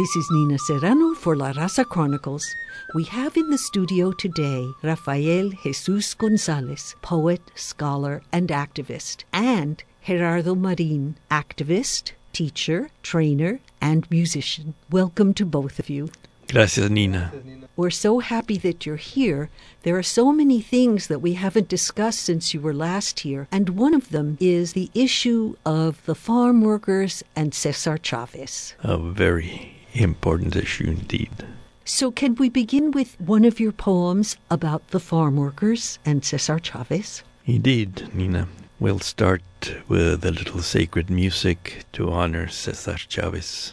This 0.00 0.16
is 0.16 0.30
Nina 0.30 0.58
Serrano 0.58 1.12
for 1.12 1.36
La 1.36 1.52
Raza 1.52 1.84
Chronicles. 1.84 2.56
We 2.94 3.04
have 3.04 3.36
in 3.36 3.50
the 3.50 3.58
studio 3.58 4.12
today 4.12 4.66
Rafael 4.82 5.50
Jesus 5.62 6.14
Gonzalez, 6.14 6.94
poet, 7.02 7.42
scholar, 7.54 8.22
and 8.32 8.48
activist, 8.48 9.24
and 9.30 9.84
Gerardo 10.02 10.54
Marin, 10.54 11.16
activist, 11.30 12.12
teacher, 12.32 12.88
trainer, 13.02 13.60
and 13.78 14.10
musician. 14.10 14.72
Welcome 14.90 15.34
to 15.34 15.44
both 15.44 15.78
of 15.78 15.90
you. 15.90 16.08
Gracias, 16.50 16.88
Nina. 16.88 17.30
We're 17.76 17.90
so 17.90 18.20
happy 18.20 18.56
that 18.56 18.86
you're 18.86 18.96
here. 18.96 19.50
There 19.82 19.98
are 19.98 20.02
so 20.02 20.32
many 20.32 20.62
things 20.62 21.08
that 21.08 21.20
we 21.20 21.34
haven't 21.34 21.68
discussed 21.68 22.20
since 22.20 22.54
you 22.54 22.62
were 22.62 22.72
last 22.72 23.20
here, 23.20 23.48
and 23.52 23.68
one 23.68 23.92
of 23.92 24.08
them 24.08 24.38
is 24.40 24.72
the 24.72 24.90
issue 24.94 25.56
of 25.66 26.02
the 26.06 26.14
farm 26.14 26.62
workers 26.62 27.22
and 27.36 27.52
Cesar 27.52 27.98
Chavez. 27.98 28.74
A 28.82 28.96
very 28.96 29.76
important 29.94 30.56
issue 30.56 30.88
indeed. 30.88 31.30
So, 31.84 32.10
can 32.10 32.34
we 32.36 32.48
begin 32.48 32.92
with 32.92 33.20
one 33.20 33.44
of 33.44 33.58
your 33.58 33.72
poems 33.72 34.36
about 34.50 34.88
the 34.88 35.00
farm 35.00 35.36
workers 35.36 35.98
and 36.04 36.24
Cesar 36.24 36.58
Chavez? 36.58 37.22
Indeed, 37.46 38.14
Nina. 38.14 38.48
We'll 38.78 39.00
start 39.00 39.42
with 39.88 40.24
a 40.24 40.30
little 40.30 40.62
sacred 40.62 41.10
music 41.10 41.84
to 41.92 42.10
honor 42.10 42.48
Cesar 42.48 42.96
Chavez. 42.96 43.72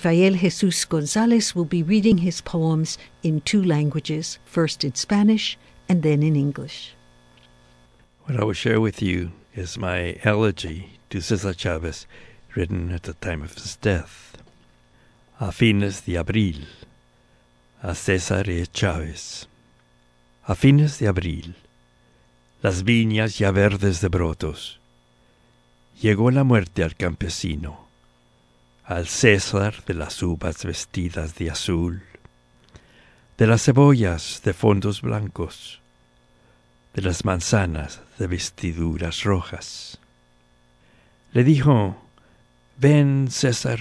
Rafael 0.00 0.32
Jesus 0.32 0.86
Gonzalez 0.86 1.54
will 1.54 1.66
be 1.66 1.82
reading 1.82 2.16
his 2.18 2.40
poems 2.40 2.96
in 3.22 3.42
two 3.42 3.62
languages, 3.62 4.38
first 4.46 4.82
in 4.82 4.94
Spanish 4.94 5.58
and 5.90 6.02
then 6.02 6.22
in 6.22 6.36
English. 6.36 6.94
What 8.24 8.40
I 8.40 8.44
will 8.44 8.54
share 8.54 8.80
with 8.80 9.02
you 9.02 9.32
is 9.54 9.76
my 9.76 10.16
elegy 10.24 10.98
to 11.10 11.20
Cesar 11.20 11.52
Chavez, 11.52 12.06
written 12.56 12.92
at 12.92 13.02
the 13.02 13.12
time 13.12 13.42
of 13.42 13.52
his 13.52 13.76
death. 13.76 14.38
A 15.38 15.52
fines 15.52 16.00
de 16.00 16.16
abril, 16.16 16.64
a 17.82 17.90
César 17.90 18.48
E. 18.48 18.64
Chávez. 18.72 19.44
A 20.48 20.54
fines 20.54 20.96
de 20.96 21.08
abril, 21.08 21.56
las 22.62 22.84
viñas 22.84 23.38
ya 23.38 23.50
verdes 23.50 24.00
de 24.00 24.08
brotos, 24.08 24.78
llegó 26.00 26.30
la 26.30 26.42
muerte 26.42 26.84
al 26.84 26.96
campesino, 26.96 27.89
al 28.90 29.06
César 29.06 29.84
de 29.84 29.94
las 29.94 30.20
uvas 30.20 30.64
vestidas 30.64 31.36
de 31.36 31.48
azul, 31.48 32.02
de 33.38 33.46
las 33.46 33.62
cebollas 33.62 34.42
de 34.44 34.52
fondos 34.52 35.00
blancos, 35.00 35.80
de 36.94 37.02
las 37.02 37.24
manzanas 37.24 38.00
de 38.18 38.26
vestiduras 38.26 39.22
rojas. 39.22 40.00
Le 41.32 41.44
dijo, 41.44 42.02
ven 42.78 43.28
César, 43.30 43.78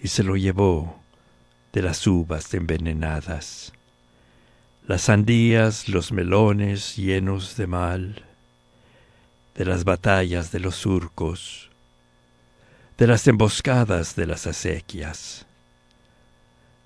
y 0.00 0.06
se 0.06 0.22
lo 0.22 0.36
llevó 0.36 1.00
de 1.72 1.82
las 1.82 2.06
uvas 2.06 2.54
envenenadas, 2.54 3.72
las 4.86 5.02
sandías, 5.02 5.88
los 5.88 6.12
melones 6.12 6.94
llenos 6.94 7.56
de 7.56 7.66
mal, 7.66 8.22
de 9.56 9.64
las 9.64 9.82
batallas 9.82 10.52
de 10.52 10.60
los 10.60 10.76
surcos, 10.76 11.71
de 12.98 13.06
las 13.06 13.26
emboscadas 13.26 14.16
de 14.16 14.26
las 14.26 14.46
acequias, 14.46 15.46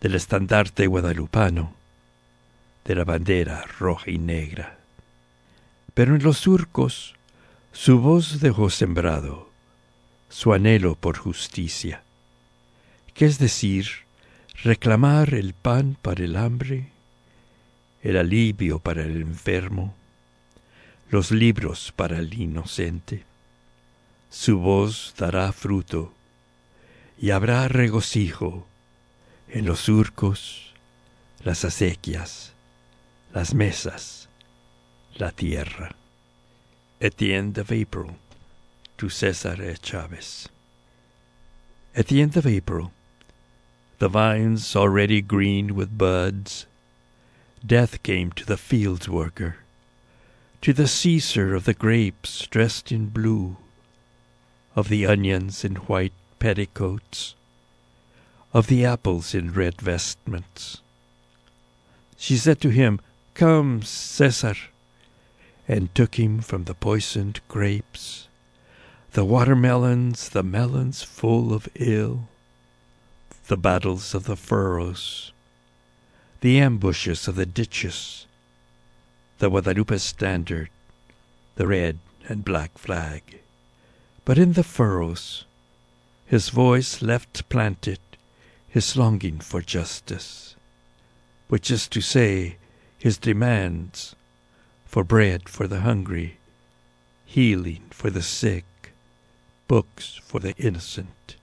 del 0.01 0.15
estandarte 0.15 0.87
guadalupano, 0.87 1.75
de 2.85 2.95
la 2.95 3.05
bandera 3.05 3.65
roja 3.79 4.11
y 4.11 4.19
negra. 4.19 4.79
Pero 5.95 6.15
en 6.15 6.23
los 6.23 6.39
surcos 6.39 7.15
su 7.73 7.99
voz 7.99 8.41
dejó 8.41 8.71
sembrado 8.71 9.51
su 10.29 10.53
anhelo 10.53 10.95
por 10.95 11.19
justicia, 11.19 12.03
que 13.15 13.27
es 13.27 13.39
decir, 13.39 13.89
reclamar 14.63 15.35
el 15.35 15.55
pan 15.55 15.97
para 16.01 16.25
el 16.25 16.37
hambre, 16.37 16.91
el 18.03 18.17
alivio 18.17 18.79
para 18.79 19.03
el 19.03 19.21
enfermo, 19.21 19.95
los 21.11 21.31
libros 21.31 21.93
para 21.95 22.19
el 22.19 22.35
inocente. 22.35 23.25
Su 24.39 24.59
voz 24.59 25.15
dará 25.17 25.51
fruto 25.51 26.13
y 27.19 27.31
habrá 27.31 27.67
regocijo 27.69 28.67
en 29.49 29.65
los 29.65 29.81
surcos, 29.81 30.75
las 31.43 31.65
acequias, 31.65 32.53
las 33.33 33.55
mesas, 33.55 34.29
la 35.17 35.33
tierra. 35.33 35.97
Etienne 37.01 37.59
of 37.59 37.73
April 37.73 38.19
to 38.99 39.09
Cesar 39.09 39.61
E. 39.61 39.75
Chavez. 39.83 40.49
At 41.97 42.09
the 42.09 42.21
end 42.21 42.37
of 42.37 42.47
April, 42.47 42.93
the 43.99 44.09
vines 44.09 44.77
already 44.77 45.23
green 45.23 45.75
with 45.75 45.97
buds, 45.97 46.67
death 47.67 48.03
came 48.03 48.31
to 48.33 48.45
the 48.45 48.59
fields 48.59 49.09
worker, 49.09 49.57
to 50.61 50.75
the 50.75 50.87
Cesar 50.87 51.55
of 51.55 51.65
the 51.65 51.75
grapes 51.75 52.47
dressed 52.49 52.93
in 52.93 53.09
blue, 53.09 53.57
of 54.77 54.91
the 54.91 55.07
onions 55.07 55.65
in 55.65 55.75
white 55.75 56.13
petticoats, 56.39 57.35
of 58.53 58.67
the 58.67 58.85
apples 58.85 59.35
in 59.35 59.51
red 59.53 59.81
vestments. 59.81 60.83
She 62.19 62.37
said 62.37 62.61
to 62.61 62.69
him, 62.69 63.01
Come, 63.33 63.81
Cesar, 63.83 64.57
and 65.67 65.93
took 65.95 66.17
him 66.17 66.41
from 66.43 66.65
the 66.65 66.75
poisoned 66.75 67.41
grapes, 67.49 68.29
the 69.13 69.25
watermelons, 69.25 70.29
the 70.29 70.43
melons 70.43 71.03
full 71.03 71.55
of 71.55 71.69
ill, 71.75 72.29
the 73.49 73.57
battles 73.57 74.15
of 74.15 74.25
the 74.25 74.37
furrows, 74.37 75.33
the 76.43 76.61
ambushes 76.61 77.27
of 77.27 77.37
the 77.37 77.47
ditches, 77.47 78.27
the 79.39 79.49
Guadalupe 79.49 79.97
standard, 79.97 80.69
the 81.55 81.67
red 81.67 81.99
and 82.29 82.45
black 82.45 82.77
flag. 82.77 83.41
But 84.27 84.39
in 84.39 84.55
the 84.55 84.65
furrows, 84.65 85.45
his 86.27 86.49
voice 86.49 87.01
left 87.01 87.49
planted 87.49 88.01
his 88.69 88.97
longing 88.97 89.39
for 89.39 89.63
justice, 89.63 90.57
which 91.47 91.71
is 91.71 91.87
to 91.89 92.01
say, 92.01 92.57
his 92.99 93.19
demands 93.19 94.17
for 94.85 95.05
bread 95.05 95.49
for 95.49 95.69
the 95.69 95.81
hungry, 95.83 96.39
healing 97.25 97.85
for 97.91 98.11
the 98.11 98.21
sick, 98.21 98.65
books 99.69 100.21
for 100.25 100.41
the 100.41 100.57
innocent. 100.57 101.37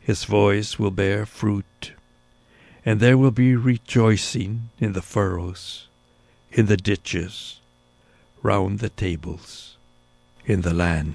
His 0.00 0.24
voice 0.24 0.80
will 0.80 0.90
bear 0.90 1.26
fruit, 1.26 1.92
and 2.84 2.98
there 2.98 3.16
will 3.16 3.30
be 3.30 3.54
rejoicing 3.54 4.70
in 4.80 4.94
the 4.94 5.02
furrows, 5.14 5.86
in 6.50 6.66
the 6.66 6.76
ditches, 6.76 7.60
round 8.42 8.80
the 8.80 8.90
tables, 8.90 9.76
in 10.44 10.62
the 10.62 10.74
land. 10.74 11.14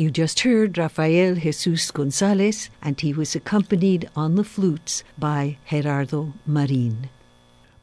You 0.00 0.10
just 0.10 0.40
heard 0.40 0.78
Rafael 0.78 1.34
Jesus 1.34 1.90
Gonzalez, 1.90 2.70
and 2.80 2.98
he 2.98 3.12
was 3.12 3.36
accompanied 3.36 4.08
on 4.16 4.36
the 4.36 4.44
flutes 4.44 5.04
by 5.18 5.58
Gerardo 5.68 6.32
Marin. 6.46 7.10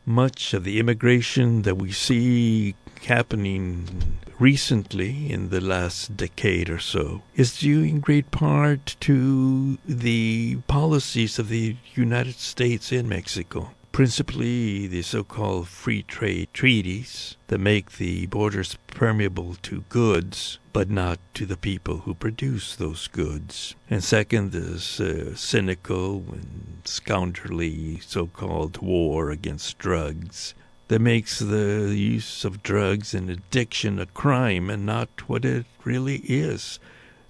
Much 0.03 0.51
of 0.55 0.63
the 0.63 0.80
immigration 0.80 1.61
that 1.61 1.76
we 1.76 1.91
see 1.91 2.74
happening 3.05 4.18
recently 4.39 5.32
in 5.32 5.49
the 5.49 5.61
last 5.61 6.18
decade 6.18 6.72
or 6.72 6.80
so 6.80 7.22
is 7.36 7.59
due 7.59 7.84
in 7.84 7.99
great 7.99 8.32
part 8.32 8.95
to 9.01 9.78
the 9.86 10.57
policies 10.65 11.38
of 11.38 11.49
the 11.49 11.76
United 11.93 12.39
States 12.39 12.91
in 12.91 13.07
Mexico. 13.07 13.70
Principally, 13.91 14.88
the 14.88 15.03
so 15.03 15.24
called 15.24 15.68
free 15.68 16.01
trade 16.01 16.47
treaties 16.51 17.38
that 17.47 17.59
make 17.59 17.93
the 17.93 18.26
borders 18.26 18.76
permeable 18.88 19.55
to 19.61 19.84
goods, 19.89 20.57
but 20.78 20.91
not 20.91 21.17
to 21.34 21.43
the 21.47 21.57
people 21.57 21.97
who 22.01 22.13
produce 22.13 22.75
those 22.75 23.07
goods. 23.07 23.73
And 23.89 24.03
second, 24.03 24.51
this 24.51 24.99
uh, 24.99 25.34
cynical 25.34 26.23
and 26.32 26.82
scoundrelly 26.84 27.99
so 28.03 28.28
called 28.28 28.78
war 28.78 29.32
against 29.32 29.80
drugs 29.80 30.53
that 30.88 30.99
makes 30.99 31.39
the 31.39 31.95
use 31.95 32.45
of 32.45 32.61
drugs 32.61 33.15
and 33.15 33.28
addiction 33.28 33.97
a 33.97 34.05
crime 34.05 34.69
and 34.69 34.86
not 34.86 35.28
what 35.28 35.45
it 35.45 35.65
really 35.84 36.17
is 36.28 36.78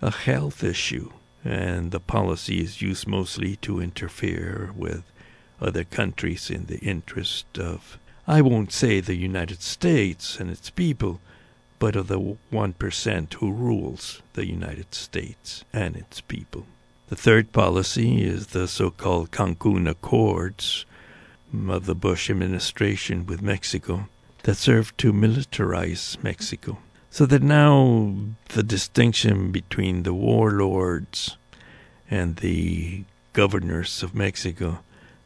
a 0.02 0.12
health 0.12 0.62
issue. 0.62 1.14
And 1.45 1.91
the 1.91 2.02
policy 2.02 2.60
is 2.60 2.82
used 2.82 3.08
mostly 3.08 3.56
to 3.62 3.80
interfere 3.80 4.72
with 4.76 5.04
other 5.62 5.86
countries 5.86 6.50
in 6.50 6.66
the 6.66 6.80
interest 6.80 7.45
of, 7.58 7.98
I 8.28 8.41
won't 8.41 8.74
say 8.74 9.00
the 9.00 9.16
United 9.16 9.62
States 9.62 10.38
and 10.38 10.50
its 10.50 10.70
people, 10.70 11.22
but 11.80 11.96
of 11.96 12.08
the 12.08 12.38
1% 12.52 13.34
who 13.34 13.52
rules 13.52 14.22
the 14.34 14.48
United 14.48 14.94
States 14.94 15.64
and 15.72 15.96
its 15.96 16.22
people. 16.22 16.66
The 17.10 17.16
third 17.16 17.54
policy 17.54 18.24
is 18.24 18.48
the 18.48 18.68
so 18.68 18.90
called 18.90 19.32
Cancun 19.32 19.90
Accords 19.90 20.86
of 21.70 21.86
the 21.86 21.96
Bush 21.96 22.30
administration 22.30 23.26
with 23.26 23.42
Mexico 23.42 24.10
that 24.44 24.56
serve 24.56 24.96
to 24.98 25.14
militarize 25.14 26.22
Mexico. 26.24 26.80
So 27.10 27.26
that 27.28 27.42
now 27.42 28.14
the 28.50 28.64
distinction 28.64 29.52
between 29.52 30.04
the 30.04 30.14
warlords 30.14 31.38
and 32.10 32.38
the 32.38 33.04
governors 33.34 34.04
of 34.04 34.16
Mexico 34.16 34.80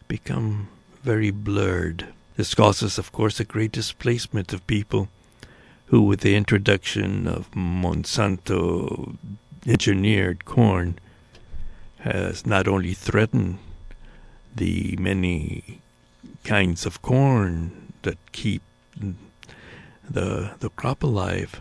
become 0.07 0.67
very 1.03 1.31
blurred. 1.31 2.07
This 2.35 2.53
causes, 2.53 2.97
of 2.97 3.11
course, 3.11 3.39
a 3.39 3.43
great 3.45 3.71
displacement 3.71 4.53
of 4.53 4.65
people 4.67 5.09
who, 5.91 6.01
with 6.01 6.21
the 6.21 6.37
introduction 6.37 7.27
of 7.27 7.51
Monsanto 7.51 9.17
engineered 9.67 10.45
corn, 10.45 10.97
has 11.99 12.45
not 12.45 12.65
only 12.65 12.93
threatened 12.93 13.57
the 14.55 14.95
many 14.97 15.81
kinds 16.45 16.85
of 16.85 17.01
corn 17.01 17.91
that 18.03 18.17
keep 18.31 18.61
the 20.09 20.51
the 20.59 20.69
crop 20.77 21.03
alive, 21.03 21.59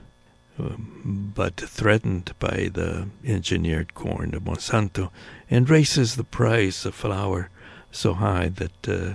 um, 0.60 1.32
but 1.34 1.56
threatened 1.56 2.32
by 2.38 2.70
the 2.72 3.08
engineered 3.24 3.94
corn 3.94 4.32
of 4.32 4.44
Monsanto, 4.44 5.10
and 5.50 5.68
raises 5.68 6.14
the 6.14 6.30
price 6.38 6.84
of 6.84 6.94
flour 6.94 7.50
so 7.90 8.14
high 8.14 8.46
that 8.46 8.88
uh, 8.88 9.14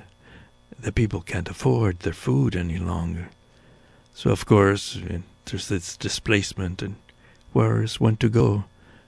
the 0.77 0.91
people 0.91 1.21
can't 1.21 1.47
afford 1.49 1.99
their 1.99 2.11
food 2.11 2.53
any 2.53 2.77
longer. 2.77 3.29
So 4.15 4.29
of 4.29 4.45
course 4.45 4.97
eh, 5.09 5.19
there's 5.43 5.67
this 5.67 5.97
displacement, 5.97 6.81
and 6.81 6.95
where 7.51 7.83
is 7.83 7.99
one 7.99 8.15
to 8.17 8.29
go, 8.29 8.63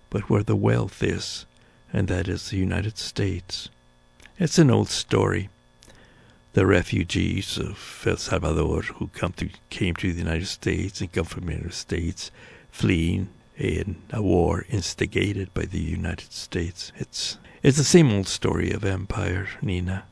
but 0.09 0.29
where 0.29 0.43
the 0.43 0.55
wealth 0.55 1.01
is, 1.01 1.45
and 1.93 2.09
that 2.09 2.27
is 2.27 2.49
the 2.49 2.57
United 2.57 2.97
States. 2.97 3.69
It's 4.37 4.59
an 4.59 4.69
old 4.69 4.89
story. 4.89 5.49
The 6.53 6.65
refugees 6.65 7.57
of 7.57 8.03
El 8.05 8.17
Salvador 8.17 8.81
who 8.81 9.07
come 9.07 9.31
to, 9.37 9.49
came 9.69 9.95
to 9.95 10.11
the 10.11 10.19
United 10.19 10.47
States 10.47 10.99
and 10.99 11.11
come 11.11 11.25
from 11.25 11.45
the 11.45 11.53
United 11.53 11.73
States 11.73 12.29
fleeing 12.69 13.29
in 13.57 14.01
a 14.11 14.21
war 14.21 14.65
instigated 14.69 15.53
by 15.53 15.63
the 15.63 15.79
United 15.79 16.33
States. 16.33 16.91
It's 16.97 17.37
it's 17.63 17.77
the 17.77 17.85
same 17.85 18.11
old 18.11 18.27
story 18.27 18.71
of 18.71 18.83
empire, 18.83 19.47
Nina. 19.61 20.03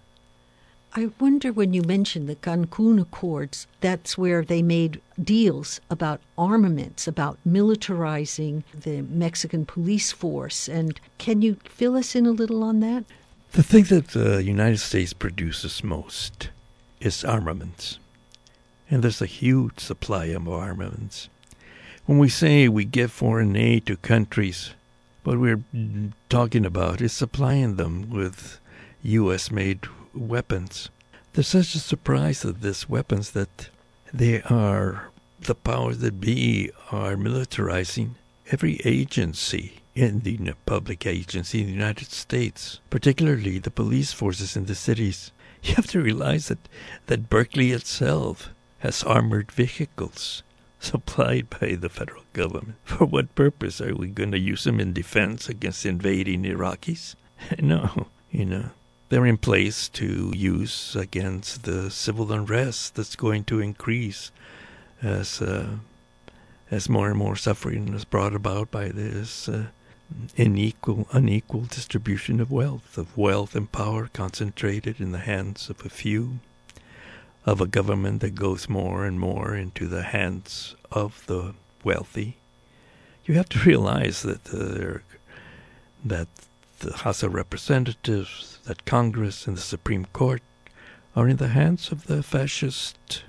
I 0.97 1.09
wonder 1.19 1.51
when 1.51 1.73
you 1.73 1.81
mentioned 1.81 2.29
the 2.29 2.37
Cancun 2.37 3.01
Accords, 3.01 3.67
that's 3.81 4.17
where 4.17 4.45
they 4.45 4.61
made 4.61 5.01
deals 5.21 5.81
about 5.89 6.21
armaments, 6.37 7.05
about 7.05 7.37
militarizing 7.45 8.63
the 8.73 9.01
Mexican 9.01 9.65
police 9.65 10.13
force. 10.13 10.69
And 10.69 10.97
can 11.17 11.41
you 11.41 11.57
fill 11.65 11.97
us 11.97 12.15
in 12.15 12.25
a 12.25 12.31
little 12.31 12.63
on 12.63 12.79
that? 12.79 13.03
The 13.51 13.61
thing 13.61 13.83
that 13.85 14.09
the 14.09 14.41
United 14.41 14.79
States 14.79 15.11
produces 15.11 15.83
most 15.83 16.47
is 17.01 17.25
armaments. 17.25 17.99
And 18.89 19.03
there's 19.03 19.21
a 19.21 19.25
huge 19.25 19.79
supply 19.81 20.27
of 20.27 20.47
armaments. 20.47 21.27
When 22.05 22.19
we 22.19 22.29
say 22.29 22.69
we 22.69 22.85
give 22.85 23.11
foreign 23.11 23.57
aid 23.57 23.85
to 23.87 23.97
countries, 23.97 24.71
what 25.25 25.39
we're 25.39 25.63
talking 26.29 26.65
about 26.65 27.01
is 27.01 27.11
supplying 27.11 27.75
them 27.75 28.09
with 28.09 28.61
U.S. 29.03 29.51
made 29.51 29.81
weapons. 30.16 30.89
There's 31.34 31.47
such 31.47 31.76
a 31.76 31.80
surprise 31.80 32.45
of 32.45 32.61
these 32.61 32.88
weapons 32.89 33.32
that 33.32 33.70
they 34.13 34.41
are, 34.43 35.09
the 35.39 35.55
powers 35.55 35.99
that 35.99 36.22
be 36.22 36.72
are 36.91 37.16
militarizing 37.16 38.11
every 38.51 38.80
agency 38.86 39.80
in 39.95 40.20
the 40.22 40.38
public 40.66 41.05
agency 41.05 41.61
in 41.61 41.68
the 41.68 41.74
United 41.74 42.11
States, 42.11 42.80
particularly 42.89 43.59
the 43.59 43.72
police 43.72 44.11
forces 44.11 44.55
in 44.55 44.66
the 44.66 44.76
cities. 44.76 45.32
You 45.63 45.76
have 45.76 45.88
to 45.88 46.01
realize 46.01 46.49
that, 46.49 46.59
that 47.07 47.30
Berkeley 47.30 47.72
itself 47.72 48.49
has 48.80 49.03
armored 49.03 49.51
vehicles 49.51 50.43
supplied 50.80 51.49
by 51.49 51.76
the 51.76 51.89
federal 51.89 52.24
government. 52.34 52.76
For 52.84 53.05
what 53.05 53.34
purpose? 53.36 53.82
Are 53.82 53.95
we 53.95 54.07
going 54.07 54.32
to 54.32 54.39
use 54.39 54.63
them 54.63 54.80
in 54.80 54.93
defense 54.93 55.49
against 55.49 55.86
invading 55.86 56.43
Iraqis? 56.43 57.16
no, 57.59 58.07
you 58.32 58.45
know. 58.45 58.70
They're 59.10 59.26
in 59.26 59.38
place 59.38 59.88
to 59.89 60.32
use 60.36 60.95
against 60.95 61.64
the 61.64 61.91
civil 61.91 62.32
unrest 62.32 62.95
that's 62.95 63.16
going 63.16 63.43
to 63.45 63.60
increase 63.60 64.32
as 65.01 65.41
uh, 65.41 65.78
as 66.72 66.89
more 66.89 67.10
and 67.10 67.18
more 67.18 67.36
suffering 67.36 67.93
is 67.93 68.06
brought 68.06 68.34
about 68.34 68.72
by 68.72 68.89
this 68.89 69.47
uh, 69.47 69.68
unequal 70.38 71.08
unequal 71.12 71.62
distribution 71.62 72.39
of 72.39 72.51
wealth, 72.51 72.97
of 72.97 73.16
wealth 73.18 73.56
and 73.56 73.72
power 73.72 74.10
concentrated 74.12 74.99
in 74.99 75.12
the 75.12 75.20
hands 75.20 75.70
of 75.70 75.86
a 75.86 75.89
few 75.89 76.39
of 77.45 77.62
a 77.62 77.68
government 77.68 78.22
that 78.22 78.34
goes 78.34 78.68
more 78.68 79.06
and 79.06 79.20
more 79.20 79.56
into 79.56 79.88
the 79.88 80.01
hands 80.01 80.76
of 80.91 81.24
the 81.28 81.53
wealthy. 81.84 82.38
You 83.26 83.36
have 83.36 83.49
to 83.49 83.60
realize 83.70 84.24
that 84.24 84.53
uh, 84.53 84.99
that 86.03 86.28
the 86.80 86.97
House 86.97 87.23
of 87.23 87.34
Representatives, 87.34 88.59
that 88.65 88.86
Congress, 88.86 89.47
and 89.47 89.57
the 89.57 89.61
Supreme 89.61 90.05
Court 90.13 90.41
are 91.15 91.28
in 91.28 91.38
the 91.38 91.49
hands 91.49 91.91
of 91.91 92.07
the 92.07 92.21
fascist 92.21 93.23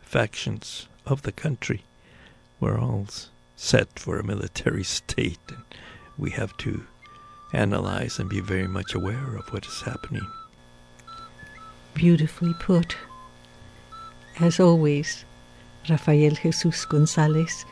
factions 0.00 0.86
of 1.06 1.22
the 1.22 1.32
country. 1.32 1.82
We're 2.60 2.78
all 2.78 3.06
set 3.56 3.98
for 3.98 4.18
a 4.18 4.24
military 4.24 4.84
state, 4.98 5.38
and 5.48 5.62
we 6.16 6.30
have 6.30 6.56
to 6.58 6.84
analyze 7.52 8.18
and 8.18 8.28
be 8.28 8.40
very 8.40 8.66
much 8.66 8.94
aware 8.94 9.36
of 9.36 9.52
what 9.52 9.66
is 9.66 9.82
happening. 9.82 10.26
Beautifully 11.94 12.54
put. 12.58 12.96
As 14.40 14.58
always, 14.58 15.24
Rafael 15.88 16.34
Jesus 16.34 16.84
Gonzalez 16.86 17.64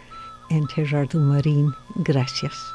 and 0.51 0.69
Gerardo 0.69 1.19
Marin, 1.19 1.75
gracias. 2.03 2.73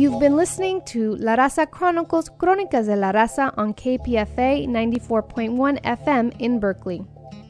You've 0.00 0.18
been 0.18 0.34
listening 0.34 0.80
to 0.92 1.16
La 1.16 1.36
Raza 1.36 1.70
Chronicles 1.70 2.30
Crónicas 2.30 2.86
de 2.86 2.96
la 2.96 3.12
Raza 3.12 3.52
on 3.58 3.74
KPFA 3.74 4.66
94.1 4.66 5.78
FM 5.82 6.34
in 6.38 6.58
Berkeley. 6.58 7.04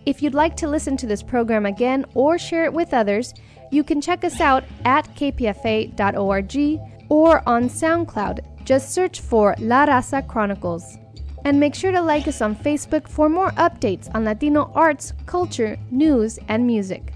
If 0.04 0.20
you'd 0.20 0.34
like 0.34 0.56
to 0.56 0.66
listen 0.66 0.96
to 0.96 1.06
this 1.06 1.22
program 1.22 1.64
again 1.64 2.04
or 2.14 2.38
share 2.38 2.64
it 2.64 2.72
with 2.72 2.92
others, 2.92 3.34
you 3.70 3.84
can 3.84 4.00
check 4.00 4.24
us 4.24 4.40
out 4.40 4.64
at 4.84 5.06
kpfa.org 5.14 6.80
or 7.08 7.48
on 7.48 7.68
SoundCloud. 7.68 8.64
Just 8.64 8.92
search 8.92 9.20
for 9.20 9.54
La 9.60 9.86
Raza 9.86 10.26
Chronicles. 10.26 10.98
And 11.44 11.60
make 11.60 11.76
sure 11.76 11.92
to 11.92 12.02
like 12.02 12.26
us 12.26 12.42
on 12.42 12.56
Facebook 12.56 13.06
for 13.06 13.28
more 13.28 13.52
updates 13.52 14.12
on 14.12 14.24
Latino 14.24 14.72
arts, 14.74 15.12
culture, 15.24 15.78
news, 15.92 16.40
and 16.48 16.66
music. 16.66 17.12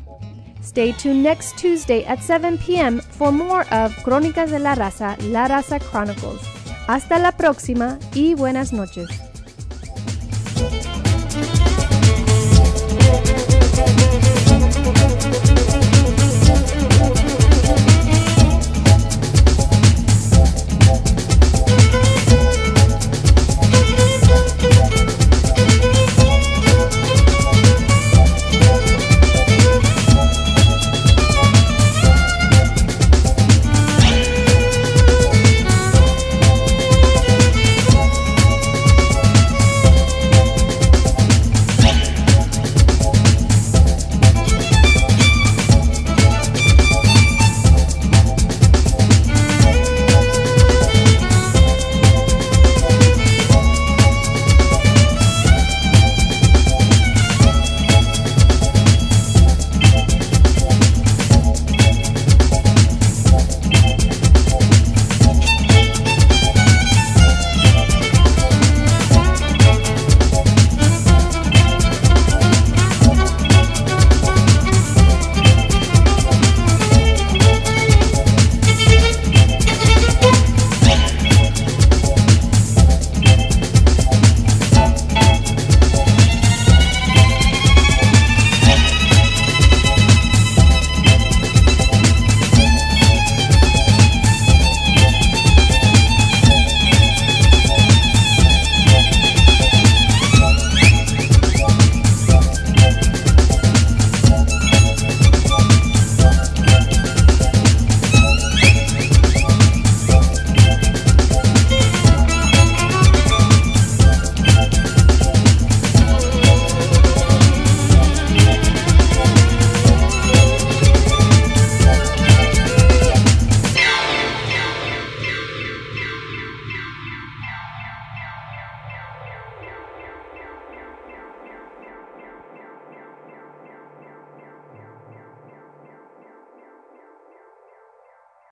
Stay 0.65 0.93
tuned 0.93 1.23
next 1.23 1.59
Tuesday 1.59 2.05
at 2.05 2.23
7 2.23 2.59
p.m. 2.59 3.01
for 3.01 3.31
more 3.31 3.63
of 3.71 3.93
Crónicas 4.03 4.51
de 4.51 4.59
la 4.59 4.75
Raza, 4.75 5.17
La 5.31 5.47
Raza 5.47 5.79
Chronicles. 5.79 6.41
Hasta 6.89 7.19
la 7.19 7.33
próxima 7.33 7.99
y 8.15 8.35
buenas 8.35 8.73
noches. 8.73 9.34